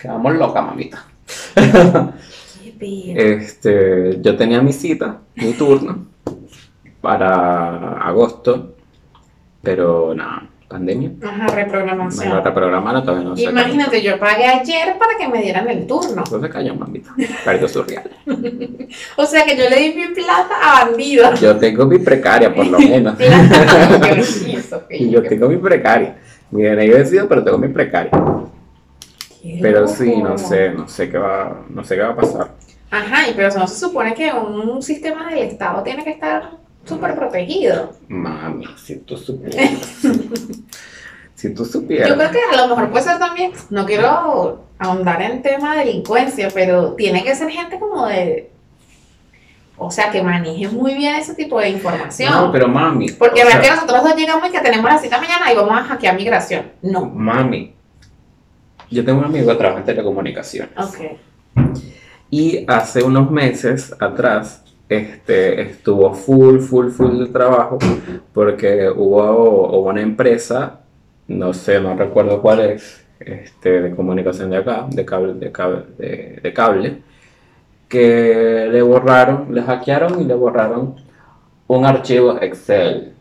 Quedamos 0.00 0.34
locas, 0.34 0.64
mamita. 0.64 1.04
Qué 1.54 2.72
pena. 2.78 3.20
Este, 3.20 4.18
yo 4.20 4.36
tenía 4.36 4.60
mi 4.60 4.72
cita, 4.72 5.18
mi 5.36 5.52
turno, 5.52 6.06
para 7.00 7.92
agosto, 8.02 8.74
pero 9.62 10.14
nada, 10.14 10.48
pandemia. 10.68 11.12
Ajá, 11.22 11.36
Me 11.36 11.44
lo 11.44 11.54
reprogramación. 11.54 12.44
reprogramaron, 12.44 13.04
todavía 13.04 13.28
no 13.28 13.36
sé. 13.36 13.42
Imagínate, 13.44 14.02
yo 14.02 14.18
pagué 14.18 14.44
ayer 14.46 14.98
para 14.98 15.16
que 15.18 15.28
me 15.28 15.42
dieran 15.42 15.68
el 15.70 15.86
turno. 15.86 16.22
Entonces 16.24 16.50
cayó, 16.50 16.74
mamita. 16.74 17.14
Perdió 17.44 17.68
surreal. 17.68 18.10
O 19.16 19.24
sea 19.24 19.44
que 19.46 19.56
yo 19.56 19.70
le 19.70 19.76
di 19.80 19.94
mi 19.94 20.14
plata 20.14 20.54
a 20.60 20.84
bandido. 20.84 21.34
Yo 21.36 21.56
tengo 21.56 21.86
mi 21.86 21.98
precaria, 21.98 22.54
por 22.54 22.66
lo 22.66 22.78
menos. 22.90 23.14
Y 24.90 25.08
yo 25.10 25.22
tengo 25.22 25.48
mi 25.48 25.56
precaria. 25.56 26.18
Mi 26.52 26.64
yo 26.64 26.98
decido, 26.98 27.28
pero 27.28 27.42
tengo 27.42 27.58
mi 27.58 27.68
precaria. 27.68 28.10
Qué 29.42 29.58
Pero 29.60 29.88
sí, 29.88 30.16
no 30.22 30.36
sé, 30.38 30.70
no 30.70 30.86
sé 30.86 31.10
qué 31.10 31.18
va, 31.18 31.62
no 31.68 31.82
sé 31.82 31.96
qué 31.96 32.02
va 32.02 32.10
a 32.10 32.16
pasar. 32.16 32.50
Ajá, 32.90 33.28
y 33.28 33.32
pero 33.32 33.48
eso 33.48 33.58
no 33.58 33.66
se 33.66 33.80
supone 33.80 34.14
que 34.14 34.30
un 34.32 34.82
sistema 34.82 35.30
del 35.30 35.38
Estado 35.38 35.82
tiene 35.82 36.04
que 36.04 36.10
estar 36.10 36.50
súper 36.84 37.16
protegido. 37.16 37.92
Mami, 38.06 38.66
si 38.76 38.96
tú 38.96 39.16
supieras. 39.16 39.80
si 41.34 41.54
tú 41.54 41.64
Yo 41.64 41.70
supieras. 41.70 42.12
creo 42.12 42.30
que 42.30 42.38
a 42.52 42.60
lo 42.60 42.68
mejor 42.68 42.90
puede 42.90 43.04
ser 43.04 43.18
también, 43.18 43.52
no 43.70 43.86
quiero 43.86 44.60
ahondar 44.78 45.22
en 45.22 45.40
tema 45.40 45.74
de 45.74 45.86
delincuencia, 45.86 46.48
pero 46.52 46.92
tiene 46.92 47.24
que 47.24 47.34
ser 47.34 47.48
gente 47.48 47.78
como 47.80 48.06
de, 48.06 48.50
o 49.76 49.90
sea, 49.90 50.10
que 50.10 50.22
maneje 50.22 50.68
muy 50.68 50.94
bien 50.94 51.16
ese 51.16 51.34
tipo 51.34 51.58
de 51.58 51.70
información. 51.70 52.32
No, 52.32 52.52
pero 52.52 52.68
mami. 52.68 53.10
Porque 53.10 53.42
no 53.42 53.48
es 53.48 53.54
sea, 53.54 53.62
que 53.62 53.70
nosotros 53.70 54.02
dos 54.04 54.16
llegamos 54.16 54.48
y 54.48 54.52
que 54.52 54.60
tenemos 54.60 54.90
la 54.90 54.98
cita 54.98 55.20
mañana 55.20 55.50
y 55.50 55.56
vamos 55.56 55.72
a 55.72 55.84
hackear 55.84 56.16
migración. 56.16 56.66
No. 56.82 57.06
Mami. 57.06 57.74
Yo 58.90 59.04
tengo 59.04 59.20
un 59.20 59.24
amigo 59.24 59.48
que 59.48 59.54
trabaja 59.56 59.80
en 59.80 59.86
telecomunicaciones. 59.86 60.72
Ok. 60.76 61.74
Y 62.30 62.64
hace 62.68 63.02
unos 63.02 63.30
meses 63.30 63.94
atrás 63.98 64.62
este, 64.88 65.62
estuvo 65.62 66.12
full, 66.14 66.60
full, 66.60 66.90
full 66.90 67.18
de 67.18 67.26
trabajo 67.26 67.78
porque 68.32 68.90
hubo, 68.90 69.78
hubo 69.78 69.88
una 69.88 70.02
empresa, 70.02 70.80
no 71.28 71.54
sé, 71.54 71.80
no 71.80 71.94
recuerdo 71.96 72.42
cuál 72.42 72.60
es, 72.60 73.04
este, 73.20 73.80
de 73.80 73.94
comunicación 73.94 74.50
de 74.50 74.58
acá, 74.58 74.86
de 74.90 75.04
cable, 75.04 75.34
de 75.34 75.52
cable, 75.52 75.82
de, 75.96 76.40
de 76.42 76.52
cable, 76.52 77.02
que 77.92 78.68
le 78.72 78.80
borraron, 78.80 79.54
le 79.54 79.60
hackearon 79.62 80.18
y 80.22 80.24
le 80.24 80.32
borraron 80.32 80.94
un 81.68 81.84
archivo 81.84 82.38
Excel. 82.40 83.12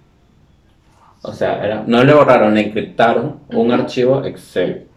O 1.24 1.34
sea, 1.34 1.62
era- 1.62 1.84
no 1.86 2.02
le 2.06 2.14
borraron, 2.14 2.54
le 2.54 2.68
encriptaron 2.68 3.40
un 3.54 3.70
archivo 3.74 4.24
Excel. 4.24 4.88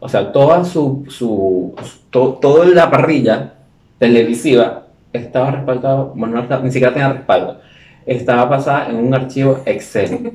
O 0.00 0.08
sea, 0.10 0.30
toda 0.32 0.66
su, 0.66 1.06
su, 1.08 1.74
to- 2.10 2.34
toda 2.42 2.66
la 2.66 2.90
parrilla 2.90 3.54
televisiva 3.98 4.88
estaba 5.14 5.50
respaldado, 5.52 6.12
bueno, 6.14 6.34
no 6.36 6.42
estaba- 6.42 6.62
ni 6.62 6.70
siquiera 6.70 6.92
tenía 6.92 7.10
respaldo, 7.14 7.58
estaba 8.04 8.44
basada 8.44 8.90
en 8.90 8.96
un 8.96 9.14
archivo 9.14 9.60
Excel. 9.64 10.32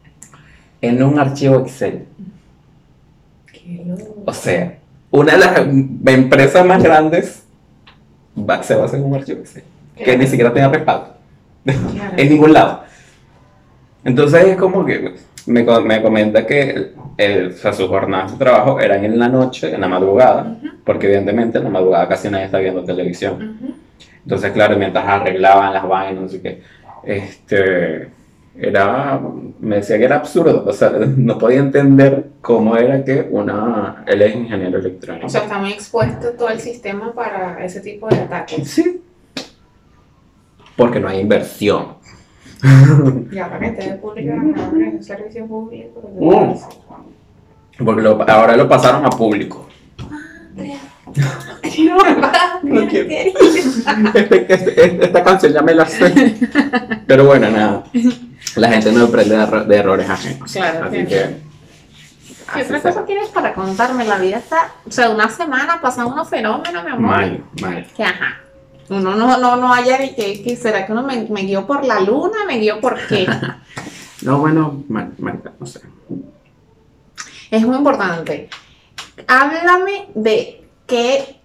en 0.80 1.02
un 1.02 1.18
archivo 1.18 1.56
Excel. 1.60 2.06
Qué. 3.52 3.84
O 4.24 4.32
sea, 4.32 4.78
una 5.10 5.32
de 5.34 5.38
las 5.38 5.58
em- 5.58 6.00
empresas 6.06 6.64
más 6.64 6.82
grandes 6.82 7.39
va- 8.36 8.62
se 8.62 8.74
basa 8.74 8.96
en 8.96 9.04
un 9.04 9.14
archivo 9.14 9.40
Excel, 9.40 9.64
que 9.96 10.16
ni 10.16 10.26
siquiera 10.26 10.52
tenía 10.52 10.68
respaldo 10.68 11.14
Claro. 11.64 12.12
en 12.16 12.28
ningún 12.28 12.52
lado. 12.52 12.82
Entonces 14.04 14.44
es 14.46 14.56
como 14.56 14.84
que 14.84 15.14
me, 15.46 15.64
co- 15.64 15.80
me 15.82 16.00
comenta 16.02 16.46
que 16.46 16.92
el, 17.16 17.48
o 17.48 17.52
sea, 17.52 17.72
sus 17.72 17.88
jornadas 17.88 18.32
de 18.32 18.38
trabajo 18.38 18.80
eran 18.80 19.04
en 19.04 19.18
la 19.18 19.28
noche, 19.28 19.74
en 19.74 19.80
la 19.80 19.88
madrugada, 19.88 20.56
porque 20.84 21.06
evidentemente 21.06 21.58
en 21.58 21.64
la 21.64 21.70
madrugada 21.70 22.08
casi 22.08 22.28
nadie 22.30 22.46
está 22.46 22.58
viendo 22.58 22.82
televisión. 22.84 23.58
Entonces, 24.22 24.52
claro, 24.52 24.76
mientras 24.76 25.06
arreglaban 25.06 25.72
las 25.74 25.86
vainas, 25.86 26.22
no 26.22 26.28
sé 26.28 26.40
qué, 26.40 26.62
este, 27.04 28.08
era, 28.56 29.20
me 29.60 29.76
decía 29.76 29.96
que 29.98 30.04
era 30.04 30.16
absurdo, 30.16 30.64
o 30.66 30.72
sea, 30.72 30.90
no 31.16 31.38
podía 31.38 31.60
entender 31.60 32.30
cómo 32.40 32.76
era 32.76 33.04
que 33.04 33.26
una, 33.30 34.04
él 34.06 34.22
es 34.22 34.34
ingeniero 34.34 34.78
electrónico. 34.78 35.26
O 35.26 35.30
sea, 35.30 35.42
está 35.42 35.58
muy 35.58 35.72
expuesto 35.72 36.30
todo 36.32 36.48
el 36.50 36.60
sistema 36.60 37.12
para 37.12 37.64
ese 37.64 37.80
tipo 37.80 38.08
de 38.08 38.16
ataques. 38.16 38.68
sí, 38.70 39.02
porque 40.76 40.98
no 41.00 41.08
hay 41.08 41.20
inversión. 41.20 41.98
Y 43.32 43.38
ahora 43.38 43.58
que 43.58 43.66
esté 43.66 43.92
público, 43.94 44.32
ahora 44.34 44.86
es 44.88 44.94
un 44.94 45.02
servicio 45.02 45.46
público. 45.46 46.02
Mm. 46.18 47.84
Porque 47.84 48.02
lo- 48.02 48.30
ahora 48.30 48.56
lo 48.56 48.68
pasaron 48.68 49.04
a 49.06 49.10
público. 49.10 49.66
Quiero 51.62 51.96
No 52.62 52.86
quiero. 52.88 53.08
querida. 53.08 54.12
Este- 54.14 54.52
este- 54.54 55.04
esta 55.06 55.24
canción 55.24 55.52
ya 55.52 55.62
me 55.62 55.74
la 55.74 55.86
sé. 55.86 56.36
Pero 57.06 57.24
bueno, 57.26 57.50
nada. 57.50 57.84
La 58.56 58.68
gente 58.68 58.92
no 58.92 59.04
aprende 59.04 59.36
de, 59.36 59.42
erro- 59.42 59.64
de 59.64 59.76
errores 59.76 60.08
ajenos. 60.10 60.52
Claro, 60.52 60.86
Así 60.86 61.06
que. 61.06 61.36
¿Qué 62.52 62.62
otra 62.62 62.80
cosa 62.82 63.04
tienes 63.04 63.28
para 63.28 63.54
contarme? 63.54 64.04
La 64.04 64.18
vida 64.18 64.38
está, 64.38 64.72
o 64.84 64.90
sea, 64.90 65.10
una 65.10 65.28
semana 65.28 65.80
pasan 65.80 66.06
unos 66.06 66.28
fenómenos, 66.28 66.82
mi 66.84 66.90
amor. 66.90 67.10
Mal, 67.16 67.44
mal. 67.60 67.86
Que 67.96 68.02
ajá. 68.02 68.40
Uno 68.88 69.14
no, 69.14 69.38
no, 69.38 69.56
no 69.56 69.72
haya 69.72 69.98
de 69.98 70.16
que, 70.16 70.42
que 70.42 70.56
será 70.56 70.84
que 70.84 70.90
uno 70.90 71.04
me, 71.04 71.28
me 71.30 71.42
guió 71.42 71.64
por 71.64 71.84
la 71.84 72.00
luna, 72.00 72.38
me 72.46 72.58
guió 72.58 72.80
por 72.80 72.98
qué. 73.06 73.26
No, 74.22 74.38
bueno, 74.38 74.84
mal, 74.90 75.12
no 75.58 75.64
sé. 75.66 75.80
es 77.50 77.62
muy 77.66 77.74
importante. 77.76 78.50
Háblame 79.26 80.08
de 80.14 80.62
qué 80.86 81.40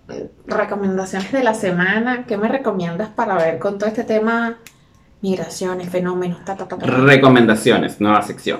recomendaciones 0.45 1.31
de 1.31 1.41
la 1.41 1.53
semana, 1.53 2.25
qué 2.27 2.35
me 2.35 2.49
recomiendas 2.49 3.07
para 3.09 3.35
ver 3.35 3.59
con 3.59 3.77
todo 3.77 3.87
este 3.87 4.03
tema 4.03 4.57
migraciones, 5.21 5.89
fenómenos, 5.89 6.43
ta, 6.45 6.55
ta, 6.55 6.67
ta, 6.67 6.77
ta. 6.77 6.85
Recomendaciones, 6.85 7.99
nueva 7.99 8.21
sección. 8.21 8.59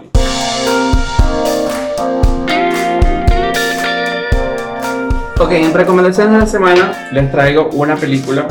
Ok, 5.38 5.52
en 5.52 5.74
recomendaciones 5.74 6.34
de 6.34 6.40
la 6.40 6.46
semana 6.48 7.10
les 7.12 7.30
traigo 7.32 7.70
una 7.74 7.96
película 7.96 8.48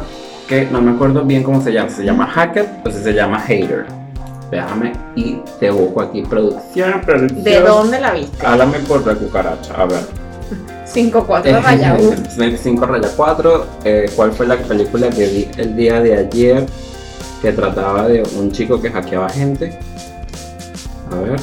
que 0.48 0.66
no 0.70 0.80
me 0.82 0.92
acuerdo 0.92 1.24
bien 1.24 1.42
cómo 1.42 1.62
se 1.62 1.72
llama. 1.72 1.88
Se 1.88 2.05
llama 2.05 2.26
Hacker 2.26 2.66
o 2.84 2.90
si 2.90 2.98
se 3.02 3.12
llama 3.12 3.40
Hater. 3.40 3.86
Déjame 4.50 4.92
y 5.16 5.38
te 5.59 5.70
busco 5.70 6.02
aquí 6.02 6.22
producción, 6.22 7.00
producción. 7.00 7.42
¿De 7.42 7.61
dónde 7.61 8.00
la 8.00 8.12
viste? 8.12 8.46
Háblame 8.46 8.78
por 8.80 9.05
la 9.07 9.14
cucaracha, 9.14 9.74
a 9.74 9.86
ver. 9.86 10.00
5-4 10.86 11.62
raya 11.62 11.96
U. 11.98 12.14
5 12.62 12.86
raya 12.86 13.09
4. 13.16 13.66
eh, 13.84 14.11
¿Cuál 14.14 14.32
fue 14.32 14.46
la 14.46 14.57
película 14.57 15.09
que 15.09 15.26
vi 15.26 15.48
el 15.57 15.74
día 15.74 16.00
de 16.00 16.18
ayer 16.18 16.66
que 17.45 17.53
trataba 17.53 18.09
de 18.09 18.22
un 18.36 18.51
chico 18.51 18.80
que 18.80 18.90
hackeaba 18.90 19.28
gente? 19.28 19.78
A 21.12 21.16
ver. 21.16 21.38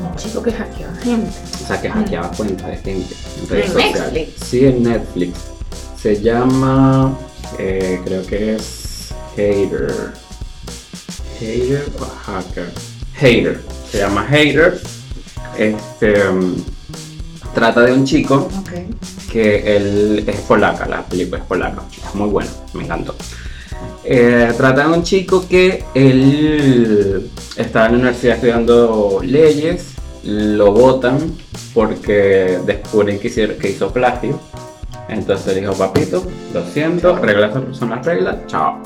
Un 0.00 0.14
chico 0.16 0.40
que 0.40 0.52
hackeó 0.52 0.86
gente. 1.02 1.30
O 1.64 1.66
sea, 1.66 1.80
que 1.80 1.90
hackeaba 1.90 2.30
cuentas 2.30 2.68
de 2.68 2.76
gente 2.76 3.14
en 3.42 3.48
redes 3.48 3.66
¿En 3.66 3.72
sociales. 3.72 4.12
Netflix? 4.12 4.46
Sí, 4.46 4.66
en 4.66 4.82
Netflix. 4.84 5.38
Se 6.00 6.22
llama, 6.22 7.18
eh, 7.58 8.00
creo 8.04 8.24
que 8.24 8.54
es 8.54 9.08
Hater. 9.34 10.12
Hater 11.40 11.88
o 11.98 12.04
Hacker. 12.04 12.70
Hater. 13.14 13.60
Se 13.90 13.98
llama 13.98 14.24
Hater. 14.30 14.80
Este 15.58 16.22
mm, 16.22 16.54
trata 17.52 17.80
de 17.80 17.92
un 17.94 18.04
chico 18.04 18.48
Ok. 18.60 19.32
que 19.32 19.76
él 19.76 20.24
es 20.24 20.40
polaca, 20.42 20.86
la 20.86 21.02
película 21.02 21.38
es 21.40 21.44
polaca, 21.46 21.82
es 22.06 22.14
muy 22.14 22.28
buena, 22.28 22.50
me 22.74 22.84
encantó. 22.84 23.16
Eh, 24.08 24.52
trata 24.56 24.86
de 24.86 24.94
un 24.96 25.02
chico 25.02 25.44
que 25.48 25.82
él 25.94 27.28
estaba 27.56 27.86
en 27.86 27.92
la 27.92 27.98
universidad 27.98 28.36
estudiando 28.36 29.18
leyes, 29.24 29.94
lo 30.22 30.70
votan 30.72 31.18
porque 31.74 32.58
descubren 32.64 33.18
que, 33.18 33.28
hicier- 33.28 33.56
que 33.58 33.70
hizo 33.70 33.92
plagio. 33.92 34.38
Entonces 35.08 35.56
dijo, 35.56 35.72
papito, 35.72 36.24
lo 36.54 36.64
siento, 36.66 37.16
reglas 37.16 37.52
son 37.72 37.90
las 37.90 38.06
reglas, 38.06 38.36
chao. 38.46 38.78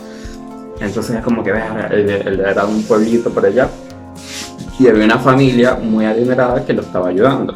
Entonces 0.80 1.16
es 1.16 1.22
como 1.22 1.42
que 1.42 1.52
"Verga, 1.52 1.88
él, 1.92 2.40
era 2.40 2.64
un 2.64 2.82
pueblito 2.84 3.28
por 3.30 3.44
allá 3.44 3.68
y 4.78 4.88
había 4.88 5.04
una 5.04 5.18
familia 5.18 5.74
muy 5.74 6.06
adinerada 6.06 6.64
que 6.64 6.72
lo 6.72 6.80
estaba 6.80 7.08
ayudando. 7.08 7.52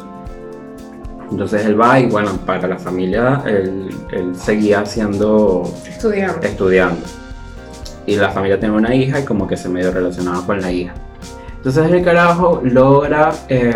Entonces 1.31 1.65
él 1.65 1.79
va 1.81 1.99
y 1.99 2.05
bueno, 2.05 2.31
para 2.45 2.67
la 2.67 2.77
familia 2.77 3.41
él, 3.47 3.89
él 4.11 4.35
seguía 4.35 4.85
siendo 4.85 5.63
Estudiante. 5.87 6.47
estudiando. 6.47 7.01
Y 8.05 8.15
la 8.15 8.29
familia 8.29 8.59
tiene 8.59 8.75
una 8.75 8.93
hija 8.93 9.19
y 9.19 9.25
como 9.25 9.47
que 9.47 9.57
se 9.57 9.69
medio 9.69 9.91
relacionaba 9.91 10.45
con 10.45 10.61
la 10.61 10.71
hija. 10.71 10.93
Entonces 11.57 11.91
el 11.91 12.03
carajo 12.03 12.61
logra, 12.63 13.33
eh, 13.49 13.73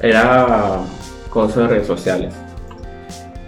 era 0.00 0.80
cosa 1.28 1.62
de 1.62 1.68
redes 1.68 1.86
sociales. 1.86 2.34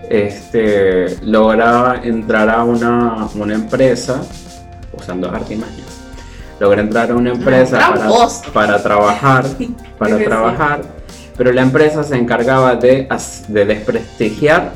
Este, 0.09 1.17
logra 1.23 2.01
entrar 2.03 2.49
a 2.51 2.65
una, 2.65 3.29
una 3.35 3.55
empresa 3.55 4.23
usando 4.93 5.31
artimañas. 5.31 6.01
Logra 6.59 6.81
entrar 6.81 7.11
a 7.11 7.15
una 7.15 7.31
empresa 7.31 7.79
para, 7.79 7.95
tramposo. 7.95 8.53
para 8.53 8.83
trabajar, 8.83 9.45
para 9.99 10.19
trabajar 10.19 10.99
pero 11.39 11.53
la 11.53 11.63
empresa 11.63 12.03
se 12.03 12.17
encargaba 12.17 12.75
de, 12.75 13.09
de 13.47 13.65
desprestigiar 13.65 14.73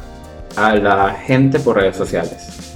a 0.54 0.76
la 0.76 1.10
gente 1.10 1.58
por 1.58 1.76
redes 1.76 1.96
sociales. 1.96 2.71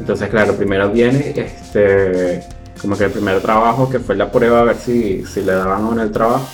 Entonces, 0.00 0.28
claro, 0.28 0.54
primero 0.56 0.90
viene 0.90 1.32
este, 1.36 2.42
como 2.80 2.96
que 2.96 3.04
el 3.04 3.10
primer 3.10 3.40
trabajo, 3.40 3.88
que 3.88 3.98
fue 3.98 4.14
la 4.16 4.30
prueba 4.30 4.60
a 4.60 4.64
ver 4.64 4.76
si, 4.76 5.24
si 5.24 5.40
le 5.42 5.52
daban 5.52 5.84
o 5.84 5.94
no 5.94 6.02
el 6.02 6.10
trabajo. 6.12 6.46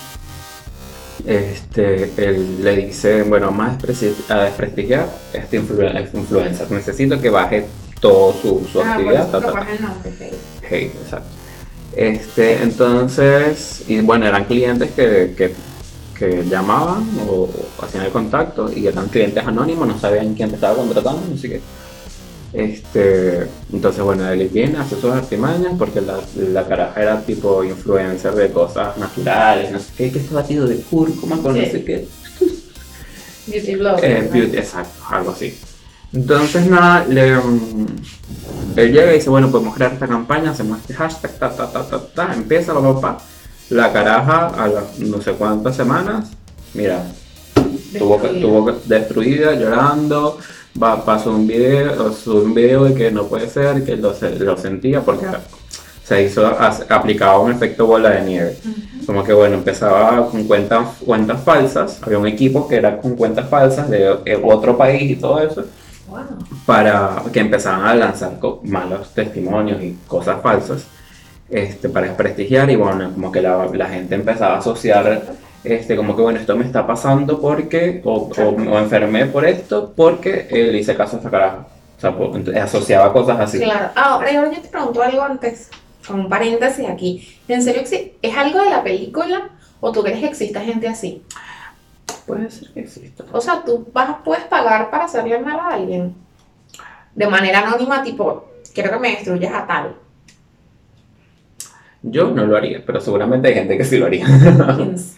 Este, 1.25 2.11
él 2.17 2.63
le 2.63 2.75
dice, 2.77 3.23
bueno, 3.23 3.47
vamos 3.47 3.67
a 3.67 3.77
despresti- 3.77 4.29
a 4.29 4.43
desprestigiar 4.43 5.07
este 5.33 5.57
este 5.57 6.17
influencer. 6.17 6.71
Necesito 6.71 7.19
que 7.21 7.29
baje 7.29 7.65
todo 8.01 8.33
su, 8.33 8.67
su 8.71 8.81
Ah, 8.81 8.93
actividad. 8.93 9.29
por 9.31 9.43
eso 9.43 9.51
ta, 9.53 9.59
ta". 9.65 9.71
el 9.71 9.81
nombre. 9.81 10.11
Hate, 10.69 10.91
exacto. 11.03 11.27
Este, 11.95 12.63
entonces, 12.63 13.83
y 13.87 14.01
bueno, 14.01 14.25
eran 14.25 14.45
clientes 14.45 14.91
que, 14.91 15.33
que, 15.37 15.53
que 16.17 16.43
llamaban 16.49 17.07
o, 17.29 17.43
o 17.43 17.85
hacían 17.85 18.05
el 18.05 18.11
contacto 18.11 18.71
y 18.75 18.87
eran 18.87 19.07
clientes 19.09 19.45
anónimos, 19.45 19.87
no 19.87 19.99
sabían 19.99 20.33
quién 20.33 20.49
te 20.49 20.55
estaba 20.55 20.75
contratando, 20.75 21.21
sé 21.37 21.49
qué. 21.49 21.61
Este, 22.53 23.47
entonces, 23.71 24.03
bueno, 24.03 24.29
él 24.29 24.47
viene, 24.49 24.77
hace 24.77 24.95
sus 24.95 25.11
artimañas 25.11 25.73
porque 25.77 26.01
la, 26.01 26.19
la 26.51 26.67
caraja 26.67 27.01
era 27.01 27.21
tipo 27.21 27.63
influencer 27.63 28.35
de 28.35 28.51
cosas 28.51 28.95
naturales, 28.97 29.71
no 29.71 29.79
sé 29.79 29.87
qué, 29.97 30.11
que 30.11 30.19
este 30.19 30.35
batido 30.35 30.67
de 30.67 30.77
cúrcuma 30.81 31.37
con 31.37 31.57
no 31.57 31.65
sé 31.65 31.83
qué. 31.83 32.07
Beauty 33.47 33.75
blogger. 33.75 34.05
Eh, 34.05 34.21
¿no? 34.21 34.31
beauty, 34.31 34.57
exacto, 34.57 35.03
algo 35.09 35.31
así. 35.31 35.57
Entonces, 36.13 36.67
nada, 36.67 37.05
le, 37.05 37.35
mm, 37.35 37.85
él 38.75 38.93
llega 38.93 39.11
y 39.11 39.15
dice, 39.15 39.31
bueno, 39.31 39.49
podemos 39.49 39.73
crear 39.73 39.93
esta 39.93 40.07
campaña, 40.07 40.51
hacemos 40.51 40.79
este 40.79 40.93
hashtag, 40.93 41.31
ta, 41.39 41.49
ta, 41.55 41.71
ta, 41.71 41.83
ta, 41.83 42.05
ta, 42.13 42.33
empieza, 42.35 42.73
papá, 42.75 42.93
papá. 42.93 43.17
La 43.71 43.91
caraja 43.91 44.47
a 44.49 44.67
las 44.67 44.99
no 44.99 45.19
sé 45.21 45.31
cuántas 45.31 45.75
semanas, 45.75 46.29
mira, 46.75 47.03
tuvo, 47.97 48.19
Destruida. 48.19 48.41
tuvo 48.41 48.71
destruida, 48.85 49.53
llorando, 49.55 50.37
va, 50.81 51.03
pasó 51.03 51.31
un 51.31 51.47
video, 51.47 52.11
subió 52.13 52.43
un 52.43 52.53
video 52.53 52.83
de 52.85 52.93
que 52.95 53.11
no 53.11 53.25
puede 53.27 53.47
ser, 53.49 53.83
que 53.83 53.95
lo, 53.95 54.13
se- 54.13 54.37
lo 54.39 54.57
sentía 54.57 55.01
porque 55.01 55.25
se 56.03 56.23
hizo, 56.23 56.45
aplicaba 56.89 57.39
un 57.39 57.51
efecto 57.51 57.85
bola 57.87 58.09
de 58.11 58.21
nieve. 58.21 58.57
Como 59.05 59.23
que 59.23 59.33
bueno, 59.33 59.55
empezaba 59.55 60.29
con 60.29 60.43
cuentas, 60.45 60.87
cuentas 61.05 61.41
falsas, 61.43 61.99
había 62.03 62.17
un 62.19 62.27
equipo 62.27 62.67
que 62.67 62.75
era 62.77 62.99
con 62.99 63.15
cuentas 63.15 63.49
falsas 63.49 63.89
de 63.89 64.09
otro 64.43 64.77
país 64.77 65.11
y 65.11 65.15
todo 65.15 65.39
eso, 65.39 65.65
Wow. 66.05 66.19
para 66.65 67.23
que 67.31 67.39
empezaban 67.39 67.85
a 67.85 67.95
lanzar 67.95 68.33
malos 68.63 69.11
testimonios 69.13 69.81
y 69.81 69.97
cosas 70.05 70.41
falsas 70.41 70.83
este, 71.49 71.87
para 71.87 72.07
desprestigiar 72.07 72.69
y 72.69 72.75
bueno, 72.75 73.09
como 73.13 73.31
que 73.31 73.41
la, 73.41 73.65
la 73.73 73.87
gente 73.87 74.13
empezaba 74.15 74.55
a 74.55 74.59
asociar 74.59 75.23
este, 75.63 75.95
como 75.95 76.15
que 76.15 76.21
bueno, 76.21 76.39
esto 76.39 76.55
me 76.55 76.65
está 76.65 76.85
pasando 76.85 77.39
porque, 77.39 78.01
o, 78.03 78.29
o, 78.35 78.43
o 78.49 78.79
enfermé 78.79 79.25
por 79.27 79.45
esto 79.45 79.93
porque 79.95 80.47
eh, 80.49 80.71
le 80.71 80.79
hice 80.79 80.95
caso 80.95 81.15
a 81.15 81.19
esta 81.19 81.29
caraja. 81.31 81.67
O 81.97 82.01
sea, 82.01 82.15
por- 82.17 82.35
entonces, 82.35 82.61
asociaba 82.61 83.13
cosas 83.13 83.39
así. 83.39 83.59
Claro. 83.59 83.89
Ahora, 83.95 84.29
ahora 84.37 84.51
yo 84.51 84.61
te 84.61 84.67
pregunto 84.67 85.01
algo 85.01 85.21
antes, 85.21 85.69
con 86.05 86.19
un 86.19 86.29
paréntesis 86.29 86.87
aquí. 86.89 87.37
¿En 87.47 87.61
serio 87.63 87.83
es 88.21 88.37
algo 88.37 88.61
de 88.61 88.69
la 88.69 88.83
película 88.83 89.49
o 89.79 89.91
tú 89.91 90.03
crees 90.03 90.19
que 90.19 90.27
exista 90.27 90.59
gente 90.61 90.87
así? 90.87 91.23
Puede 92.27 92.49
ser 92.51 92.69
que 92.73 92.81
exista. 92.81 93.23
O 93.31 93.41
sea, 93.41 93.63
tú 93.65 93.87
vas, 93.93 94.17
puedes 94.23 94.43
pagar 94.45 94.89
para 94.89 95.05
hacerle 95.05 95.39
mal 95.39 95.59
a 95.59 95.67
alguien. 95.75 96.15
De 97.15 97.27
manera 97.27 97.59
anónima, 97.59 98.01
tipo, 98.03 98.47
quiero 98.73 98.91
que 98.91 98.99
me 98.99 99.09
destruyas 99.11 99.53
a 99.53 99.67
tal. 99.67 99.95
Yo 102.05 102.31
no 102.31 102.45
lo 102.45 102.57
haría, 102.57 102.83
pero 102.85 102.99
seguramente 102.99 103.47
hay 103.47 103.53
gente 103.53 103.77
que 103.77 103.85
sí 103.85 103.97
lo 103.97 104.07
haría. 104.07 104.27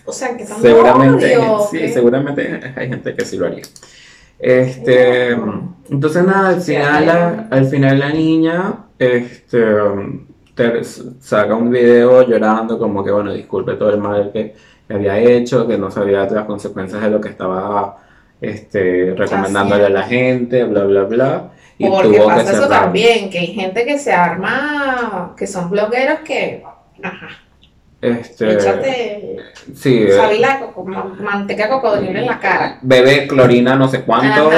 O 0.05 0.11
sea, 0.11 0.38
que 0.38 0.45
seguramente, 0.45 1.36
odio, 1.36 1.59
sí, 1.71 1.79
¿qué? 1.79 1.89
seguramente 1.89 2.73
hay 2.75 2.89
gente 2.89 3.15
que 3.15 3.25
sí 3.25 3.38
lo 3.38 3.47
haría. 3.47 3.63
Este, 4.38 5.31
entonces 5.89 6.23
nada, 6.23 6.49
al 6.49 6.61
final, 6.61 7.05
la, 7.07 7.47
al 7.49 7.65
final 7.65 7.99
la 7.99 8.09
niña, 8.09 8.86
este, 8.99 9.65
te 10.53 10.83
saca 10.83 11.55
un 11.55 11.71
video 11.71 12.27
llorando 12.27 12.77
como 12.77 13.03
que 13.03 13.11
bueno, 13.11 13.33
disculpe 13.33 13.73
todo 13.73 13.89
el 13.89 13.97
mal 13.99 14.31
que, 14.31 14.53
que 14.88 14.93
había 14.93 15.17
hecho, 15.17 15.67
que 15.67 15.79
no 15.79 15.89
sabía 15.89 16.25
las 16.25 16.45
consecuencias 16.45 17.01
de 17.01 17.09
lo 17.09 17.19
que 17.19 17.29
estaba, 17.29 17.97
este, 18.39 19.15
recomendándole 19.17 19.86
a 19.86 19.89
la 19.89 20.03
gente, 20.03 20.63
bla, 20.65 20.83
bla, 20.83 21.03
bla. 21.05 21.51
Y 21.77 21.89
Porque 21.89 22.11
que 22.11 22.19
pasa 22.19 22.51
eso 22.51 22.69
también, 22.69 23.29
que 23.29 23.39
hay 23.39 23.47
gente 23.47 23.86
que 23.86 23.97
se 23.97 24.13
arma, 24.13 25.33
que 25.36 25.47
son 25.47 25.69
blogueros 25.69 26.19
que, 26.19 26.63
ajá, 27.04 27.28
Este, 28.02 28.54
échate 28.54 29.38
sí, 29.76 30.04
eh, 30.08 30.12
sabila 30.16 30.60
coco- 30.60 30.84
ma- 30.86 31.16
manteca 31.20 31.70
cocodrilo 31.70 32.20
en 32.20 32.26
la 32.28 32.39
cara. 32.39 32.78
bebe 32.82 33.26
clorina 33.28 33.76
no 33.76 33.88
sé 33.88 34.02
cuánto, 34.02 34.50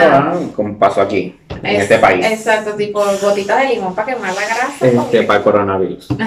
como 0.56 0.78
pasó 0.78 1.02
aquí, 1.02 1.40
en 1.50 1.66
Es- 1.66 1.84
este 1.84 2.00
país. 2.00 2.26
Exacto, 2.26 2.74
tipo 2.76 3.02
gotitas 3.22 3.62
de 3.62 3.76
limón 3.76 3.96
para 3.96 4.14
quemar 4.14 4.34
la 4.34 4.42
grasa. 4.42 4.86
este, 4.86 4.90
porque- 4.98 5.22
para 5.24 5.38
el 5.40 5.44
coronavirus. 5.44 6.08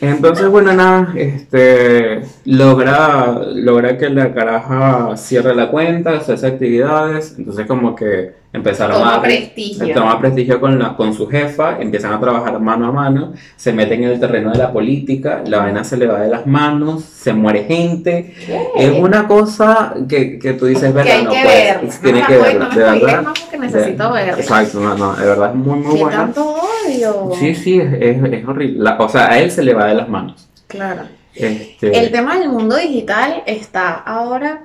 Entonces, 0.00 0.46
bueno, 0.48 0.72
nada, 0.74 1.12
este, 1.16 2.20
logra, 2.44 3.40
logra 3.52 3.98
que 3.98 4.08
la 4.08 4.32
caraja 4.32 5.16
cierre 5.16 5.56
la 5.56 5.70
cuenta, 5.72 6.18
hace 6.18 6.46
actividades, 6.46 7.34
entonces 7.36 7.66
como 7.66 7.96
que 7.96 8.32
empezaron 8.58 8.98
Toma 8.98 9.16
a... 9.16 9.22
prestigio. 9.22 9.94
Toma 9.94 10.18
prestigio 10.20 10.60
con, 10.60 10.78
la, 10.78 10.94
con 10.96 11.14
su 11.14 11.26
jefa, 11.26 11.78
empiezan 11.80 12.12
a 12.12 12.20
trabajar 12.20 12.60
mano 12.60 12.86
a 12.88 12.92
mano, 12.92 13.32
se 13.56 13.72
meten 13.72 14.04
en 14.04 14.10
el 14.10 14.20
terreno 14.20 14.52
de 14.52 14.58
la 14.58 14.72
política, 14.72 15.42
la 15.46 15.58
vaina 15.58 15.82
se 15.84 15.96
le 15.96 16.06
va 16.06 16.20
de 16.20 16.28
las 16.28 16.46
manos, 16.46 17.02
se 17.02 17.32
muere 17.32 17.64
gente, 17.64 18.34
es 18.76 18.98
una 18.98 19.26
cosa 19.26 19.94
que, 20.08 20.38
que 20.38 20.52
tú 20.52 20.66
dices, 20.66 20.84
que 20.90 20.92
¿verdad? 20.92 21.14
hay 21.16 21.24
no 21.24 21.30
que 21.30 21.88
tienes 22.02 22.22
no 22.22 22.26
que 22.28 22.36
verla, 22.36 22.68
no 22.68 22.74
de 22.74 22.84
verdad. 22.84 23.24
porque 23.24 23.58
necesito 23.58 24.12
verla. 24.12 24.32
Exacto, 24.38 24.80
no, 24.80 24.94
no, 24.96 25.14
de 25.16 25.26
verdad 25.26 25.50
es 25.50 25.54
muy, 25.56 25.78
muy 25.80 25.94
¿Qué 25.96 26.02
buena. 26.02 26.16
tanto 26.18 26.54
odio? 26.86 27.30
Sí, 27.38 27.54
sí, 27.54 27.80
es, 27.80 27.92
es, 27.94 28.32
es 28.32 28.46
horrible. 28.48 28.82
La- 28.82 28.96
o 28.98 29.08
sea, 29.08 29.30
a 29.30 29.38
él 29.38 29.50
se 29.50 29.62
le 29.62 29.74
va 29.74 29.86
de 29.86 29.94
las 29.94 30.08
manos. 30.08 30.48
Claro. 30.66 31.02
Este, 31.34 31.96
El 31.98 32.10
tema 32.10 32.36
del 32.38 32.48
mundo 32.48 32.76
digital 32.76 33.42
está 33.46 33.94
ahora. 33.94 34.64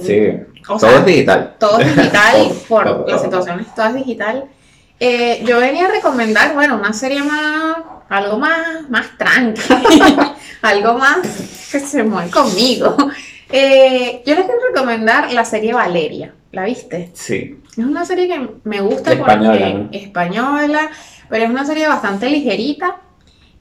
Sí, 0.00 0.28
O 0.68 0.78
todo 0.78 0.78
sea, 0.78 0.98
es 0.98 1.04
digital. 1.06 1.54
todo 1.58 1.78
es 1.80 1.94
digital 1.96 2.48
por 2.68 2.84
todo, 2.84 2.98
las 3.06 3.06
todo. 3.06 3.24
situaciones, 3.24 3.74
todo 3.74 3.86
es 3.86 3.94
digital. 3.94 4.44
Eh, 4.98 5.42
yo 5.44 5.60
venía 5.60 5.86
a 5.86 5.90
recomendar, 5.90 6.54
bueno, 6.54 6.76
una 6.76 6.92
serie 6.92 7.22
más, 7.22 7.76
algo 8.08 8.38
más, 8.38 8.88
más 8.88 9.06
tranqui, 9.18 9.62
algo 10.62 10.94
más 10.94 11.18
que 11.70 11.80
se 11.80 12.02
mueve 12.02 12.30
conmigo. 12.30 12.96
Eh, 13.50 14.22
yo 14.26 14.34
les 14.34 14.44
quiero 14.44 14.60
recomendar 14.74 15.32
la 15.32 15.44
serie 15.44 15.72
Valeria, 15.74 16.34
¿la 16.52 16.64
viste? 16.64 17.10
Sí, 17.14 17.60
Es 17.72 17.84
una 17.84 18.04
serie 18.04 18.26
que 18.26 18.48
me 18.64 18.80
gusta 18.80 19.12
Española, 19.12 19.50
porque 19.58 19.74
¿no? 19.74 19.88
española, 19.92 20.90
pero 21.28 21.44
es 21.44 21.50
una 21.50 21.64
serie 21.66 21.86
bastante 21.86 22.28
ligerita, 22.28 22.96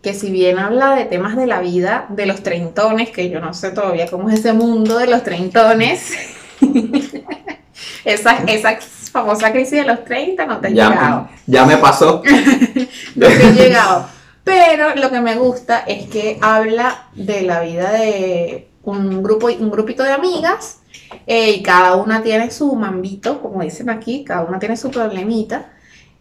que 0.05 0.13
si 0.13 0.29
bien 0.29 0.59
habla 0.59 0.93
de 0.93 1.05
temas 1.05 1.35
de 1.35 1.47
la 1.47 1.61
vida 1.61 2.05
de 2.09 2.27
los 2.27 2.43
treintones, 2.43 3.09
que 3.09 3.27
yo 3.31 3.39
no 3.39 3.55
sé 3.55 3.71
todavía 3.71 4.05
cómo 4.05 4.29
es 4.29 4.37
ese 4.37 4.53
mundo 4.53 4.99
de 4.99 5.07
los 5.07 5.23
treintones, 5.23 6.11
esa, 8.05 8.37
esa 8.45 8.77
famosa 9.11 9.51
crisis 9.51 9.79
de 9.79 9.83
los 9.83 10.05
30 10.05 10.45
no 10.45 10.59
te 10.59 10.67
ha 10.67 10.69
llegado. 10.69 11.29
ya, 11.47 11.61
ya 11.61 11.65
me 11.65 11.77
pasó. 11.77 12.21
No 13.15 13.25
te 13.25 13.47
ha 13.47 13.49
llegado. 13.49 14.07
Pero 14.43 14.93
lo 14.93 15.09
que 15.09 15.21
me 15.21 15.37
gusta 15.37 15.79
es 15.79 16.07
que 16.07 16.37
habla 16.39 17.07
de 17.15 17.41
la 17.41 17.61
vida 17.61 17.91
de 17.93 18.67
un 18.83 19.23
grupo, 19.23 19.47
un 19.47 19.71
grupito 19.71 20.03
de 20.03 20.11
amigas 20.11 20.81
eh, 21.25 21.49
y 21.49 21.63
cada 21.63 21.95
una 21.95 22.21
tiene 22.21 22.51
su 22.51 22.75
mambito, 22.75 23.41
como 23.41 23.63
dicen 23.63 23.89
aquí, 23.89 24.23
cada 24.23 24.43
una 24.43 24.59
tiene 24.59 24.77
su 24.77 24.91
problemita. 24.91 25.71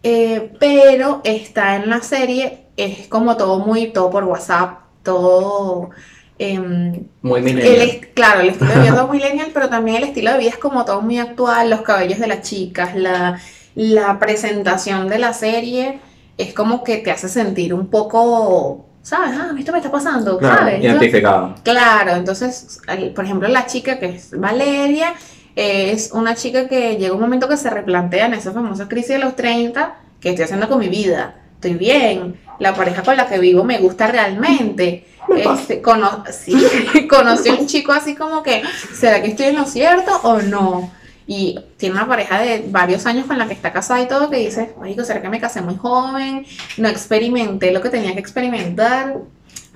Eh, 0.04 0.52
pero 0.60 1.20
está 1.24 1.76
en 1.76 1.90
la 1.90 2.00
serie, 2.02 2.66
es 2.76 3.08
como 3.08 3.36
todo 3.36 3.58
muy, 3.60 3.88
todo 3.92 4.10
por 4.10 4.24
WhatsApp, 4.24 4.80
todo... 5.02 5.90
em, 6.38 7.06
Muy 7.22 7.40
el 7.40 7.44
milenial. 7.44 7.82
est- 7.82 8.04
claro, 8.14 8.40
el 8.40 8.48
estilo 8.50 8.72
de 8.74 8.80
vida 8.80 8.92
es 9.12 9.22
lineal, 9.30 9.50
pero 9.54 9.68
también 9.68 9.96
el 9.98 10.04
estilo 10.04 10.32
de 10.32 10.38
vida 10.38 10.50
es 10.50 10.58
como 10.58 10.84
todo 10.84 11.00
muy 11.02 11.18
actual, 11.18 11.70
los 11.70 11.82
cabellos 11.82 12.18
de 12.20 12.26
las 12.28 12.42
chicas, 12.42 12.94
la, 12.96 13.40
la 13.74 14.18
presentación 14.18 15.08
de 15.08 15.18
la 15.18 15.32
serie 15.32 16.00
es 16.38 16.52
como 16.54 16.82
que 16.84 16.98
te 16.98 17.10
hace 17.12 17.28
sentir 17.28 17.72
un 17.74 17.86
poco, 17.88 18.86
¿sabes? 19.02 19.36
Ah, 19.38 19.54
esto 19.58 19.72
me 19.72 19.78
está 19.78 19.90
pasando, 19.92 20.38
Claro, 20.38 20.58
¿sabes? 20.58 20.82
Identificado. 20.82 21.54
Claro, 21.62 22.12
entonces, 22.16 22.80
por 23.14 23.24
ejemplo, 23.24 23.48
la 23.48 23.66
chica 23.66 23.98
que 24.00 24.06
es 24.16 24.30
Valeria, 24.38 25.14
es 25.56 26.10
una 26.12 26.34
chica 26.34 26.68
que 26.68 26.96
llega 26.96 27.14
un 27.14 27.20
momento 27.20 27.48
que 27.48 27.56
se 27.56 27.70
replantea 27.70 28.26
en 28.26 28.34
esa 28.34 28.52
famosa 28.52 28.88
crisis 28.88 29.10
de 29.10 29.18
los 29.18 29.36
30, 29.36 29.94
¿qué 30.20 30.30
estoy 30.30 30.44
haciendo 30.44 30.68
con 30.68 30.78
mi 30.80 30.88
vida? 30.88 31.36
Estoy 31.54 31.74
bien, 31.74 32.38
la 32.58 32.74
pareja 32.74 33.02
con 33.02 33.16
la 33.16 33.26
que 33.28 33.38
vivo 33.38 33.64
me 33.64 33.78
gusta 33.78 34.06
realmente. 34.06 35.06
Este, 35.36 35.80
cono- 35.80 36.22
sí, 36.30 36.54
conocí 37.08 37.48
a 37.48 37.54
un 37.54 37.66
chico 37.66 37.92
así 37.92 38.14
como 38.14 38.42
que, 38.42 38.62
¿será 38.94 39.22
que 39.22 39.28
estoy 39.28 39.46
en 39.46 39.56
lo 39.56 39.64
cierto 39.64 40.12
o 40.24 40.40
no? 40.42 40.92
Y 41.26 41.58
tiene 41.78 41.94
una 41.94 42.06
pareja 42.06 42.38
de 42.38 42.66
varios 42.68 43.06
años 43.06 43.24
con 43.26 43.38
la 43.38 43.46
que 43.46 43.54
está 43.54 43.72
casada 43.72 44.02
y 44.02 44.06
todo, 44.08 44.28
que 44.28 44.36
dice, 44.36 44.74
marico, 44.78 45.02
¿será 45.04 45.22
que 45.22 45.30
me 45.30 45.40
casé 45.40 45.62
muy 45.62 45.76
joven? 45.76 46.44
No 46.76 46.88
experimenté 46.88 47.70
lo 47.72 47.80
que 47.80 47.88
tenía 47.88 48.12
que 48.12 48.20
experimentar. 48.20 49.16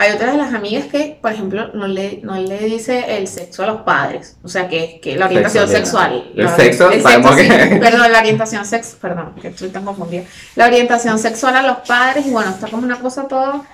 Hay 0.00 0.12
otras 0.12 0.30
de 0.32 0.38
las 0.38 0.54
amigas 0.54 0.86
que, 0.86 1.18
por 1.20 1.32
ejemplo, 1.32 1.72
no 1.74 1.88
le, 1.88 2.20
no 2.22 2.36
le 2.36 2.58
dice 2.60 3.16
el 3.18 3.26
sexo 3.26 3.64
a 3.64 3.66
los 3.66 3.80
padres. 3.82 4.36
O 4.44 4.48
sea, 4.48 4.68
que, 4.68 5.00
que 5.02 5.16
la 5.16 5.26
orientación 5.26 5.68
sexual. 5.68 6.30
El 6.36 6.44
la- 6.44 6.56
sexo, 6.56 6.90
el 6.90 7.02
sabemos 7.02 7.34
sí, 7.36 7.48
que- 7.48 7.76
Perdón, 7.82 8.12
la 8.12 8.20
orientación 8.20 8.64
sexual. 8.64 8.98
Perdón, 9.00 9.34
que 9.42 9.48
estoy 9.48 9.70
tan 9.70 9.84
confundida. 9.84 10.22
La 10.54 10.66
orientación 10.66 11.18
sexual 11.18 11.56
a 11.56 11.62
los 11.62 11.78
padres, 11.78 12.26
y 12.26 12.30
bueno, 12.30 12.50
está 12.50 12.68
como 12.68 12.84
una 12.84 13.00
cosa 13.00 13.26
todo. 13.26 13.64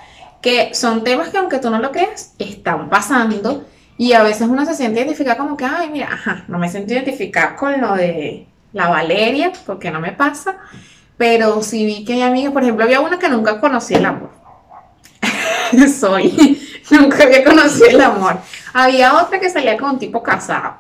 Que 0.41 0.75
son 0.75 1.05
temas 1.05 1.29
que, 1.29 1.37
aunque 1.39 1.59
tú 1.59 1.69
no 1.71 1.79
lo 1.79 1.93
creas, 1.93 2.33
están 2.39 2.89
pasando. 2.89 3.65
Y 3.99 4.15
a 4.15 4.23
veces 4.23 4.49
uno 4.49 4.65
se 4.65 4.75
siente 4.75 5.01
identificado 5.01 5.37
como 5.39 5.57
que, 5.59 5.67
ay, 5.67 5.91
mira, 5.91 6.09
ajá, 6.13 6.45
no 6.49 6.59
me 6.59 6.69
siento 6.71 6.95
identificada 6.95 7.55
con 7.55 7.79
lo 7.81 7.95
de 7.95 8.47
la 8.73 8.89
Valeria, 8.89 9.53
porque 9.67 9.91
no 9.91 10.01
me 10.01 10.13
pasa. 10.13 10.57
Pero 11.17 11.63
sí 11.63 11.85
vi 11.85 12.05
que 12.05 12.15
hay 12.15 12.23
amigas, 12.23 12.53
por 12.53 12.63
ejemplo, 12.63 12.85
había 12.85 13.01
una 13.01 13.19
que 13.19 13.29
nunca 13.29 13.61
conocí 13.61 13.95
el 13.95 14.05
amor. 14.07 14.31
Soy, 16.01 16.61
nunca 16.91 17.25
había 17.25 17.45
conocido 17.45 17.87
el 17.89 18.01
amor. 18.01 18.39
Había 18.73 19.15
otra 19.23 19.39
que 19.41 19.49
salía 19.51 19.77
con 19.77 19.91
un 19.93 19.99
tipo 19.99 20.23
casado. 20.23 20.75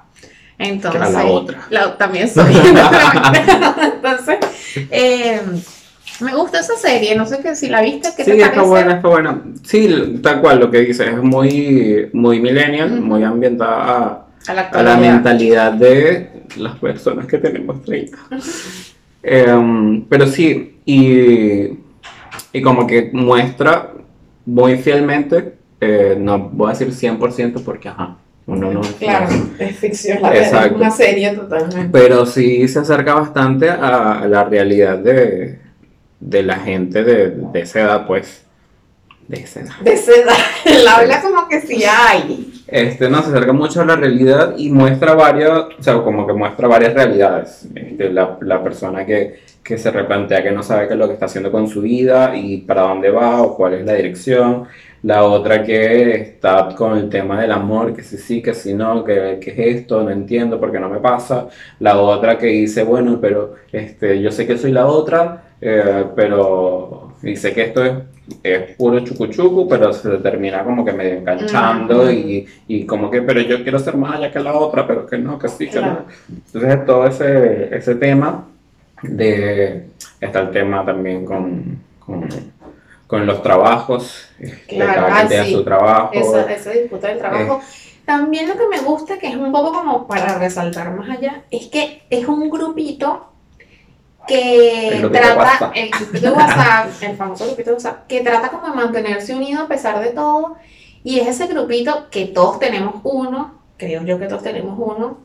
Entonces, 0.58 1.00
Que 1.02 1.08
era 1.08 1.22
la 1.24 1.24
otra. 1.30 1.66
la- 1.70 1.98
también 1.98 2.28
soy. 2.28 2.54
Entonces, 3.94 4.36
eh, 4.90 5.40
me 6.20 6.32
gusta 6.34 6.60
esa 6.60 6.76
serie, 6.76 7.16
no 7.16 7.26
sé 7.26 7.40
qué, 7.42 7.56
si 7.56 7.68
la 7.68 7.82
viste, 7.82 8.10
¿qué 8.16 8.24
Sí, 8.24 8.30
te 8.30 8.36
está 8.36 8.50
parece? 8.50 8.68
buena, 8.68 8.92
está 8.94 9.08
buena. 9.08 9.42
Sí, 9.64 10.20
tal 10.22 10.40
cual 10.40 10.60
lo 10.60 10.70
que 10.70 10.78
dices, 10.80 11.08
es 11.08 11.16
muy, 11.22 12.08
muy 12.12 12.40
millennial, 12.40 13.00
muy 13.00 13.24
ambientada 13.24 13.74
a, 13.74 13.86
A 13.86 13.94
la 13.94 14.26
a 14.46 14.54
la 14.54 14.60
actualidad. 14.62 14.98
mentalidad 14.98 15.72
de 15.72 16.30
las 16.56 16.78
personas 16.78 17.26
que 17.26 17.38
tenemos 17.38 17.82
30. 17.84 18.16
Em, 19.22 20.04
pero 20.08 20.26
sí, 20.26 20.78
y, 20.84 21.68
y 22.52 22.62
como 22.62 22.86
que 22.86 23.10
muestra 23.12 23.90
muy 24.46 24.76
fielmente, 24.76 25.54
eh, 25.80 26.16
no 26.18 26.38
voy 26.38 26.68
a 26.68 26.76
decir 26.76 26.88
100% 26.88 27.62
porque, 27.64 27.88
ajá, 27.88 28.16
uno 28.46 28.72
no... 28.72 28.80
Claro, 28.98 29.28
es 29.58 29.76
ficción, 29.76 30.20
la 30.20 30.30
verdad, 30.30 30.66
es 30.66 30.72
una 30.72 30.90
serie 30.90 31.30
totalmente. 31.34 31.88
Pero 31.90 32.26
sí 32.26 32.68
se 32.68 32.80
acerca 32.80 33.14
bastante 33.14 33.70
a, 33.70 34.20
a 34.20 34.28
la 34.28 34.44
realidad 34.44 34.98
de, 34.98 35.58
de 36.20 36.42
la 36.42 36.56
gente 36.56 37.04
de, 37.04 37.30
de 37.30 37.60
esa 37.60 37.80
edad, 37.80 38.06
pues. 38.06 38.44
De 39.28 39.40
esa 39.40 39.60
edad. 39.60 39.74
De 39.80 39.92
esa 39.94 40.12
edad, 40.12 40.36
él 40.66 40.86
habla 40.86 41.22
como 41.22 41.48
que 41.48 41.60
sí 41.62 41.84
hay. 41.84 42.62
Este, 42.66 43.08
no, 43.08 43.22
se 43.22 43.28
acerca 43.28 43.52
mucho 43.52 43.82
a 43.82 43.84
la 43.84 43.96
realidad 43.96 44.54
y 44.56 44.70
muestra 44.70 45.14
varias, 45.14 45.50
o 45.78 45.82
sea, 45.82 46.02
como 46.02 46.26
que 46.26 46.32
muestra 46.32 46.68
varias 46.68 46.94
realidades. 46.94 47.66
Este, 47.74 48.10
la, 48.10 48.38
la 48.40 48.62
persona 48.62 49.04
que, 49.06 49.40
que 49.64 49.78
se 49.78 49.90
replantea 49.90 50.42
que 50.42 50.52
no 50.52 50.62
sabe 50.62 50.86
qué 50.86 50.92
es 50.94 50.98
lo 50.98 51.06
que 51.08 51.14
está 51.14 51.26
haciendo 51.26 51.50
con 51.50 51.68
su 51.68 51.80
vida 51.82 52.36
y 52.36 52.58
para 52.58 52.82
dónde 52.82 53.10
va 53.10 53.42
o 53.42 53.56
cuál 53.56 53.74
es 53.74 53.84
la 53.86 53.94
dirección. 53.94 54.64
La 55.02 55.24
otra 55.24 55.62
que 55.62 56.12
está 56.14 56.74
con 56.74 56.96
el 56.96 57.08
tema 57.10 57.40
del 57.40 57.52
amor, 57.52 57.94
que 57.94 58.02
si 58.02 58.16
sí, 58.18 58.40
que 58.42 58.54
si 58.54 58.72
no, 58.74 59.04
que, 59.04 59.38
que 59.40 59.50
es 59.50 59.76
esto, 59.80 60.02
no 60.02 60.10
entiendo 60.10 60.58
por 60.60 60.72
qué 60.72 60.80
no 60.80 60.88
me 60.88 60.98
pasa. 61.00 61.48
La 61.80 61.98
otra 62.00 62.38
que 62.38 62.46
dice, 62.46 62.84
bueno, 62.84 63.18
pero 63.20 63.54
este, 63.72 64.20
yo 64.22 64.30
sé 64.30 64.46
que 64.46 64.56
soy 64.58 64.72
la 64.72 64.86
otra, 64.86 65.54
eh, 65.60 66.06
pero 66.16 67.14
sé 67.36 67.52
que 67.54 67.62
esto 67.64 67.84
es, 67.84 67.92
es 68.42 68.76
puro 68.76 69.00
chucuchucu, 69.00 69.68
pero 69.68 69.92
se 69.92 70.08
termina 70.18 70.64
como 70.64 70.84
que 70.84 70.92
medio 70.92 71.14
enganchando 71.14 72.02
Ujú. 72.04 72.10
y, 72.10 72.46
y 72.68 72.86
como 72.86 73.10
que, 73.10 73.22
pero 73.22 73.40
yo 73.40 73.62
quiero 73.62 73.78
ser 73.78 73.96
más 73.96 74.16
allá 74.16 74.30
que 74.30 74.40
la 74.40 74.54
otra, 74.54 74.86
pero 74.86 75.06
que 75.06 75.18
no, 75.18 75.38
que 75.38 75.48
sí, 75.48 75.70
que 75.70 75.78
Claro. 75.78 76.04
no. 76.28 76.34
Entonces 76.46 76.86
todo 76.86 77.06
ese, 77.06 77.76
ese 77.76 77.94
tema 77.96 78.48
de, 79.08 79.86
está 80.20 80.40
el 80.40 80.50
tema 80.50 80.84
también 80.84 81.24
con, 81.24 81.80
con, 81.98 82.28
con 83.06 83.26
los 83.26 83.42
trabajos, 83.42 84.28
que 84.38 84.76
Claro, 84.76 85.06
cada 85.06 85.20
ah, 85.20 85.26
quien 85.26 85.44
sí. 85.44 85.52
su 85.52 85.64
trabajo. 85.64 86.10
esa, 86.12 86.52
esa 86.52 86.70
disputa 86.70 87.08
del 87.08 87.18
trabajo. 87.18 87.60
Eh. 87.62 87.84
También 88.04 88.48
lo 88.48 88.54
que 88.54 88.68
me 88.68 88.80
gusta, 88.80 89.18
que 89.18 89.28
es 89.28 89.36
un 89.36 89.50
poco 89.50 89.72
como 89.72 90.06
para 90.06 90.38
resaltar 90.38 90.94
más 90.94 91.08
allá, 91.08 91.42
es 91.50 91.68
que 91.68 92.02
es 92.10 92.26
un 92.28 92.50
grupito 92.50 93.30
que 94.26 94.88
El 94.88 95.10
trata, 95.10 95.72
el 95.74 95.90
grupito 95.90 96.26
de 96.26 96.32
WhatsApp, 96.32 97.02
el 97.02 97.16
famoso 97.16 97.46
grupito 97.46 97.70
de 97.70 97.74
WhatsApp, 97.74 98.06
que 98.06 98.20
trata 98.20 98.50
como 98.50 98.68
de 98.68 98.74
mantenerse 98.74 99.34
unido 99.34 99.62
a 99.62 99.68
pesar 99.68 100.00
de 100.00 100.10
todo. 100.10 100.56
Y 101.02 101.20
es 101.20 101.28
ese 101.28 101.46
grupito 101.46 102.08
que 102.10 102.26
todos 102.26 102.58
tenemos 102.58 102.96
uno, 103.04 103.60
creo 103.76 104.02
yo 104.02 104.18
que 104.18 104.26
todos 104.26 104.42
tenemos 104.42 104.78
uno, 104.78 105.18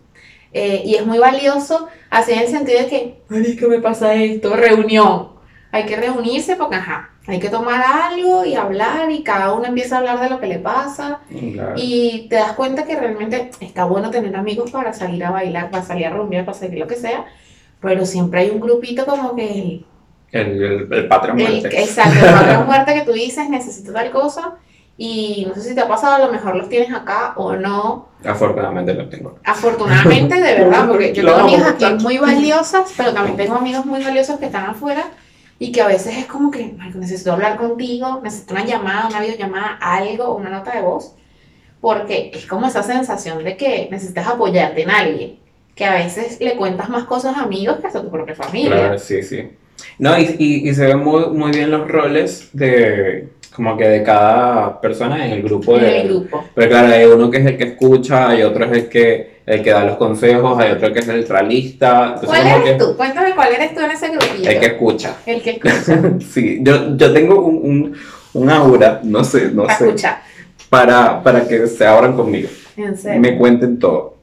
eh, 0.54 0.82
y 0.86 0.96
es 0.96 1.06
muy 1.06 1.18
valioso, 1.20 1.88
así 2.10 2.34
en 2.34 2.40
el 2.40 2.48
sentido 2.48 2.80
de 2.80 2.88
que, 2.88 3.22
ay, 3.30 3.56
¿qué 3.56 3.68
me 3.68 3.80
pasa 3.80 4.14
esto? 4.16 4.56
Reunión. 4.56 5.30
Hay 5.72 5.86
que 5.86 5.96
reunirse 5.96 6.56
porque, 6.56 6.78
ajá, 6.78 7.12
hay 7.28 7.40
que 7.40 7.50
tomar 7.50 7.84
algo 7.84 8.44
y 8.44 8.56
hablar 8.56 9.12
y 9.12 9.22
cada 9.22 9.54
uno 9.54 9.66
empieza 9.66 9.96
a 9.96 10.00
hablar 10.00 10.20
de 10.20 10.30
lo 10.32 10.40
que 10.40 10.48
le 10.48 10.58
pasa 10.58 11.20
Claro. 11.54 11.74
y 11.78 12.26
te 12.28 12.36
das 12.38 12.54
cuenta 12.54 12.86
que 12.86 12.96
realmente 13.00 13.52
está 13.60 13.84
bueno 13.86 14.10
tener 14.10 14.36
amigos 14.36 14.72
para 14.72 14.94
salir 14.94 15.24
a 15.24 15.30
bailar, 15.30 15.70
para 15.70 15.84
salir 15.84 16.08
a 16.08 16.10
rumbear, 16.10 16.46
para 16.46 16.58
salir 16.58 16.80
lo 16.80 16.88
que 16.88 16.96
sea, 16.96 17.26
pero 17.82 18.04
siempre 18.08 18.42
hay 18.42 18.50
un 18.50 18.60
grupito 18.60 19.06
como 19.06 19.36
que 19.36 19.48
el, 19.48 19.86
El, 20.32 20.64
el, 20.64 20.94
el 20.94 21.08
patrón 21.08 21.38
muerte. 21.38 21.68
exacto, 21.84 22.26
el 22.26 22.34
padre 22.34 22.58
muerte 22.66 22.94
que 22.96 23.02
tú 23.02 23.12
dices, 23.14 23.48
necesito 23.50 23.94
tal 23.94 24.10
cosa 24.10 24.56
y 25.02 25.46
no 25.48 25.56
sé 25.56 25.62
si 25.70 25.74
te 25.76 25.80
ha 25.82 25.88
pasado, 25.88 26.16
a 26.16 26.26
lo 26.28 26.32
mejor 26.32 26.58
los 26.58 26.68
tienes 26.68 26.92
acá 26.94 27.32
o 27.38 27.54
no, 27.56 28.10
Afortunadamente 28.26 28.94
lo 28.94 29.08
tengo. 29.08 29.40
afortunadamente 29.46 30.36
de 30.36 30.54
verdad, 30.60 30.88
porque 30.90 31.14
yo 31.14 31.24
tengo 31.24 31.38
a 31.38 31.42
amigas 31.44 31.68
aquí 31.70 31.86
muy 32.04 32.18
valiosas, 32.18 32.94
pero 32.98 33.14
también 33.14 33.38
tengo 33.38 33.56
amigos 33.56 33.86
muy 33.86 34.04
valiosos 34.04 34.38
que 34.40 34.48
están 34.48 34.66
afuera 34.66 35.06
y 35.58 35.72
que 35.72 35.82
a 35.82 35.88
veces 35.88 36.18
es 36.18 36.26
como 36.26 36.52
que, 36.52 36.74
"Marico, 36.78 36.98
necesito 37.00 37.32
hablar 37.32 37.56
contigo, 37.56 38.20
necesito 38.22 38.54
una 38.54 38.66
llamada, 38.66 39.08
una 39.08 39.22
videollamada, 39.22 39.78
algo, 39.82 40.36
una 40.36 40.50
nota 40.50 40.76
de 40.76 40.82
voz, 40.82 41.14
porque 41.80 42.32
es 42.34 42.46
como 42.46 42.68
esa 42.68 42.84
sensación 42.84 43.42
de 43.46 43.56
que 43.56 43.88
necesitas 43.90 44.28
apoyarte 44.28 44.82
en 44.84 44.90
alguien, 44.90 45.40
que 45.76 45.86
a 45.86 45.94
veces 45.94 46.42
le 46.42 46.58
cuentas 46.58 46.90
más 46.90 47.06
cosas 47.06 47.38
a 47.38 47.44
amigos 47.44 47.78
que 47.80 47.88
hasta 47.88 48.02
tu 48.02 48.10
propia 48.12 48.36
familia. 48.36 48.70
Claro, 48.70 49.00
sí, 49.00 49.24
sí. 49.24 49.50
No, 49.98 50.18
y, 50.20 50.36
y, 50.38 50.70
y 50.70 50.74
se 50.76 50.86
ven 50.88 51.00
muy, 51.00 51.28
muy 51.30 51.52
bien 51.52 51.72
los 51.72 51.88
roles 51.88 52.50
de 52.52 53.30
como 53.60 53.76
que 53.76 53.90
de 53.90 54.04
cada 54.04 54.80
persona 54.80 55.26
en 55.26 55.34
el 55.34 55.42
grupo 55.44 55.76
en 55.76 55.82
de, 55.84 56.00
el 56.02 56.08
grupo. 56.08 56.46
Pero 56.56 56.70
claro, 56.70 56.94
hay 56.94 57.04
uno 57.04 57.30
que 57.30 57.40
es 57.40 57.46
el 57.46 57.58
que 57.58 57.64
escucha, 57.66 58.30
hay 58.30 58.42
otro 58.42 58.64
es 58.64 58.72
el 58.72 58.88
que, 58.88 59.40
el 59.46 59.62
que 59.62 59.70
da 59.72 59.84
los 59.84 59.98
consejos, 59.98 60.58
hay 60.58 60.72
otro 60.72 60.94
que 60.94 61.00
es 61.00 61.08
el. 61.10 61.26
Entonces, 61.26 61.76
¿Cuál 62.26 62.48
eres 62.48 62.64
que 62.64 62.74
tú? 62.76 62.96
Cuéntame 62.96 63.36
cuál 63.36 63.54
eres 63.54 63.76
tú 63.76 63.82
en 63.82 63.92
ese 63.92 64.08
grupillo. 64.08 64.50
el 64.50 64.60
que 64.62 64.66
escucha. 64.66 65.18
El 65.26 65.42
que 65.42 65.50
escucha. 65.50 66.02
Sí, 66.32 66.60
yo, 66.62 66.96
yo 66.96 67.12
tengo 67.12 67.44
un, 67.44 67.58
un, 67.70 67.98
un 68.42 68.50
aura, 68.50 69.02
no 69.04 69.26
sé, 69.26 69.52
no 69.52 69.64
Para 69.66 69.78
sé, 69.78 69.86
escuchar. 69.88 70.22
para, 70.70 71.22
para 71.22 71.46
que 71.46 71.68
se 71.68 71.86
abran 71.86 72.16
conmigo, 72.16 72.48
En 72.78 72.98
serio. 72.98 73.20
me 73.20 73.38
cuenten 73.38 73.78
todo. 73.78 74.19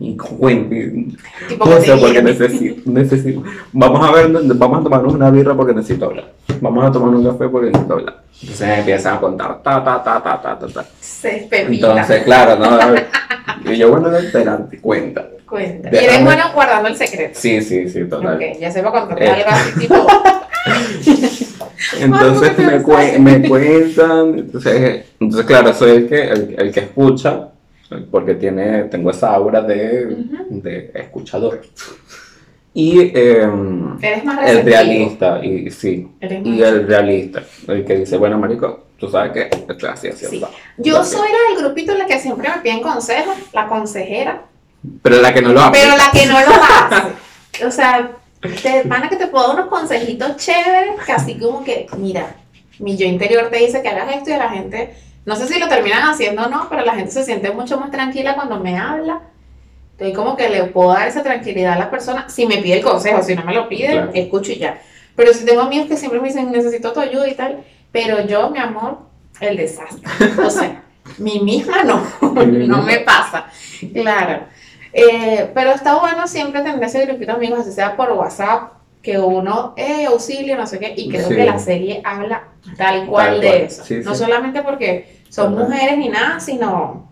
Y 0.00 0.16
cuenten. 0.16 1.16
Tipo 1.48 1.64
No 1.66 1.80
sé, 1.80 1.96
porque 1.96 2.22
necesito, 2.22 2.88
necesito. 2.90 3.42
Vamos 3.72 4.08
a 4.08 4.12
ver, 4.12 4.28
vamos 4.54 4.80
a 4.80 4.82
tomarnos 4.84 5.12
una 5.14 5.28
birra 5.30 5.54
porque 5.56 5.74
necesito 5.74 6.04
hablar. 6.06 6.32
Vamos 6.60 6.84
a 6.84 6.92
tomar 6.92 7.08
un 7.14 7.24
café 7.24 7.48
porque 7.48 7.66
necesito 7.70 7.94
hablar. 7.94 8.22
Entonces 8.40 8.78
empiezan 8.78 9.16
a 9.16 9.20
contar, 9.20 9.62
ta, 9.62 9.82
ta, 9.82 10.02
ta, 10.04 10.22
ta, 10.22 10.40
ta, 10.40 10.58
ta, 10.58 10.66
ta. 10.68 10.84
Se. 11.00 11.48
Entonces, 11.50 12.22
claro, 12.22 12.56
¿no? 12.56 12.66
A 12.76 12.94
Y 13.72 13.76
yo, 13.76 13.90
bueno, 13.90 14.06
adelante, 14.06 14.78
cuenta. 14.80 15.26
Cuenta. 15.48 15.88
Y 15.92 15.96
eres 15.96 16.22
bueno 16.22 16.44
guardando 16.54 16.88
el 16.90 16.96
secreto. 16.96 17.32
Sí, 17.40 17.60
sí, 17.60 17.88
sí, 17.88 18.04
total. 18.04 18.38
Ya 18.60 18.70
sepa 18.70 18.92
contarte 18.92 19.24
Eh. 19.24 19.30
algo 19.30 19.50
así 19.50 19.80
tipo. 19.80 20.06
Entonces 22.00 22.58
me, 22.58 22.82
cue- 22.82 23.18
me 23.18 23.48
cuentan, 23.48 24.38
entonces, 24.38 25.04
entonces 25.18 25.46
claro, 25.46 25.72
soy 25.72 25.90
el 25.90 26.08
que, 26.08 26.22
el, 26.22 26.54
el 26.58 26.72
que 26.72 26.80
escucha, 26.80 27.48
porque 28.10 28.34
tiene, 28.34 28.84
tengo 28.84 29.10
esa 29.10 29.34
aura 29.34 29.60
de, 29.62 30.06
de 30.50 30.90
escuchador. 30.94 31.60
Y 32.74 33.10
em, 33.18 33.96
Eres 34.02 34.24
más 34.24 34.48
el 34.48 34.62
realista, 34.64 35.44
y 35.44 35.70
sí, 35.70 36.08
Eres 36.20 36.44
y 36.46 36.62
el 36.62 36.86
realista, 36.86 37.42
el 37.66 37.84
que 37.84 37.96
dice, 37.96 38.16
bueno, 38.18 38.38
marico, 38.38 38.86
tú 38.98 39.08
sabes 39.08 39.32
que 39.32 39.40
estoy 39.72 39.88
así, 39.88 40.08
así, 40.08 40.26
Sí. 40.26 40.42
así. 40.44 40.54
Yo 40.76 41.02
soy 41.02 41.28
la 41.28 41.54
del 41.54 41.64
grupito 41.64 41.92
en 41.92 41.98
la 41.98 42.06
que 42.06 42.18
siempre 42.20 42.48
me 42.48 42.60
piden 42.62 42.80
consejos, 42.82 43.34
la 43.52 43.66
consejera, 43.68 44.42
Pero 45.02 45.20
la 45.20 45.32
que 45.34 45.42
no 45.42 45.52
lo 45.52 45.60
aplica. 45.60 45.86
pero 45.86 45.96
la 45.96 46.10
que 46.12 46.26
no 46.26 46.40
lo 46.40 46.62
hace. 46.62 47.08
O 47.66 47.70
sea, 47.72 48.12
te 48.40 48.82
pana 48.88 49.08
que 49.08 49.16
te 49.16 49.26
puedo 49.26 49.48
dar 49.48 49.56
unos 49.56 49.68
consejitos 49.68 50.36
chéveres, 50.36 50.94
que 51.04 51.10
así 51.12 51.34
como 51.36 51.64
que, 51.64 51.88
mira, 51.96 52.36
mi 52.78 52.96
yo 52.96 53.04
interior 53.06 53.48
te 53.50 53.56
dice 53.58 53.82
que 53.82 53.88
hagas 53.88 54.14
esto 54.14 54.30
y 54.30 54.34
la 54.36 54.50
gente, 54.50 54.94
no 55.28 55.36
sé 55.36 55.46
si 55.46 55.58
lo 55.60 55.68
terminan 55.68 56.02
haciendo 56.08 56.44
o 56.46 56.48
no, 56.48 56.66
pero 56.68 56.84
la 56.84 56.94
gente 56.94 57.10
se 57.12 57.22
siente 57.24 57.50
mucho 57.52 57.78
más 57.78 57.90
tranquila 57.90 58.34
cuando 58.34 58.58
me 58.58 58.78
habla. 58.78 59.20
Estoy 59.92 60.12
como 60.12 60.36
que 60.36 60.48
le 60.48 60.64
puedo 60.64 60.90
dar 60.92 61.06
esa 61.08 61.22
tranquilidad 61.22 61.74
a 61.74 61.78
la 61.78 61.90
persona 61.90 62.28
si 62.28 62.46
me 62.46 62.58
pide 62.58 62.78
el 62.78 62.82
consejo, 62.84 63.22
si 63.22 63.34
no 63.34 63.44
me 63.44 63.52
lo 63.54 63.68
pide, 63.68 63.92
Claro. 63.92 64.10
escucho 64.14 64.52
y 64.52 64.56
ya. 64.58 64.80
Pero 65.16 65.32
si 65.34 65.44
tengo 65.44 65.62
amigos 65.62 65.88
que 65.88 65.96
siempre 65.96 66.20
me 66.20 66.28
dicen, 66.28 66.50
necesito 66.52 66.92
tu 66.92 67.00
ayuda 67.00 67.28
y 67.28 67.34
tal, 67.34 67.58
pero 67.92 68.24
yo, 68.26 68.50
mi 68.50 68.58
amor, 68.58 68.98
el 69.40 69.56
desastre. 69.56 70.02
O 70.44 70.48
sea, 70.50 70.82
mi 71.18 71.40
misma 71.40 71.82
no, 71.84 72.02
no 72.22 72.82
me 72.82 73.00
pasa. 73.00 73.46
Claro. 73.92 74.44
Eh, 74.92 75.50
pero 75.54 75.72
está 75.72 75.96
bueno 75.98 76.26
siempre 76.26 76.62
tener 76.62 76.82
ese 76.82 77.04
grupito 77.04 77.32
de 77.32 77.36
amigos, 77.36 77.58
así 77.60 77.72
sea 77.72 77.96
por 77.96 78.10
WhatsApp, 78.12 78.72
que 79.02 79.18
uno, 79.18 79.74
eh, 79.76 80.06
auxilio, 80.06 80.56
no 80.56 80.66
sé 80.66 80.78
qué, 80.78 80.92
y 80.96 81.08
creo 81.08 81.28
Sí. 81.28 81.34
que 81.36 81.44
la 81.44 81.58
serie 81.58 82.00
habla 82.04 82.44
tal 82.76 83.06
cual 83.06 83.26
Tal 83.32 83.40
de 83.40 83.64
eso. 83.64 83.84
sí, 83.84 83.96
no 84.04 84.14
sí. 84.14 84.18
solamente 84.24 84.62
porque 84.62 85.17
son 85.28 85.54
mujeres 85.54 85.98
ni 85.98 86.08
nada, 86.08 86.40
sino 86.40 87.08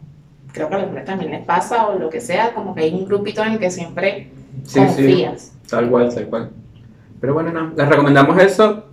creo 0.53 0.69
que 0.69 0.75
a 0.75 0.79
los 0.79 0.87
hombres 0.87 1.05
también 1.05 1.31
les 1.33 1.45
pasa 1.45 1.87
o 1.89 1.99
lo 1.99 2.09
que 2.11 2.21
sea, 2.21 2.53
como 2.55 2.75
que 2.75 2.83
hay 2.83 2.95
un 2.95 3.05
grupito 3.07 3.43
en 3.45 3.53
el 3.53 3.59
que 3.59 3.71
siempre 3.71 4.31
Sí, 4.65 4.81
sí, 4.81 4.87
confías. 4.87 5.53
tal 5.69 5.91
cual, 5.91 6.15
tal 6.15 6.27
cual. 6.27 6.51
Pero 7.21 7.35
bueno, 7.35 7.53
no, 7.53 7.73
les 7.77 7.89
recomendamos 7.89 8.39
eso. 8.43 8.85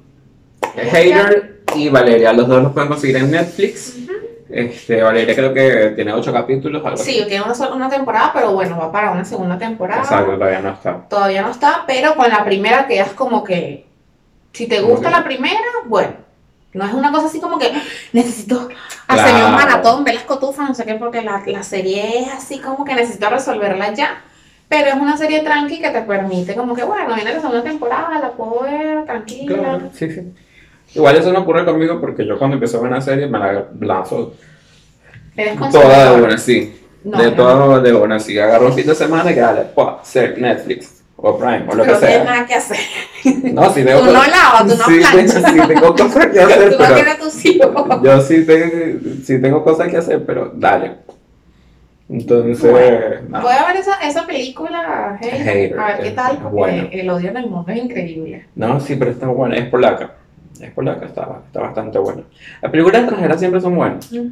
Hater 0.76 1.63
y 1.76 1.89
Valeria, 1.89 2.34
los 2.34 2.47
dos 2.47 2.63
los 2.63 2.71
pueden 2.74 2.89
conseguir 2.89 3.17
en 3.17 3.32
Netflix. 3.32 3.97
Este, 4.49 5.01
Valeria 5.01 5.34
creo 5.36 5.53
que 5.53 5.93
tiene 5.95 6.13
ocho 6.13 6.32
capítulos, 6.32 6.84
algo 6.86 6.95
así. 7.01 7.11
Sí, 7.13 7.26
tiene 7.28 7.43
una, 7.43 7.55
sola- 7.55 7.74
una 7.76 7.89
temporada, 7.89 8.32
pero 8.34 8.51
bueno, 8.53 8.78
va 8.78 8.91
para 8.91 9.11
una 9.11 9.26
segunda 9.26 9.57
temporada. 9.57 10.01
Exacto, 10.03 10.34
todavía 10.34 10.59
no 10.61 10.69
está. 10.71 11.07
Todavía 11.09 11.41
no 11.41 11.49
está, 11.49 11.84
pero 11.88 12.15
con 12.15 12.30
la 12.30 12.43
primera 12.45 12.86
quedas 12.88 13.09
como 13.13 13.43
que, 13.43 13.86
si 14.51 14.67
te 14.67 14.80
gusta 14.82 15.09
la 15.09 15.24
primera, 15.24 15.59
bueno, 15.88 16.13
no 16.74 16.86
es 16.86 16.93
una 16.93 17.11
cosa 17.11 17.28
así 17.28 17.39
como 17.39 17.59
que 17.59 17.71
necesito 18.13 18.69
hacerme 19.07 19.39
Claro. 19.39 19.47
un 19.47 19.55
maratón, 19.55 20.03
ver 20.03 20.15
las 20.15 20.24
cotufas, 20.24 20.67
no 20.69 20.76
sé 20.76 20.86
qué, 20.86 20.95
porque 20.95 21.21
la, 21.21 21.43
la 21.45 21.63
serie 21.63 22.19
es 22.21 22.34
así 22.34 22.59
como 22.59 22.84
que 22.84 22.95
necesito 22.95 23.30
resolverla 23.30 23.93
ya. 23.93 24.21
Pero 24.69 24.88
es 24.89 24.95
una 24.95 25.15
serie 25.17 25.41
tranqui 25.41 25.80
que 25.80 25.89
te 25.91 26.01
permite 26.01 26.55
como 26.55 26.76
que, 26.76 26.84
bueno, 26.84 27.13
viene 27.13 27.34
la 27.34 27.41
segunda 27.41 27.61
temporada, 27.63 28.17
la 28.19 28.32
puedo 28.32 28.61
ver 28.63 29.05
tranquila. 29.05 29.55
Claro, 29.57 29.89
sí, 29.93 30.09
sí. 30.11 30.21
Igual 30.95 31.15
eso 31.17 31.32
no 31.32 31.39
ocurre 31.39 31.65
conmigo 31.65 31.99
porque 31.99 32.26
yo 32.26 32.38
cuando 32.39 32.55
empiezo 32.55 32.78
a 32.78 32.82
ver 32.82 32.91
una 32.91 33.01
serie 33.01 33.28
me 33.28 33.38
la 33.39 33.65
lanzo 33.80 34.34
toda 35.71 36.13
de 36.15 36.21
una, 36.21 36.38
sí. 36.38 36.80
No, 37.03 37.17
de 37.21 37.32
no. 37.32 37.36
todo 37.36 37.82
de 37.82 37.93
una, 37.93 38.19
sí. 38.19 38.38
Agarro 38.39 38.67
un 38.67 38.74
fin 38.74 38.88
de 38.88 38.95
semana 38.95 39.32
y 39.32 39.36
que 39.36 39.41
dale, 39.41 39.65
ser 40.03 40.39
Netflix 40.39 41.03
o 41.26 41.38
Prime 41.38 41.63
o 41.69 41.74
lo 41.76 41.84
Pero 41.84 41.84
que 41.84 41.91
no 41.91 41.97
tienes 41.99 42.15
sea. 42.15 42.24
nada 42.26 42.45
que 42.45 42.53
hacer. 42.53 42.78
No, 43.53 43.69
sí 43.74 43.84
tengo 43.86 43.99
Tú 44.01 44.05
no 44.07 44.11
lavas, 44.13 44.61
tú 44.67 44.76
no 44.78 44.84
sí, 44.86 44.99
planchas. 44.99 45.43
sí, 45.51 45.59
tengo 45.67 45.95
cosas 45.95 46.26
que 46.28 46.39
hacer, 46.41 46.63
Tú 46.65 46.71
no 46.71 46.78
pero 46.84 46.95
tienes 46.95 47.17
tus 47.19 47.45
hijos. 47.45 47.88
yo 48.03 48.21
sí, 48.21 48.45
te- 48.45 48.99
sí 49.24 49.41
tengo 49.41 49.63
cosas 49.63 49.88
que 49.88 49.97
hacer, 49.97 50.26
pero 50.26 50.51
dale. 50.53 50.97
Entonces, 52.09 52.69
Bueno, 52.69 52.99
no. 53.30 53.41
Voy 53.41 53.53
a 53.53 53.65
ver 53.67 53.78
esa, 53.78 53.95
esa 54.05 54.26
película, 54.28 55.17
Hater, 55.21 55.80
a 55.80 55.86
ver 55.88 56.01
qué 56.03 56.11
tal, 56.11 56.34
es 56.34 56.38
porque 56.39 56.55
bueno. 56.57 56.88
el 56.91 57.09
odio 57.09 57.30
en 57.30 57.38
el 57.38 57.49
mundo 57.49 57.71
es 57.71 57.78
increíble. 57.78 58.45
No, 58.55 58.80
sí, 58.82 58.95
pero 58.97 59.11
está 59.11 59.28
buena, 59.28 59.55
es 59.55 59.65
polaca. 59.69 60.15
Es 60.59 60.71
polaca, 60.71 61.05
está, 61.05 61.41
está 61.47 61.61
bastante 61.61 61.97
buena. 61.99 62.24
Las 62.61 62.69
películas 62.71 63.01
extranjeras 63.03 63.39
siempre 63.39 63.61
son 63.61 63.76
buenas, 63.76 64.07
¿Qué 64.07 64.30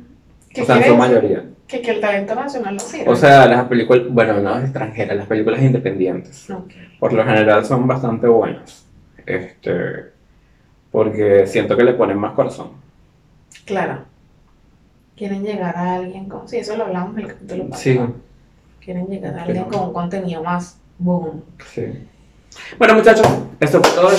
o 0.59 0.65
sea, 0.65 0.77
en 0.77 0.83
su 0.83 0.95
mayoría. 0.97 1.45
Que, 1.67 1.81
que 1.81 1.91
el 1.91 2.01
talento 2.01 2.35
nacional 2.35 2.73
lo 2.73 2.79
sirve. 2.79 3.09
O 3.09 3.15
sea, 3.15 3.47
las 3.47 3.65
películas, 3.65 4.03
bueno, 4.09 4.39
no 4.41 4.59
extranjeras, 4.59 5.15
las 5.15 5.27
películas 5.27 5.61
independientes. 5.61 6.47
Por 6.99 7.13
lo 7.13 7.23
general 7.23 7.63
son 7.65 7.87
bastante 7.87 8.27
buenas. 8.27 8.85
Este, 9.25 10.11
porque 10.91 11.47
siento 11.47 11.77
que 11.77 11.83
le 11.83 11.93
ponen 11.93 12.17
más 12.17 12.33
corazón. 12.33 12.71
Claro. 13.65 13.99
Quieren 15.15 15.43
llegar 15.43 15.77
a 15.77 15.95
alguien 15.95 16.27
con. 16.27 16.47
Sí, 16.49 16.57
eso 16.57 16.75
lo 16.75 16.85
hablamos 16.85 17.17
en 17.17 17.23
el 17.23 17.27
capítulo 17.29 17.69
pasado. 17.69 17.81
Sí, 17.81 17.99
Quieren 18.83 19.05
llegar 19.07 19.37
a 19.37 19.43
alguien 19.43 19.65
con 19.65 19.83
un 19.89 19.93
contenido 19.93 20.43
más 20.43 20.79
boom. 20.97 21.43
sí. 21.73 22.07
Bueno, 22.77 22.95
muchachos, 22.95 23.25
esto 23.61 23.81
fue 23.81 23.95
todo 23.95 24.09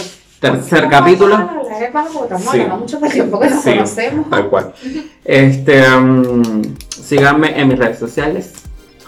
tercer 0.43 0.89
capítulo. 0.91 1.35
Hablar 1.37 1.63
estamos 1.87 2.43
Sí. 2.43 2.49
hablando 2.51 2.77
mucho 2.77 2.99
por 2.99 3.09
el 3.09 3.15
tiempo 3.15 3.41
que 3.41 3.49
nos 3.51 3.63
Sí. 3.63 3.71
conocemos. 3.73 4.31
Tal 4.31 4.49
cual. 4.51 4.75
Este, 5.25 5.89
um, 5.89 6.63
síganme 6.91 7.59
en 7.61 7.69
mis 7.69 7.79
redes 7.79 7.99
sociales, 7.99 8.53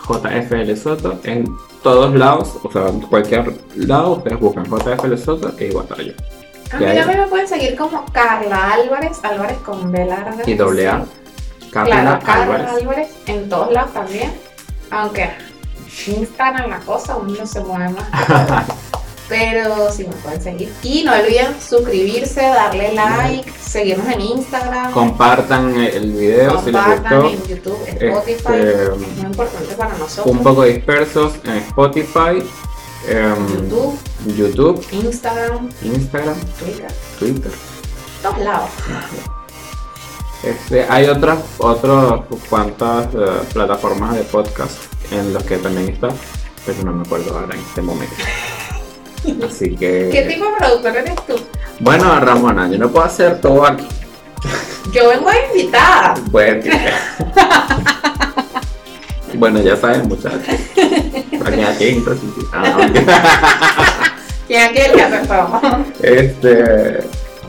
JFL 0.09 0.77
Soto, 0.77 1.21
en 1.25 1.45
todos 1.83 2.15
lados, 2.15 2.57
o 2.63 2.71
sea, 2.71 2.89
en 2.89 3.01
cualquier 3.01 3.53
lado, 3.77 4.13
ustedes 4.13 4.39
buscan 4.39 4.65
JFL 4.65 5.17
Soto 5.19 5.53
y 5.59 5.65
igual 5.65 5.85
estar 5.85 6.01
yo. 6.01 6.13
A 6.73 6.79
¿Qué 6.79 6.87
mí 6.87 6.95
también 6.95 7.21
me 7.21 7.27
pueden 7.27 7.49
seguir 7.49 7.77
como 7.77 8.05
Carla 8.13 8.73
Álvarez, 8.75 9.19
Álvarez 9.23 9.59
con 9.59 9.91
B 9.93 10.05
larga. 10.07 10.37
Y 10.47 10.55
doble 10.55 10.89
A, 10.89 11.05
Carla 11.73 12.01
Claro, 12.03 12.21
Carla 12.25 12.43
Álvarez. 12.45 12.69
Álvarez. 12.81 13.09
en 13.27 13.49
todos 13.49 13.73
lados 13.73 13.93
también. 13.93 14.33
Aunque 14.91 15.31
Instagram 16.07 16.71
la 16.71 16.79
cosa, 16.81 17.17
uno 17.17 17.45
se 17.47 17.61
mueve 17.61 17.91
más. 17.91 18.65
Pero 19.29 19.91
sí 19.91 20.05
me 20.05 20.15
pueden 20.17 20.43
seguir. 20.43 20.73
Y 20.83 21.03
no 21.03 21.13
olviden 21.13 21.55
suscribirse, 21.61 22.43
darle 22.43 22.93
like, 22.93 23.51
seguirnos 23.59 24.07
en 24.09 24.21
Instagram, 24.21 24.93
Compartan 24.93 25.75
el 25.81 26.13
video 26.13 26.63
si 26.63 26.71
les 26.71 26.83
compartan 26.83 27.23
gustó. 27.23 27.29
en 27.31 27.49
YouTube, 27.49 27.79
Spotify. 27.87 28.33
Este, 28.33 28.83
es 28.85 28.91
muy 28.99 29.27
importante 29.27 29.75
para 29.77 29.97
nosotros. 29.99 30.27
un 30.37 30.43
poco 30.43 30.65
dispersos 30.65 31.33
en 31.45 31.55
Spotify, 31.57 32.43
em, 33.09 33.49
YouTube, 33.49 33.99
YouTube, 34.37 34.87
Instagram, 34.93 35.71
Instagram, 35.83 36.37
Twitter, 36.59 36.91
Twitter. 37.19 37.53
todos 38.23 38.39
lados. 38.39 38.71
Este, 40.43 40.85
hay 40.91 41.07
otras, 41.07 41.39
otras 41.57 42.21
cuantas 42.51 43.07
eh, 43.15 43.19
plataformas 43.55 44.15
de 44.15 44.23
podcast 44.25 44.77
en 45.11 45.33
los 45.33 45.43
que 45.45 45.57
también 45.57 45.89
está, 45.89 46.09
pero 46.67 46.83
no 46.85 46.93
me 46.93 47.03
acuerdo 47.03 47.39
ahora 47.39 47.55
en 47.55 47.61
este 47.63 47.81
momento. 47.81 48.15
Así 49.47 49.77
que. 49.77 50.09
¿Qué 50.13 50.23
tipo 50.23 50.45
de 50.47 50.53
productor 50.59 50.97
eres 50.97 51.15
tú? 51.27 51.35
Bueno, 51.81 52.19
Ramona, 52.21 52.69
yo 52.69 52.79
no 52.79 52.89
puedo 52.91 53.05
hacer 53.05 53.41
todo 53.41 53.67
aquí. 53.67 53.87
Yo 54.93 55.09
vengo 55.09 55.29
invitada. 55.53 56.15
Pues, 56.31 56.65
bueno, 59.35 59.61
ya 59.61 59.77
saben, 59.77 60.07
muchachos. 60.09 60.41
Aquí, 60.49 61.63
aquí, 61.63 62.03
mentira. 62.05 62.77
¿Quién 64.47 64.61
es 64.61 64.69
aquel 64.71 64.93
que? 64.93 65.05
Este. 66.21 66.55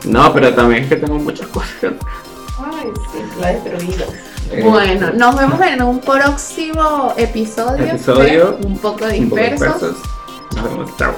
No, 0.04 0.32
pero 0.32 0.54
también 0.54 0.84
es 0.84 0.88
que 0.88 0.96
tengo 0.96 1.18
muchas 1.18 1.46
cosas. 1.48 1.68
que. 1.80 1.86
Ay, 1.88 2.90
sí, 3.12 3.18
lo 3.38 3.46
he 3.46 3.52
destruido. 3.54 4.06
Eh, 4.50 4.62
Bueno, 4.64 5.10
nos 5.14 5.36
vemos 5.36 5.60
en 5.60 5.82
un 5.82 6.00
próximo 6.00 7.12
episodio. 7.16 7.84
Episodio 7.84 8.56
Un 8.64 8.78
poco 8.78 9.04
un 9.04 9.28
poco 9.28 9.42
dispersos. 9.42 9.60
dispersos. 9.60 9.96
Nos 10.54 10.64
vemos. 10.64 10.96
Chao. 10.96 11.14